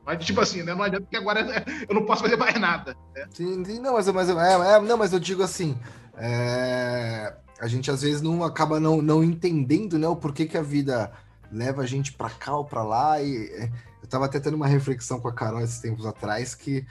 Mas, 0.04 0.24
tipo 0.24 0.40
assim, 0.40 0.62
né? 0.62 0.74
Não 0.74 0.82
adianta 0.82 1.06
que 1.10 1.16
agora 1.16 1.40
eu 1.88 1.94
não 1.94 2.04
posso 2.04 2.22
fazer 2.22 2.36
mais 2.36 2.58
nada. 2.60 2.96
Né? 3.14 3.26
Sim, 3.30 3.64
sim, 3.64 3.80
não, 3.80 3.94
mas, 3.94 4.08
mas, 4.08 4.28
é, 4.28 4.74
é, 4.76 4.80
não, 4.80 4.96
mas 4.96 5.12
eu 5.12 5.18
digo 5.18 5.42
assim. 5.42 5.78
É, 6.16 7.34
a 7.60 7.66
gente 7.66 7.90
às 7.90 8.02
vezes 8.02 8.20
não 8.20 8.44
acaba 8.44 8.78
não, 8.78 9.00
não 9.00 9.24
entendendo 9.24 9.98
né, 9.98 10.06
o 10.06 10.16
porquê 10.16 10.46
que 10.46 10.58
a 10.58 10.62
vida 10.62 11.10
leva 11.50 11.82
a 11.82 11.86
gente 11.86 12.12
para 12.12 12.30
cá 12.30 12.56
ou 12.56 12.64
para 12.64 12.82
lá. 12.82 13.20
E 13.20 13.46
é, 13.46 13.70
eu 14.02 14.08
tava 14.08 14.26
até 14.26 14.38
tendo 14.38 14.54
uma 14.54 14.66
reflexão 14.66 15.20
com 15.20 15.28
a 15.28 15.32
Carol 15.32 15.60
esses 15.60 15.80
tempos 15.80 16.04
atrás 16.04 16.54
que, 16.54 16.86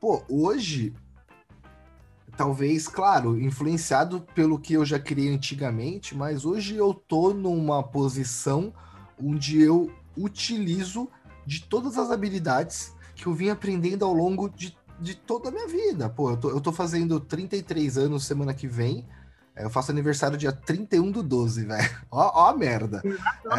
pô, 0.00 0.22
hoje, 0.28 0.94
talvez, 2.36 2.88
claro, 2.88 3.40
influenciado 3.40 4.20
pelo 4.34 4.58
que 4.58 4.74
eu 4.74 4.84
já 4.84 4.98
criei 4.98 5.34
antigamente, 5.34 6.16
mas 6.16 6.44
hoje 6.44 6.76
eu 6.76 6.94
tô 6.94 7.32
numa 7.34 7.82
posição 7.82 8.72
onde 9.22 9.60
eu 9.60 9.90
utilizo 10.16 11.08
de 11.46 11.62
todas 11.62 11.98
as 11.98 12.10
habilidades 12.10 12.94
que 13.14 13.26
eu 13.26 13.34
vim 13.34 13.48
aprendendo 13.48 14.04
ao 14.04 14.12
longo 14.12 14.48
de, 14.48 14.76
de 15.00 15.14
toda 15.14 15.48
a 15.48 15.52
minha 15.52 15.66
vida. 15.66 16.08
Pô, 16.08 16.30
eu 16.30 16.36
tô, 16.36 16.50
eu 16.50 16.60
tô 16.60 16.72
fazendo 16.72 17.18
33 17.18 17.98
anos 17.98 18.24
semana 18.24 18.54
que 18.54 18.68
vem. 18.68 19.04
É, 19.58 19.64
eu 19.64 19.70
faço 19.70 19.90
aniversário 19.90 20.38
dia 20.38 20.52
31 20.52 21.10
do 21.10 21.20
12, 21.20 21.64
velho. 21.64 21.90
Ó, 22.10 22.44
ó 22.44 22.50
a 22.50 22.56
merda. 22.56 23.02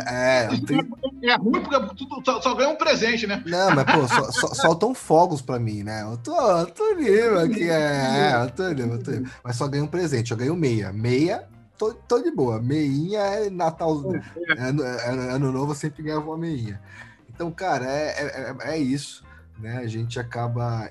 É, 0.07 0.45
é, 0.45 0.47
tenho... 0.65 0.87
é 1.23 1.35
ruim 1.35 1.61
porque 1.61 1.75
só, 2.23 2.41
só, 2.41 2.55
ganha 2.55 2.69
um 2.69 2.77
presente, 2.77 3.27
né? 3.27 3.43
Não, 3.45 3.75
mas, 3.75 3.83
pô, 3.83 4.07
só, 4.07 4.31
só, 4.31 4.47
soltam 4.53 4.95
fogos 4.95 5.41
pra 5.41 5.59
mim, 5.59 5.83
né? 5.83 6.03
Eu 6.03 6.17
tô, 6.17 6.33
eu 6.33 6.67
tô 6.67 6.93
livre 6.93 7.39
aqui, 7.39 7.69
é, 7.69 8.41
eu 8.41 8.49
tô 8.49 8.69
livre, 8.69 8.95
eu 8.95 9.03
tô 9.03 9.11
livre. 9.11 9.29
Mas 9.43 9.57
só 9.57 9.67
ganho 9.67 9.83
um 9.83 9.87
presente, 9.87 10.31
eu 10.31 10.37
ganho 10.37 10.55
meia. 10.55 10.93
Meia, 10.93 11.47
tô, 11.77 11.93
tô 11.93 12.21
de 12.21 12.31
boa. 12.31 12.61
Meinha 12.61 13.19
é 13.19 13.49
Natal, 13.49 14.01
é, 14.15 14.19
é, 14.57 15.05
é, 15.05 15.31
ano 15.33 15.51
novo, 15.51 15.71
eu 15.71 15.75
sempre 15.75 16.01
ganhava 16.01 16.25
uma 16.25 16.37
meinha. 16.37 16.81
Então, 17.27 17.51
cara, 17.51 17.85
é, 17.85 18.55
é, 18.61 18.71
é 18.73 18.77
isso, 18.77 19.23
né? 19.59 19.77
A 19.77 19.87
gente 19.87 20.17
acaba 20.17 20.89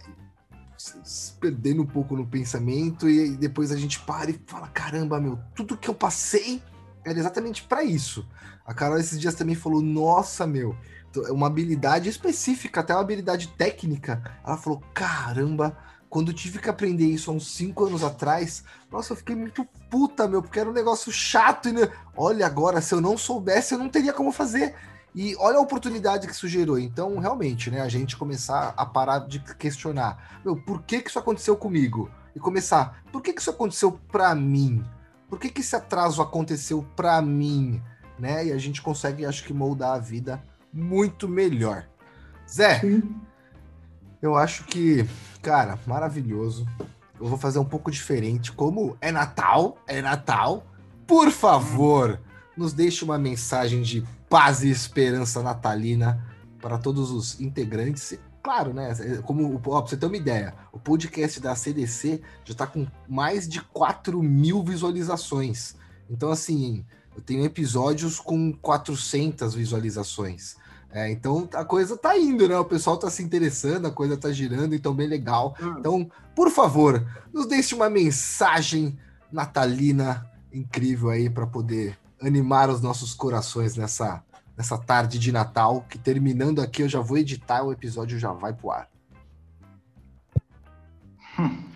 se 0.79 1.33
perdendo 1.33 1.83
um 1.83 1.87
pouco 1.87 2.17
no 2.17 2.27
pensamento 2.27 3.09
e 3.09 3.37
depois 3.37 3.73
a 3.73 3.77
gente 3.77 3.99
para 4.01 4.31
e 4.31 4.41
fala: 4.47 4.69
caramba, 4.69 5.21
meu, 5.21 5.39
tudo 5.55 5.77
que 5.77 5.89
eu 5.89 5.95
passei 5.95 6.63
era 7.05 7.19
exatamente 7.19 7.65
para 7.65 7.83
isso. 7.83 8.27
A 8.65 8.73
Carol 8.73 8.99
esses 8.99 9.19
dias 9.19 9.35
também 9.35 9.55
falou: 9.55 9.83
nossa, 9.83 10.47
meu, 10.47 10.77
uma 11.31 11.49
habilidade 11.49 12.09
específica, 12.09 12.81
até 12.81 12.95
uma 12.95 13.03
habilidade 13.03 13.49
técnica. 13.49 14.23
Ela 14.45 14.57
falou: 14.57 14.83
caramba, 14.95 15.77
quando 16.09 16.31
eu 16.31 16.35
tive 16.35 16.59
que 16.59 16.71
aprender 16.71 17.07
isso 17.07 17.31
há 17.31 17.35
uns 17.35 17.49
5 17.55 17.87
anos 17.87 18.05
atrás, 18.05 18.63
nossa, 18.91 19.13
eu 19.13 19.17
fiquei 19.17 19.35
muito 19.35 19.67
puta, 19.91 20.29
meu, 20.29 20.43
porque 20.43 20.61
era 20.61 20.71
um 20.71 20.73
negócio 20.73 21.11
chato. 21.11 21.69
E, 21.69 21.73
né? 21.73 21.89
Olha, 22.17 22.47
agora, 22.47 22.81
se 22.81 22.95
eu 22.95 23.01
não 23.01 23.19
soubesse, 23.19 23.75
eu 23.75 23.79
não 23.79 23.89
teria 23.89 24.13
como 24.13 24.33
fazer. 24.33 24.75
E 25.15 25.35
olha 25.37 25.59
a 25.59 25.61
oportunidade 25.61 26.27
que 26.27 26.33
isso 26.33 26.47
gerou. 26.47 26.79
Então, 26.79 27.19
realmente, 27.19 27.71
né, 27.71 27.81
a 27.81 27.89
gente 27.89 28.17
começar 28.17 28.75
a 28.77 28.87
parar 28.87 29.21
de 29.21 29.41
questionar, 29.41 30.41
meu, 30.45 30.57
por 30.57 30.83
que 30.83 31.01
que 31.01 31.11
isso 31.11 31.19
aconteceu 31.19 31.57
comigo? 31.57 32.11
E 32.35 32.41
começar, 32.41 33.03
por 33.11 33.23
que 33.23 33.33
que 33.33 33.41
isso 33.41 33.51
aconteceu 33.51 33.99
para 34.13 34.35
mim? 34.35 34.85
Por 35.29 35.39
que 35.39 35.49
que 35.49 35.61
esse 35.61 35.75
atraso 35.75 36.23
aconteceu 36.23 36.87
para 36.95 37.21
mim? 37.21 37.83
Né? 38.19 38.47
E 38.47 38.53
a 38.53 38.59
gente 38.59 38.81
consegue, 38.81 39.25
acho 39.25 39.45
que, 39.45 39.53
moldar 39.53 39.95
a 39.95 39.99
vida 39.99 40.43
muito 40.73 41.29
melhor. 41.29 41.87
Zé, 42.49 42.81
Sim. 42.81 43.15
eu 44.23 44.37
acho 44.37 44.65
que, 44.65 45.07
cara, 45.43 45.79
maravilhoso. 45.87 46.67
Eu 47.21 47.27
vou 47.27 47.39
fazer 47.39 47.59
um 47.59 47.65
pouco 47.65 47.91
diferente. 47.91 48.53
Como 48.53 48.97
é 49.01 49.11
Natal, 49.11 49.79
é 49.87 50.01
Natal, 50.01 50.65
por 51.07 51.31
favor, 51.31 52.21
nos 52.57 52.73
deixe 52.73 53.05
uma 53.05 53.19
mensagem 53.19 53.83
de 53.83 54.07
paz 54.29 54.63
e 54.63 54.71
esperança 54.71 55.43
natalina 55.43 56.25
para 56.61 56.79
todos 56.79 57.11
os 57.11 57.41
integrantes. 57.41 58.13
E, 58.13 58.21
claro, 58.43 58.73
né? 58.73 58.95
Como 59.25 59.57
ó, 59.67 59.81
pra 59.81 59.91
você 59.91 59.97
ter 59.97 60.07
uma 60.07 60.17
ideia, 60.17 60.55
o 60.73 60.79
podcast 60.79 61.41
da 61.41 61.55
CDC 61.55 62.21
já 62.45 62.53
está 62.53 62.67
com 62.67 62.87
mais 63.09 63.49
de 63.49 63.61
4 63.61 64.23
mil 64.23 64.63
visualizações. 64.63 65.77
Então, 66.11 66.31
assim, 66.31 66.85
eu 67.17 67.23
tenho 67.23 67.45
episódios 67.45 68.19
com 68.21 68.53
400 68.53 69.55
visualizações. 69.55 70.57
É, 70.91 71.11
então 71.11 71.47
a 71.53 71.65
coisa 71.65 71.99
tá 71.99 72.17
indo, 72.17 72.49
né? 72.49 72.59
O 72.59 72.65
pessoal 72.65 72.97
tá 72.97 73.11
se 73.11 73.23
interessando, 73.23 73.87
a 73.87 73.91
coisa 73.91 74.17
tá 74.17 74.33
girando, 74.33 74.75
então 74.75 74.95
bem 74.95 75.07
legal. 75.07 75.55
Hum. 75.61 75.75
Então, 75.79 76.11
por 76.35 76.51
favor, 76.51 77.07
nos 77.33 77.47
deixe 77.47 77.75
uma 77.75 77.91
mensagem 77.91 78.99
natalina 79.31 80.27
incrível 80.51 81.11
aí 81.11 81.29
para 81.29 81.47
poder 81.47 81.99
animar 82.23 82.69
os 82.71 82.81
nossos 82.81 83.15
corações 83.15 83.77
nessa, 83.77 84.23
nessa 84.57 84.79
tarde 84.79 85.19
de 85.19 85.33
Natal, 85.33 85.85
que 85.89 85.99
terminando 85.99 86.61
aqui 86.61 86.83
eu 86.83 86.89
já 86.89 87.01
vou 87.01 87.19
editar, 87.19 87.63
o 87.63 87.73
episódio 87.73 88.19
já 88.19 88.33
vai 88.33 88.53
pro 88.53 88.71
ar. 88.71 88.89
Hum. 91.39 91.69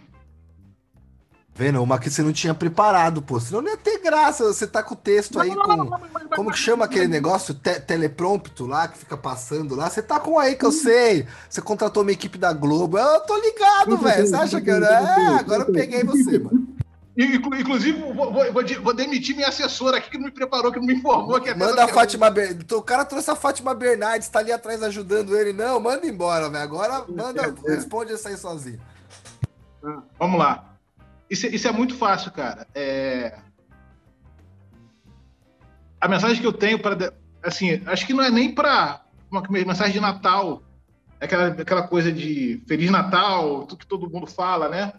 Vendo? 1.54 1.82
Uma 1.82 1.98
que 1.98 2.08
você 2.08 2.22
não 2.22 2.32
tinha 2.32 2.54
preparado, 2.54 3.20
pô. 3.20 3.38
Senão 3.38 3.60
não 3.60 3.70
ia 3.70 3.76
ter 3.76 4.00
graça. 4.00 4.44
Você 4.44 4.66
tá 4.66 4.82
com 4.82 4.94
o 4.94 4.96
texto 4.96 5.38
aí 5.38 5.54
com. 5.54 5.90
Como 6.34 6.50
que 6.50 6.56
chama 6.56 6.86
aquele 6.86 7.06
negócio? 7.06 7.52
Te 7.52 7.78
teleprompto 7.78 8.66
lá, 8.66 8.88
que 8.88 8.98
fica 8.98 9.18
passando 9.18 9.74
lá. 9.74 9.90
Você 9.90 10.00
tá 10.00 10.18
com 10.18 10.38
aí 10.38 10.56
que 10.56 10.64
eu 10.64 10.72
sei. 10.72 11.26
Você 11.48 11.60
contratou 11.60 12.02
uma 12.02 12.12
equipe 12.12 12.38
da 12.38 12.54
Globo. 12.54 12.98
Eu 12.98 13.20
tô 13.20 13.36
ligado, 13.36 13.98
velho. 13.98 14.26
Você 14.26 14.34
acha 14.34 14.60
que 14.62 14.70
eu. 14.70 14.82
É, 14.82 15.38
agora 15.38 15.64
eu 15.64 15.72
peguei 15.72 16.02
você, 16.02 16.38
mano. 16.38 16.71
Inclusive, 17.16 18.00
vou, 18.00 18.32
vou, 18.32 18.52
vou, 18.82 18.94
demitir 18.94 19.36
minha 19.36 19.48
assessora 19.48 19.98
aqui 19.98 20.10
que 20.10 20.18
não 20.18 20.26
me 20.26 20.30
preparou, 20.30 20.72
que 20.72 20.78
não 20.78 20.86
me 20.86 20.94
informou. 20.94 21.38
Que 21.40 21.54
manda 21.54 21.84
a 21.84 21.88
Fátima 21.88 22.30
Bernardes. 22.30 22.72
O 22.72 22.82
cara 22.82 23.04
trouxe 23.04 23.30
a 23.30 23.36
Fátima 23.36 23.74
Bernardes, 23.74 24.28
tá 24.28 24.38
ali 24.38 24.50
atrás 24.50 24.82
ajudando 24.82 25.36
ele. 25.36 25.52
Não, 25.52 25.78
manda 25.78 26.06
embora, 26.06 26.48
velho. 26.48 26.62
Agora 26.62 27.04
manda, 27.06 27.42
é, 27.42 27.70
é. 27.70 27.74
responde 27.74 28.14
isso 28.14 28.26
aí 28.26 28.36
sozinho. 28.36 28.80
Ah, 29.84 30.02
vamos 30.18 30.38
lá. 30.38 30.76
Isso, 31.28 31.46
isso 31.46 31.68
é 31.68 31.72
muito 31.72 31.94
fácil, 31.96 32.30
cara. 32.32 32.66
É... 32.74 33.38
A 36.00 36.08
mensagem 36.08 36.40
que 36.40 36.46
eu 36.46 36.52
tenho 36.52 36.78
para. 36.78 37.12
Assim, 37.42 37.82
acho 37.86 38.06
que 38.06 38.14
não 38.14 38.24
é 38.24 38.30
nem 38.30 38.54
para 38.54 39.02
uma 39.30 39.42
mensagem 39.50 39.92
de 39.92 40.00
Natal, 40.00 40.62
aquela, 41.20 41.48
aquela 41.48 41.86
coisa 41.86 42.10
de 42.10 42.62
Feliz 42.66 42.90
Natal, 42.90 43.66
tudo 43.66 43.78
que 43.78 43.86
todo 43.86 44.10
mundo 44.10 44.26
fala, 44.26 44.68
né? 44.68 44.94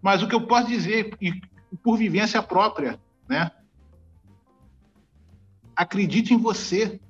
Mas 0.00 0.22
o 0.22 0.28
que 0.28 0.34
eu 0.34 0.46
posso 0.46 0.68
dizer, 0.68 1.10
e 1.20 1.32
por 1.82 1.98
vivência 1.98 2.42
própria, 2.42 3.00
né? 3.28 3.50
Acredite 5.74 6.34
em 6.34 6.38
você 6.38 7.00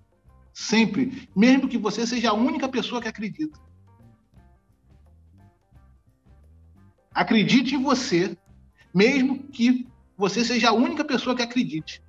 sempre, 0.53 1.29
mesmo 1.35 1.69
que 1.69 1.79
você 1.79 2.07
seja 2.07 2.31
a 2.31 2.35
única 2.35 2.69
pessoa 2.69 3.01
que 3.01 3.09
acredita. 3.09 3.59
Acredite 7.13 7.75
em 7.75 7.83
você, 7.83 8.37
mesmo 8.95 9.45
que 9.49 9.89
você 10.17 10.45
seja 10.45 10.71
a 10.71 10.73
única 10.73 11.05
pessoa 11.05 11.35
que 11.35 11.43
acredite. 11.43 12.03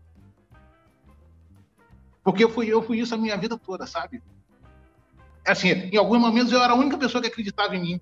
Porque 2.23 2.43
eu 2.43 2.49
fui, 2.49 2.67
eu 2.67 2.81
fui 2.81 2.99
isso 2.99 3.15
a 3.15 3.17
minha 3.17 3.37
vida 3.37 3.57
toda, 3.57 3.87
sabe? 3.87 4.21
Assim, 5.47 5.69
em 5.69 5.97
alguns 5.97 6.19
momentos 6.19 6.51
eu 6.51 6.61
era 6.61 6.73
a 6.73 6.75
única 6.75 6.97
pessoa 6.97 7.21
que 7.21 7.27
acreditava 7.27 7.75
em 7.75 7.81
mim. 7.81 8.01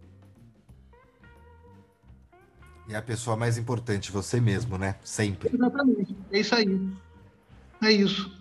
E 2.87 2.95
a 2.95 3.01
pessoa 3.01 3.35
mais 3.35 3.57
importante, 3.57 4.11
você 4.11 4.39
mesmo, 4.39 4.77
né? 4.77 4.95
Sempre. 5.03 5.53
Exatamente. 5.53 6.15
É 6.31 6.39
isso 6.39 6.55
aí. 6.55 6.89
É 7.81 7.91
isso. 7.91 8.31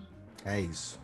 É 0.45 0.61
isso. 0.61 1.01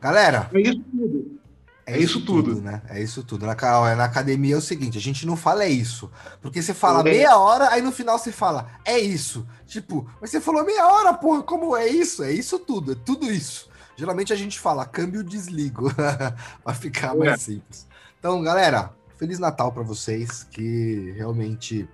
Galera. 0.00 0.50
É 0.52 0.60
isso 0.60 0.80
tudo. 0.90 1.40
É, 1.86 1.92
é 1.92 1.98
isso, 1.98 2.18
isso 2.18 2.26
tudo. 2.26 2.54
tudo. 2.54 2.62
né? 2.62 2.82
É 2.88 3.00
isso 3.00 3.22
tudo. 3.22 3.46
Na, 3.46 3.54
na 3.94 4.04
academia 4.04 4.54
é 4.54 4.58
o 4.58 4.60
seguinte: 4.60 4.98
a 4.98 5.00
gente 5.00 5.26
não 5.26 5.36
fala 5.36 5.64
é 5.64 5.68
isso. 5.68 6.10
Porque 6.40 6.60
você 6.60 6.74
fala 6.74 7.00
é. 7.00 7.04
meia 7.04 7.36
hora, 7.36 7.70
aí 7.70 7.80
no 7.80 7.92
final 7.92 8.18
você 8.18 8.32
fala 8.32 8.68
é 8.84 8.98
isso. 8.98 9.46
Tipo, 9.66 10.08
mas 10.20 10.30
você 10.30 10.40
falou 10.40 10.64
meia 10.64 10.86
hora, 10.86 11.14
porra, 11.14 11.42
como 11.42 11.76
é 11.76 11.88
isso? 11.88 12.22
É 12.22 12.32
isso 12.32 12.58
tudo, 12.58 12.92
é 12.92 12.94
tudo 12.94 13.30
isso. 13.30 13.68
Geralmente 13.96 14.32
a 14.32 14.36
gente 14.36 14.58
fala 14.58 14.84
câmbio 14.84 15.22
desligo, 15.22 15.92
para 16.64 16.74
ficar 16.74 17.14
mais 17.14 17.32
é. 17.32 17.36
simples. 17.36 17.86
Então, 18.18 18.42
galera, 18.42 18.92
Feliz 19.16 19.38
Natal 19.38 19.70
para 19.70 19.82
vocês, 19.82 20.42
que 20.42 21.12
realmente 21.16 21.88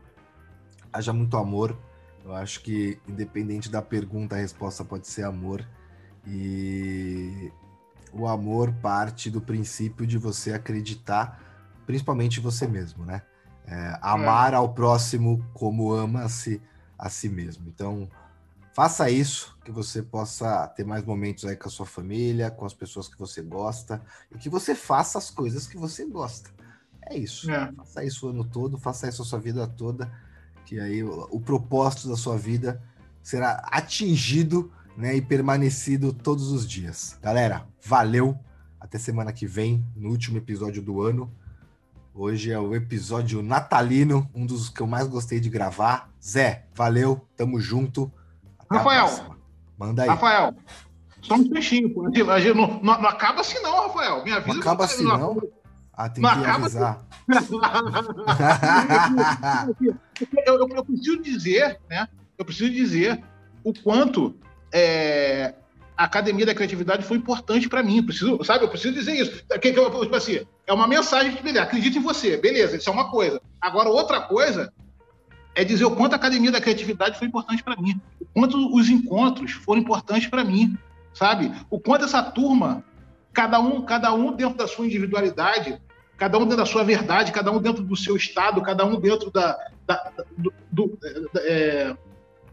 haja 0.93 1.13
muito 1.13 1.37
amor. 1.37 1.77
Eu 2.25 2.35
acho 2.35 2.63
que, 2.63 2.99
independente 3.09 3.71
da 3.71 3.81
pergunta, 3.81 4.37
a 4.37 4.39
resposta 4.39 4.85
pode 4.85 5.07
ser 5.09 5.25
amor. 5.25 5.67
E 6.27 7.51
o 8.13 8.27
amor 8.27 8.73
parte 8.75 9.31
do 9.31 9.41
princípio 9.41 10.07
de 10.07 10.19
você 10.19 10.53
acreditar, 10.53 11.41
principalmente 11.87 12.41
você 12.41 12.67
mesmo, 12.67 13.05
né? 13.05 13.23
É, 13.67 13.99
amar 14.03 14.53
é. 14.53 14.57
ao 14.57 14.75
próximo 14.75 15.45
como 15.55 15.93
ama-se 15.93 16.61
a 16.99 17.09
si 17.09 17.29
mesmo. 17.29 17.69
Então, 17.69 18.09
faça 18.75 19.09
isso, 19.09 19.57
que 19.65 19.71
você 19.71 20.03
possa 20.03 20.67
ter 20.69 20.85
mais 20.85 21.05
momentos 21.05 21.45
aí 21.45 21.57
com 21.57 21.69
a 21.69 21.71
sua 21.71 21.87
família, 21.87 22.51
com 22.51 22.67
as 22.67 22.75
pessoas 22.75 23.09
que 23.09 23.19
você 23.19 23.41
gosta, 23.41 24.03
e 24.31 24.39
que 24.39 24.51
você 24.51 24.75
faça 24.75 25.19
as 25.19 25.31
coisas 25.31 25.67
que 25.67 25.79
você 25.79 26.05
gosta. 26.05 26.51
É 27.09 27.17
isso. 27.17 27.51
É. 27.51 27.73
Faça 27.73 28.05
isso 28.05 28.27
o 28.27 28.31
ano 28.31 28.45
todo, 28.45 28.77
faça 28.77 29.09
isso 29.09 29.23
a 29.23 29.25
sua 29.25 29.39
vida 29.39 29.67
toda 29.67 30.11
que 30.71 30.79
aí 30.79 31.03
o, 31.03 31.27
o 31.33 31.41
propósito 31.41 32.09
da 32.09 32.17
sua 32.17 32.39
vida 32.39 32.81
será 33.21 33.61
atingido 33.73 34.71
né, 34.97 35.17
e 35.17 35.21
permanecido 35.21 36.13
todos 36.13 36.53
os 36.53 36.65
dias. 36.65 37.19
Galera, 37.21 37.67
valeu! 37.85 38.39
Até 38.79 38.97
semana 38.97 39.33
que 39.33 39.49
vem, 39.49 39.85
no 39.97 40.11
último 40.11 40.39
episódio 40.39 40.81
do 40.81 41.03
ano. 41.03 41.29
Hoje 42.15 42.53
é 42.53 42.59
o 42.59 42.73
episódio 42.73 43.43
natalino, 43.43 44.31
um 44.33 44.47
dos 44.47 44.69
que 44.69 44.81
eu 44.81 44.87
mais 44.87 45.09
gostei 45.09 45.41
de 45.41 45.51
gravar. 45.51 46.09
Zé, 46.23 46.67
valeu, 46.73 47.27
tamo 47.37 47.61
junto. 47.61 48.11
Até 48.57 48.77
Rafael, 48.77 49.37
manda 49.77 50.05
aí. 50.05 50.09
Rafael, 50.09 50.55
só 51.21 51.35
um 51.35 51.49
pô. 51.93 52.03
Não, 52.05 52.55
não, 52.55 52.81
não, 52.81 53.09
acaba 53.09 53.41
assim 53.41 53.61
não, 53.61 53.89
Rafael. 53.89 54.23
Minha 54.23 54.39
vida 54.39 54.55
não 54.55 54.61
acaba 54.61 54.85
assim 54.85 55.03
não. 55.03 55.43
Ah, 56.01 56.09
tem 56.09 56.23
não 56.23 56.43
que 56.43 56.49
avisar. 56.49 57.05
eu, 60.47 60.47
eu, 60.47 60.69
eu, 60.69 60.85
preciso 60.85 61.21
dizer, 61.21 61.79
né? 61.91 62.09
Eu 62.39 62.45
preciso 62.45 62.71
dizer 62.71 63.23
o 63.63 63.75
quanto 63.75 64.35
é, 64.73 65.53
a 65.95 66.05
Academia 66.05 66.47
da 66.47 66.55
Criatividade 66.55 67.05
foi 67.05 67.19
importante 67.19 67.69
para 67.69 67.83
mim. 67.83 68.03
Preciso, 68.03 68.43
sabe? 68.45 68.65
Eu 68.65 68.71
preciso 68.71 68.95
dizer 68.95 69.13
isso. 69.13 69.45
Que, 69.47 69.59
que, 69.59 69.73
tipo 69.73 70.17
assim, 70.17 70.41
é 70.67 70.73
uma 70.73 70.89
mensagem 70.89 71.37
que, 71.37 71.43
beleza, 71.43 71.65
acredito 71.65 71.99
em 71.99 72.03
você, 72.03 72.39
beleza, 72.39 72.79
isso 72.79 72.89
é 72.89 72.93
uma 72.93 73.11
coisa. 73.11 73.39
Agora, 73.61 73.91
outra 73.91 74.23
coisa 74.23 74.73
é 75.55 75.63
dizer 75.65 75.85
o 75.85 75.95
quanto 75.95 76.15
a 76.15 76.17
Academia 76.17 76.51
da 76.51 76.63
Criatividade 76.63 77.19
foi 77.19 77.29
importante 77.29 77.63
para 77.63 77.77
mim, 77.77 78.01
o 78.19 78.25
quanto 78.25 78.75
os 78.75 78.89
encontros 78.89 79.53
foram 79.53 79.83
importantes 79.83 80.29
para 80.29 80.45
mim, 80.45 80.79
sabe? 81.13 81.53
O 81.69 81.79
quanto 81.79 82.07
essa 82.07 82.23
turma, 82.23 82.83
cada 83.35 83.61
um, 83.61 83.83
cada 83.83 84.15
um 84.15 84.35
dentro 84.35 84.57
da 84.57 84.67
sua 84.67 84.87
individualidade, 84.87 85.79
cada 86.21 86.37
um 86.37 86.43
dentro 86.43 86.59
da 86.59 86.67
sua 86.67 86.85
verdade, 86.85 87.33
cada 87.33 87.51
um 87.51 87.59
dentro 87.59 87.83
do 87.83 87.97
seu 87.97 88.15
estado, 88.15 88.61
cada 88.61 88.85
um 88.85 89.01
dentro 89.01 89.31
da, 89.31 89.59
da 89.87 90.13
do, 90.37 90.53
do 90.71 90.99
é, 91.37 91.97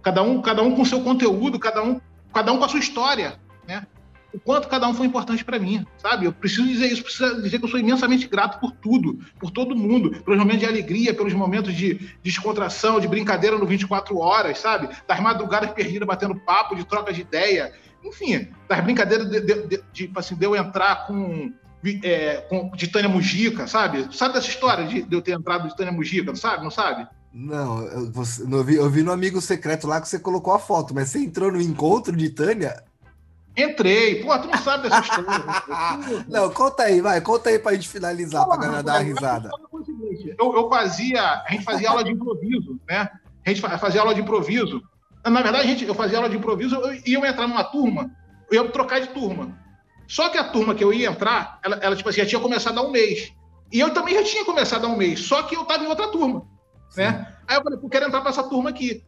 cada 0.01 0.23
um, 0.23 0.41
cada 0.41 0.63
um 0.63 0.73
com 0.73 0.85
seu 0.85 1.01
conteúdo, 1.01 1.59
cada 1.59 1.83
um, 1.83 1.99
cada 2.33 2.53
um 2.53 2.59
com 2.59 2.63
a 2.63 2.69
sua 2.69 2.79
história, 2.79 3.37
né? 3.67 3.85
O 4.33 4.39
quanto 4.39 4.69
cada 4.69 4.87
um 4.87 4.93
foi 4.93 5.05
importante 5.05 5.43
para 5.43 5.59
mim, 5.59 5.85
sabe? 5.97 6.25
Eu 6.27 6.31
preciso 6.31 6.65
dizer 6.65 6.87
isso, 6.87 7.03
preciso 7.03 7.41
dizer 7.41 7.59
que 7.59 7.65
eu 7.65 7.69
sou 7.69 7.79
imensamente 7.79 8.25
grato 8.27 8.57
por 8.57 8.71
tudo, 8.71 9.19
por 9.37 9.51
todo 9.51 9.75
mundo, 9.75 10.11
pelos 10.23 10.39
momentos 10.39 10.61
de 10.61 10.65
alegria, 10.65 11.13
pelos 11.13 11.33
momentos 11.33 11.73
de 11.73 12.15
descontração, 12.23 13.01
de 13.01 13.07
brincadeira 13.07 13.57
no 13.57 13.65
24 13.65 14.17
horas, 14.17 14.59
sabe? 14.59 14.87
Das 15.05 15.19
madrugadas 15.19 15.71
perdidas 15.71 16.07
batendo 16.07 16.39
papo, 16.39 16.73
de 16.73 16.85
troca 16.85 17.11
de 17.11 17.19
ideia, 17.19 17.73
enfim, 18.01 18.47
das 18.69 18.79
brincadeiras 18.81 19.29
de, 19.29 19.41
de, 19.41 19.53
de, 19.53 19.67
de, 19.67 19.83
tipo 19.91 20.17
assim, 20.19 20.35
de 20.35 20.45
eu 20.45 20.55
entrar 20.55 21.05
com 21.05 21.51
é, 22.03 22.37
com, 22.49 22.69
de 22.71 22.87
Tânia 22.87 23.09
Mujica, 23.09 23.67
sabe? 23.67 24.15
Sabe 24.15 24.33
dessa 24.33 24.49
história 24.49 24.85
de, 24.87 25.03
de 25.03 25.15
eu 25.15 25.21
ter 25.21 25.31
entrado 25.31 25.67
de 25.67 25.75
Tânia 25.75 25.91
Mujica, 25.91 26.27
não 26.27 26.35
sabe? 26.35 26.63
Não 26.63 26.71
sabe? 26.71 27.07
Não, 27.33 27.83
eu, 27.83 28.11
você, 28.11 28.43
eu, 28.43 28.63
vi, 28.63 28.75
eu 28.75 28.89
vi 28.89 29.03
no 29.03 29.11
amigo 29.11 29.39
secreto 29.39 29.87
lá 29.87 30.01
que 30.01 30.07
você 30.07 30.17
colocou 30.17 30.53
a 30.53 30.59
foto, 30.59 30.93
mas 30.93 31.09
você 31.09 31.19
entrou 31.19 31.51
no 31.51 31.61
encontro 31.61 32.15
de 32.15 32.29
Tânia? 32.29 32.83
Entrei. 33.55 34.23
Pô, 34.23 34.37
tu 34.39 34.47
não 34.47 34.57
sabe 34.59 34.89
dessa 34.89 35.01
história. 35.01 36.25
não, 36.29 36.51
conta 36.51 36.83
aí, 36.83 37.01
vai, 37.01 37.19
conta 37.21 37.49
aí 37.49 37.57
pra 37.57 37.73
gente 37.73 37.89
finalizar, 37.89 38.43
Pô, 38.43 38.49
pra 38.49 38.57
galera 38.57 38.83
dar 38.83 38.93
uma 38.93 39.03
risada. 39.03 39.49
Eu, 40.39 40.55
eu 40.55 40.69
fazia, 40.69 41.43
a 41.43 41.51
gente 41.51 41.63
fazia 41.63 41.89
aula 41.89 42.03
de 42.03 42.11
improviso, 42.11 42.79
né? 42.87 43.09
A 43.45 43.49
gente 43.49 43.61
fazia 43.61 44.01
aula 44.01 44.13
de 44.13 44.21
improviso. 44.21 44.81
Na 45.25 45.41
verdade, 45.41 45.65
a 45.65 45.67
gente, 45.67 45.85
eu 45.85 45.95
fazia 45.95 46.17
aula 46.17 46.29
de 46.29 46.37
improviso 46.37 46.79
e 47.05 47.13
eu 47.13 47.23
ia 47.23 47.29
entrar 47.29 47.47
numa 47.47 47.63
turma, 47.63 48.11
eu 48.51 48.63
ia 48.63 48.71
trocar 48.71 49.01
de 49.01 49.07
turma. 49.07 49.57
Só 50.07 50.29
que 50.29 50.37
a 50.37 50.43
turma 50.43 50.73
que 50.73 50.83
eu 50.83 50.93
ia 50.93 51.09
entrar, 51.09 51.59
ela, 51.63 51.75
ela 51.81 51.95
tipo 51.95 52.07
assim, 52.09 52.19
já 52.19 52.25
tinha 52.25 52.41
começado 52.41 52.77
há 52.77 52.81
um 52.81 52.91
mês. 52.91 53.33
E 53.71 53.79
eu 53.79 53.93
também 53.93 54.15
já 54.15 54.23
tinha 54.23 54.45
começado 54.45 54.85
há 54.85 54.87
um 54.87 54.95
mês, 54.95 55.19
só 55.19 55.43
que 55.43 55.55
eu 55.55 55.63
estava 55.63 55.83
em 55.83 55.87
outra 55.87 56.07
turma. 56.07 56.47
Né? 56.95 57.27
Aí 57.47 57.57
eu 57.57 57.63
falei, 57.63 57.79
eu 57.81 57.89
quero 57.89 58.05
entrar 58.07 58.21
para 58.21 58.29
essa 58.29 58.43
turma 58.43 58.69
aqui. 58.69 59.03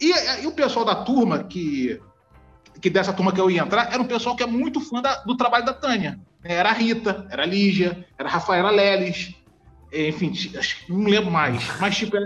E, 0.00 0.12
e, 0.42 0.46
o 0.46 0.52
pessoal 0.52 0.84
da 0.84 0.96
turma, 0.96 1.44
que, 1.44 2.00
que 2.80 2.90
dessa 2.90 3.12
turma 3.12 3.32
que 3.32 3.40
eu 3.40 3.50
ia 3.50 3.62
entrar, 3.62 3.92
era 3.92 4.02
um 4.02 4.06
pessoal 4.06 4.36
que 4.36 4.42
é 4.42 4.46
muito 4.46 4.80
fã 4.80 5.00
da, 5.00 5.22
do 5.22 5.36
trabalho 5.36 5.64
da 5.64 5.72
Tânia. 5.72 6.20
Era 6.42 6.70
a 6.70 6.72
Rita, 6.72 7.26
era 7.30 7.44
a 7.44 7.46
Lígia, 7.46 8.06
era 8.18 8.28
a 8.28 8.32
Rafaela 8.32 8.70
Leles, 8.70 9.34
enfim, 9.92 10.32
não 10.88 11.04
lembro 11.04 11.30
mais. 11.30 11.62
Mas, 11.80 11.96
tipo, 11.96 12.16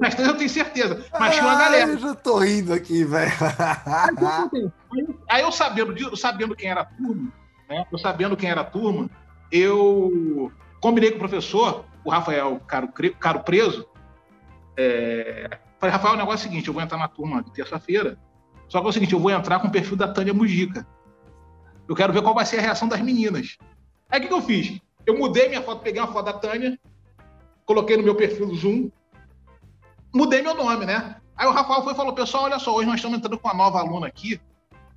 mas 0.00 0.18
eu 0.18 0.36
tenho 0.36 0.50
certeza. 0.50 1.04
Mas 1.18 1.34
tinha 1.34 1.44
uma 1.44 1.54
ah, 1.54 1.58
galera. 1.58 1.90
Eu 1.90 1.98
já 1.98 2.14
tô 2.14 2.38
rindo 2.38 2.72
aqui, 2.72 3.04
velho. 3.04 3.32
Aí, 4.92 5.08
aí, 5.28 5.42
eu 5.42 5.50
sabendo, 5.50 6.16
sabendo 6.16 6.54
quem 6.54 6.70
era 6.70 6.82
a 6.82 6.84
turma, 6.84 7.32
né? 7.68 7.86
Eu 7.90 7.98
sabendo 7.98 8.36
quem 8.36 8.50
era 8.50 8.60
a 8.60 8.64
turma, 8.64 9.10
eu 9.50 10.52
combinei 10.80 11.10
com 11.10 11.16
o 11.16 11.20
professor, 11.20 11.84
o 12.04 12.10
Rafael 12.10 12.60
Caro, 12.66 12.88
Caro 13.18 13.40
Preso. 13.40 13.86
É... 14.76 15.58
Falei, 15.78 15.92
Rafael, 15.92 16.14
o 16.14 16.16
negócio 16.16 16.46
é 16.46 16.48
o 16.48 16.50
seguinte: 16.50 16.68
eu 16.68 16.74
vou 16.74 16.82
entrar 16.82 16.98
na 16.98 17.08
turma 17.08 17.42
de 17.42 17.52
terça-feira. 17.52 18.18
Só 18.68 18.80
que 18.80 18.86
é 18.86 18.88
o 18.88 18.92
seguinte, 18.92 19.12
eu 19.12 19.20
vou 19.20 19.30
entrar 19.30 19.60
com 19.60 19.68
o 19.68 19.72
perfil 19.72 19.96
da 19.96 20.08
Tânia 20.08 20.34
Mujica. 20.34 20.86
Eu 21.88 21.94
quero 21.94 22.12
ver 22.12 22.22
qual 22.22 22.34
vai 22.34 22.44
ser 22.44 22.58
a 22.58 22.62
reação 22.62 22.88
das 22.88 23.00
meninas. 23.00 23.56
Aí 24.10 24.18
o 24.18 24.22
que, 24.22 24.28
que 24.28 24.34
eu 24.34 24.42
fiz? 24.42 24.80
Eu 25.04 25.16
mudei 25.16 25.48
minha 25.48 25.62
foto, 25.62 25.82
peguei 25.82 26.00
uma 26.00 26.12
foto 26.12 26.26
da 26.26 26.32
Tânia, 26.32 26.78
coloquei 27.64 27.96
no 27.96 28.02
meu 28.02 28.16
perfil 28.16 28.46
do 28.46 28.56
Zoom, 28.56 28.90
mudei 30.12 30.42
meu 30.42 30.54
nome, 30.54 30.84
né? 30.84 31.16
Aí 31.36 31.46
o 31.46 31.52
Rafael 31.52 31.82
foi 31.84 31.92
e 31.92 31.96
falou: 31.96 32.12
pessoal, 32.12 32.44
olha 32.44 32.58
só, 32.58 32.74
hoje 32.74 32.86
nós 32.86 32.96
estamos 32.96 33.18
entrando 33.18 33.38
com 33.38 33.46
uma 33.46 33.54
nova 33.54 33.78
aluna 33.78 34.08
aqui 34.08 34.40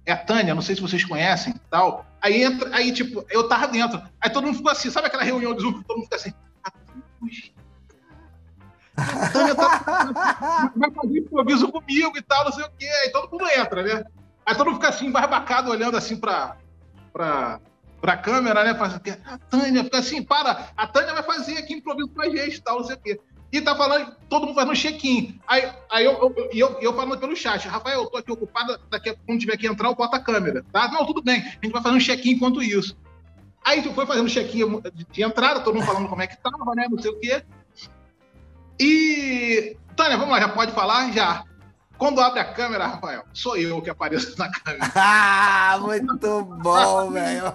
é 0.06 0.12
a 0.12 0.18
Tânia, 0.18 0.56
não 0.56 0.62
sei 0.62 0.76
se 0.76 0.82
vocês 0.82 1.04
conhecem 1.04 1.54
tal. 1.70 2.06
Aí 2.22 2.44
entra, 2.44 2.76
aí, 2.76 2.92
tipo, 2.92 3.26
eu 3.30 3.48
tava 3.48 3.68
dentro. 3.68 4.02
Aí 4.20 4.30
todo 4.30 4.46
mundo 4.46 4.58
ficou 4.58 4.72
assim, 4.72 4.90
sabe 4.90 5.08
aquela 5.08 5.24
reunião 5.24 5.54
de 5.54 5.62
Zoom? 5.62 5.82
Todo 5.84 5.98
mundo 5.98 6.06
fica 6.06 6.16
assim. 6.16 6.34
A 8.98 9.30
Tânia 9.30 9.56
tá, 9.56 10.74
vai 10.76 10.92
fazer 10.92 11.20
improviso 11.20 11.72
comigo 11.72 12.18
e 12.18 12.22
tal, 12.22 12.46
não 12.46 12.52
sei 12.52 12.66
o 12.66 12.72
quê. 12.78 12.88
Aí 13.04 13.12
todo 13.12 13.32
mundo 13.32 13.48
entra, 13.48 13.84
né? 13.84 14.04
Aí 14.46 14.56
todo 14.56 14.68
mundo 14.68 14.76
fica 14.76 14.90
assim, 14.90 15.06
embarbacado, 15.06 15.72
olhando 15.72 15.96
assim 15.96 16.18
pra, 16.18 16.58
pra, 17.14 17.60
pra 18.02 18.18
câmera, 18.18 18.64
né? 18.64 18.76
Faz, 18.76 18.96
a 18.96 19.38
Tânia 19.38 19.84
fica 19.84 20.00
assim, 20.00 20.24
para, 20.24 20.70
a 20.76 20.88
Tânia 20.88 21.14
vai 21.14 21.24
fazer 21.24 21.58
aqui 21.58 21.74
improviso 21.74 22.10
com 22.10 22.22
a 22.22 22.30
gente 22.30 22.56
e 22.56 22.62
tal, 22.62 22.80
não 22.80 22.86
sei 22.86 22.96
o 22.96 23.00
quê. 23.00 23.20
E 23.52 23.62
tá 23.62 23.76
falando, 23.76 24.16
todo 24.30 24.46
mundo 24.46 24.56
fazendo 24.56 24.76
check-in. 24.76 25.40
Aí, 25.48 25.68
aí 25.90 26.06
eu, 26.06 26.14
eu, 26.14 26.50
eu, 26.54 26.80
eu, 26.80 26.94
falando 26.94 27.20
pelo 27.20 27.36
chat, 27.36 27.68
Rafael, 27.68 28.04
eu 28.04 28.10
tô 28.10 28.18
aqui 28.18 28.32
ocupado, 28.32 28.80
daqui 28.92 29.10
a, 29.10 29.16
quando 29.26 29.40
tiver 29.40 29.58
que 29.58 29.68
entrar, 29.68 29.90
eu 29.90 29.96
boto 29.96 30.16
a 30.16 30.20
câmera, 30.20 30.64
tá? 30.72 30.88
Não, 30.90 31.06
tudo 31.06 31.24
bem, 31.24 31.42
a 31.42 31.66
gente 31.66 31.72
vai 31.72 31.82
fazer 31.82 31.96
um 31.96 32.00
check-in 32.00 32.32
enquanto 32.32 32.62
isso. 32.62 32.96
Aí 33.66 33.82
tu 33.82 33.92
foi 33.94 34.06
fazendo 34.06 34.30
check-in 34.30 34.82
de 35.12 35.24
entrada, 35.24 35.62
todo 35.62 35.76
mundo 35.76 35.86
falando 35.86 36.08
como 36.08 36.22
é 36.22 36.28
que 36.28 36.38
tava, 36.38 36.76
né? 36.76 36.88
Não 36.90 37.00
sei 37.00 37.12
o 37.12 37.20
quê. 37.20 37.44
E. 38.80 39.76
Tânia, 39.96 40.18
vamos 40.18 40.32
lá, 40.32 40.40
já 40.40 40.50
pode 40.50 40.72
falar? 40.72 41.12
Já. 41.12 41.44
Quando 41.98 42.22
abre 42.22 42.40
a 42.40 42.46
câmera, 42.46 42.88
Rafael, 42.88 43.26
sou 43.34 43.58
eu 43.58 43.82
que 43.82 43.90
apareço 43.90 44.38
na 44.40 44.50
câmera. 44.50 44.90
ah, 44.96 45.78
muito 45.82 46.44
bom, 46.44 47.12
velho. 47.12 47.54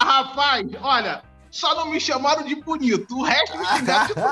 Rapaz, 0.00 0.66
olha, 0.80 1.22
só 1.54 1.72
não 1.76 1.88
me 1.88 2.00
chamaram 2.00 2.42
de 2.42 2.56
bonito. 2.56 3.16
O 3.16 3.22
resto 3.22 3.56
me 3.56 3.64
xingaram 3.64 4.06
de 4.08 4.14
tudo. 4.14 4.26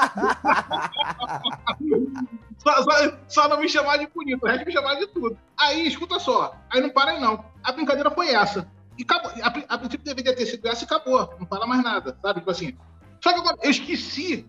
só, 2.58 2.82
só, 2.82 3.18
só, 3.28 3.48
não 3.48 3.60
me 3.60 3.68
chamaram 3.68 4.04
de 4.04 4.10
bonito, 4.12 4.42
o 4.42 4.48
resto 4.48 4.66
me 4.66 4.72
chamaram 4.72 4.98
de 4.98 5.06
tudo. 5.06 5.38
Aí, 5.56 5.86
escuta 5.86 6.18
só, 6.18 6.56
aí 6.68 6.80
não 6.80 6.90
para 6.90 7.12
aí 7.12 7.20
não. 7.20 7.44
A 7.62 7.70
brincadeira 7.70 8.10
foi 8.10 8.30
essa. 8.30 8.68
E 8.98 9.04
acabou. 9.04 9.30
A, 9.40 9.46
a 9.46 9.78
princípio 9.78 10.04
deveria 10.04 10.34
ter 10.34 10.46
sido 10.46 10.66
essa 10.66 10.82
e 10.82 10.84
acabou. 10.84 11.32
Não 11.38 11.46
fala 11.46 11.64
mais 11.64 11.84
nada, 11.84 12.18
sabe? 12.20 12.40
Tipo 12.40 12.50
assim. 12.50 12.76
Só 13.20 13.32
que 13.32 13.38
agora 13.38 13.56
eu 13.62 13.70
esqueci 13.70 14.44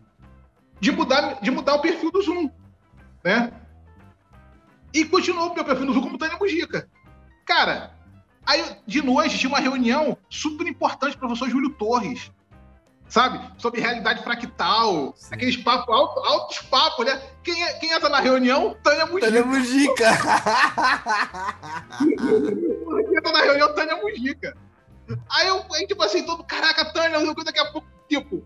de 0.79 0.91
mudar, 0.91 1.41
de 1.43 1.51
mudar 1.51 1.75
o 1.75 1.79
perfil 1.79 2.11
do 2.11 2.23
Zoom, 2.23 2.49
né? 3.23 3.53
E 4.91 5.05
continuou 5.05 5.51
o 5.51 5.53
meu 5.53 5.63
perfil 5.63 5.85
no 5.85 5.93
Zoom 5.93 6.01
como 6.01 6.17
Tânia 6.17 6.39
Mujica. 6.39 6.89
Cara, 7.45 7.95
aí 8.43 8.77
de 8.87 8.99
noite 9.03 9.37
tinha 9.37 9.49
uma 9.49 9.59
reunião 9.59 10.17
super 10.27 10.65
importante 10.65 11.15
professor 11.15 11.47
Júlio 11.47 11.69
Torres 11.69 12.31
sabe? 13.13 13.39
Sobre 13.59 13.79
realidade 13.79 14.23
fractal, 14.23 15.13
Sim. 15.15 15.35
aqueles 15.35 15.55
papos, 15.55 15.93
alto, 15.93 16.19
altos 16.21 16.57
papos, 16.63 17.05
né? 17.05 17.21
Quem, 17.43 17.63
é, 17.63 17.73
quem 17.73 17.91
entra 17.91 18.09
na 18.09 18.19
reunião? 18.19 18.75
Tânia 18.81 19.05
Mujica. 19.05 19.27
Tânia 19.27 19.45
Mujica. 19.45 20.09
quem 23.05 23.17
entra 23.17 23.31
na 23.31 23.41
reunião? 23.41 23.75
Tânia 23.75 23.97
Mujica. 23.97 24.57
Aí 25.29 25.47
eu, 25.47 25.63
aí, 25.75 25.85
tipo 25.85 26.01
assim, 26.01 26.25
todo, 26.25 26.43
caraca, 26.43 26.85
Tânia, 26.85 27.19
daqui 27.45 27.59
a 27.59 27.71
pouco, 27.71 27.87
tipo... 28.09 28.43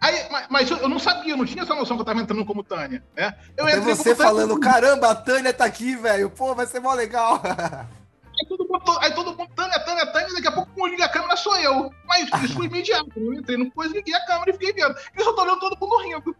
Aí, 0.00 0.28
mas, 0.30 0.46
mas 0.48 0.70
eu 0.70 0.88
não 0.88 1.00
sabia, 1.00 1.32
eu 1.32 1.36
não 1.36 1.46
tinha 1.46 1.64
essa 1.64 1.74
noção 1.74 1.96
que 1.96 2.02
eu 2.02 2.06
tava 2.06 2.20
entrando 2.20 2.44
como 2.44 2.62
Tânia, 2.62 3.02
né? 3.16 3.34
Eu 3.56 3.66
Até 3.66 3.80
você 3.80 4.14
falando, 4.14 4.60
caramba, 4.60 5.10
a 5.10 5.14
Tânia 5.16 5.52
tá 5.52 5.64
aqui, 5.64 5.96
velho, 5.96 6.30
pô, 6.30 6.54
vai 6.54 6.66
ser 6.66 6.78
mó 6.78 6.94
legal. 6.94 7.42
Aí 8.44 8.48
todo 8.48 8.68
mundo, 8.68 8.98
aí 9.00 9.14
todo 9.14 9.36
mundo, 9.36 9.50
Tânia, 9.56 9.80
Tânia, 9.80 10.06
Tânia, 10.06 10.34
daqui 10.34 10.48
a 10.48 10.52
pouco 10.52 10.70
quando 10.74 10.90
liga 10.90 11.06
a 11.06 11.08
câmera 11.08 11.36
sou 11.36 11.56
eu. 11.56 11.90
Mas 12.06 12.28
isso 12.42 12.54
foi 12.54 12.66
imediato. 12.66 13.10
Eu 13.16 13.32
entrei 13.32 13.56
no 13.56 13.70
coisa, 13.70 13.94
liguei 13.94 14.14
a 14.14 14.26
câmera 14.26 14.50
e 14.50 14.52
fiquei 14.52 14.72
vendo. 14.72 14.94
E 15.14 15.18
eu 15.18 15.24
só 15.24 15.32
tô 15.32 15.44
vendo 15.44 15.58
todo 15.58 15.78
mundo 15.80 16.02
rindo. 16.02 16.36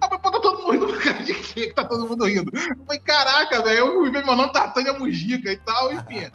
Ah, 0.00 0.08
mas 0.10 0.20
tá 0.20 0.30
todo 0.30 0.62
mundo 0.62 0.70
rindo, 0.72 0.98
cara, 1.00 1.22
de 1.22 1.34
que 1.34 1.66
que 1.68 1.74
tá 1.74 1.84
todo 1.84 2.08
mundo 2.08 2.24
rindo? 2.24 2.50
Eu 2.54 2.84
falei, 2.84 3.00
caraca, 3.00 3.62
velho, 3.62 3.78
eu 3.78 4.04
vi 4.04 4.10
meu 4.10 4.24
nome 4.24 4.52
tá 4.52 4.68
Tânia 4.68 4.92
Mujica 4.92 5.52
e 5.52 5.56
tal, 5.58 5.92
enfim. 5.92 6.30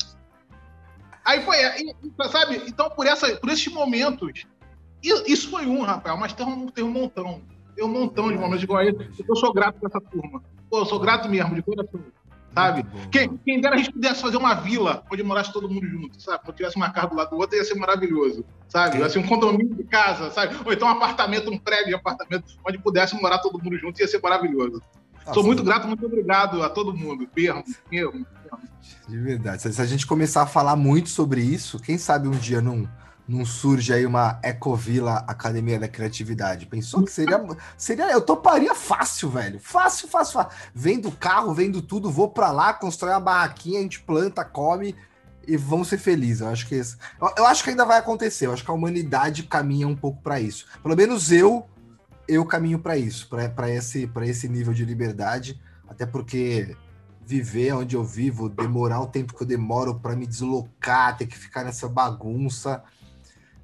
Aí 1.25 1.41
foi, 1.41 1.57
e, 1.57 1.95
sabe? 2.29 2.63
Então, 2.67 2.89
por, 2.89 3.07
essa, 3.07 3.35
por 3.37 3.49
esses 3.49 3.71
momentos, 3.71 4.45
isso 5.01 5.49
foi 5.49 5.65
um, 5.65 5.81
Rafael, 5.81 6.17
mas 6.17 6.33
tem 6.33 6.45
um, 6.45 6.67
tem 6.67 6.83
um 6.83 6.91
montão. 6.91 7.41
Tem 7.75 7.83
um 7.83 7.89
montão 7.89 8.31
de 8.31 8.37
momentos 8.37 8.63
igual 8.63 8.79
a 8.79 8.85
esse. 8.85 9.25
Eu 9.27 9.35
sou 9.35 9.53
grato 9.53 9.79
por 9.79 9.89
essa 9.89 9.99
turma. 9.99 10.43
Pô, 10.69 10.79
eu 10.79 10.85
sou 10.85 10.99
grato 10.99 11.27
mesmo, 11.29 11.55
de 11.55 11.61
coração. 11.61 12.01
Sabe? 12.53 12.85
Quem, 13.11 13.37
quem 13.37 13.59
dera 13.59 13.75
a 13.75 13.77
gente 13.77 13.91
pudesse 13.91 14.21
fazer 14.21 14.37
uma 14.37 14.53
vila 14.53 15.03
onde 15.11 15.23
morasse 15.23 15.51
todo 15.51 15.69
mundo 15.69 15.85
junto, 15.87 16.21
sabe? 16.21 16.43
Quando 16.43 16.57
tivesse 16.57 16.75
uma 16.75 16.91
casa 16.91 17.07
do 17.07 17.15
lado 17.15 17.29
do 17.31 17.37
outro, 17.37 17.57
ia 17.57 17.63
ser 17.63 17.75
maravilhoso, 17.75 18.45
sabe? 18.67 18.99
Ia 18.99 19.09
ser 19.09 19.19
um 19.19 19.27
condomínio 19.27 19.75
de 19.75 19.83
casa, 19.83 20.31
sabe? 20.31 20.55
Ou 20.63 20.71
então 20.71 20.87
um 20.87 20.91
apartamento, 20.91 21.49
um 21.49 21.57
prédio 21.57 21.87
de 21.87 21.95
apartamento, 21.95 22.45
onde 22.67 22.77
pudesse 22.77 23.19
morar 23.21 23.39
todo 23.39 23.61
mundo 23.61 23.77
junto, 23.77 23.99
ia 23.99 24.07
ser 24.07 24.21
maravilhoso. 24.21 24.81
Nossa, 25.25 25.33
Sou 25.33 25.43
muito 25.43 25.63
grato, 25.63 25.87
muito 25.87 26.05
obrigado 26.05 26.61
a 26.61 26.69
todo 26.69 26.95
mundo. 26.95 27.27
Perro, 27.33 27.63
perro, 27.89 28.25
De 29.07 29.17
verdade. 29.17 29.61
Se 29.61 29.81
a 29.81 29.85
gente 29.85 30.05
começar 30.05 30.43
a 30.43 30.47
falar 30.47 30.75
muito 30.75 31.09
sobre 31.09 31.41
isso, 31.41 31.79
quem 31.79 31.97
sabe 31.97 32.27
um 32.27 32.31
dia 32.31 32.61
não, 32.61 32.87
não 33.27 33.45
surge 33.45 33.93
aí 33.93 34.05
uma 34.05 34.39
Ecovila 34.43 35.23
Academia 35.27 35.79
da 35.79 35.87
Criatividade? 35.87 36.65
Pensou 36.65 37.03
que 37.03 37.11
seria. 37.11 37.41
seria 37.77 38.11
eu 38.11 38.21
toparia 38.21 38.75
fácil, 38.75 39.29
velho. 39.29 39.59
Fácil, 39.59 40.07
fácil, 40.07 40.33
fácil. 40.33 40.57
Vendo 40.73 41.11
carro, 41.11 41.53
vendo 41.53 41.81
tudo, 41.81 42.11
vou 42.11 42.29
para 42.29 42.51
lá, 42.51 42.73
constrói 42.73 43.13
uma 43.13 43.19
barraquinha, 43.19 43.79
a 43.79 43.83
gente 43.83 44.01
planta, 44.01 44.43
come 44.43 44.95
e 45.47 45.55
vamos 45.55 45.87
ser 45.87 45.97
felizes. 45.97 46.41
Eu 46.41 46.49
acho 46.49 46.67
que 46.67 46.75
esse, 46.75 46.97
eu, 47.37 47.45
acho 47.45 47.63
que 47.63 47.69
ainda 47.69 47.85
vai 47.85 47.97
acontecer. 47.97 48.47
Eu 48.47 48.53
acho 48.53 48.63
que 48.63 48.71
a 48.71 48.73
humanidade 48.73 49.43
caminha 49.43 49.87
um 49.87 49.95
pouco 49.95 50.21
para 50.21 50.39
isso. 50.39 50.65
Pelo 50.81 50.95
menos 50.95 51.31
eu 51.31 51.67
eu 52.27 52.45
caminho 52.45 52.79
para 52.79 52.97
isso, 52.97 53.27
para 53.27 53.69
esse, 53.69 54.09
esse 54.21 54.47
nível 54.47 54.73
de 54.73 54.85
liberdade, 54.85 55.61
até 55.89 56.05
porque 56.05 56.75
viver 57.25 57.73
onde 57.73 57.95
eu 57.95 58.03
vivo, 58.03 58.49
demorar 58.49 59.01
o 59.01 59.07
tempo 59.07 59.35
que 59.35 59.43
eu 59.43 59.47
demoro 59.47 59.99
para 59.99 60.15
me 60.15 60.25
deslocar, 60.25 61.17
ter 61.17 61.27
que 61.27 61.37
ficar 61.37 61.63
nessa 61.63 61.87
bagunça, 61.87 62.83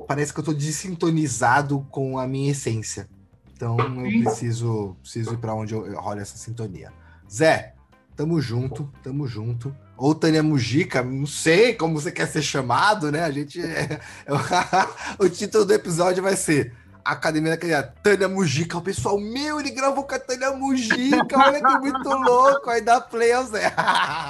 parece 0.08 0.34
que 0.34 0.40
eu 0.40 0.42
estou 0.42 0.54
desintonizado 0.54 1.86
com 1.90 2.18
a 2.18 2.28
minha 2.28 2.52
essência. 2.52 3.08
Então 3.54 3.78
eu 3.78 4.24
preciso, 4.24 4.96
preciso 5.02 5.34
ir 5.34 5.38
para 5.38 5.54
onde 5.54 5.74
eu, 5.74 6.00
rola 6.00 6.22
essa 6.22 6.38
sintonia. 6.38 6.94
Zé, 7.30 7.74
tamo 8.16 8.40
junto, 8.40 8.92
tamo 9.04 9.28
junto. 9.28 9.76
Ou 9.98 10.16
Tânia 10.16 10.42
Mujica, 10.42 11.04
não 11.04 11.26
sei 11.26 11.74
como 11.74 12.00
você 12.00 12.10
quer 12.10 12.28
ser 12.28 12.42
chamado, 12.42 13.12
né? 13.12 13.24
A 13.24 13.32
gente. 13.32 13.62
É, 13.62 14.00
o 15.20 15.28
título 15.28 15.66
do 15.66 15.74
episódio 15.74 16.24
vai 16.24 16.38
ser 16.38 16.74
Academia 17.04 17.58
da 17.58 17.84
Tânia 17.84 18.30
Mujica. 18.30 18.78
O 18.78 18.82
pessoal, 18.82 19.20
meu, 19.20 19.60
ele 19.60 19.72
gravou 19.72 20.06
com 20.06 20.16
a 20.16 20.20
Tânia 20.20 20.52
Mujica. 20.52 21.38
Olha 21.38 21.62
que 21.62 21.80
muito 21.80 22.10
louco. 22.10 22.70
Aí 22.70 22.82
dá 22.82 23.02
play 23.02 23.34
ao 23.34 23.46
Zé. 23.46 23.74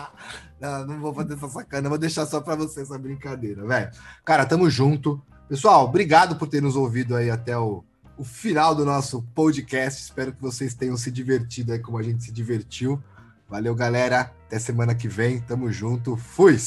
não, 0.59 0.88
não 0.88 0.99
vou 0.99 1.13
fazer 1.13 1.36
essa 1.36 1.49
sacana. 1.49 1.88
Vou 1.88 1.99
deixar 1.99 2.26
só 2.26 2.41
pra 2.41 2.55
você 2.55 2.82
essa 2.82 2.97
brincadeira, 2.97 3.63
velho. 3.65 3.91
Cara, 4.26 4.45
tamo 4.45 4.70
junto. 4.72 5.22
Pessoal, 5.50 5.86
obrigado 5.86 6.36
por 6.36 6.47
ter 6.47 6.62
nos 6.62 6.76
ouvido 6.76 7.16
aí 7.16 7.32
até 7.32 7.58
o, 7.58 7.84
o 8.16 8.24
final 8.24 8.76
do 8.76 8.86
nosso 8.86 9.24
podcast. 9.34 10.00
Espero 10.00 10.32
que 10.32 10.39
vocês 10.39 10.76
tenham 10.76 10.95
se 10.95 11.10
divertido 11.10 11.74
aí 11.74 11.80
como 11.80 11.97
a 11.97 12.04
gente 12.04 12.24
se 12.24 12.32
divertiu. 12.32 13.02
Valeu, 13.50 13.74
galera. 13.74 14.32
Até 14.45 14.60
semana 14.60 14.93
que 14.93 15.08
vem. 15.08 15.41
Tamo 15.41 15.72
junto. 15.72 16.16
Fui! 16.16 16.56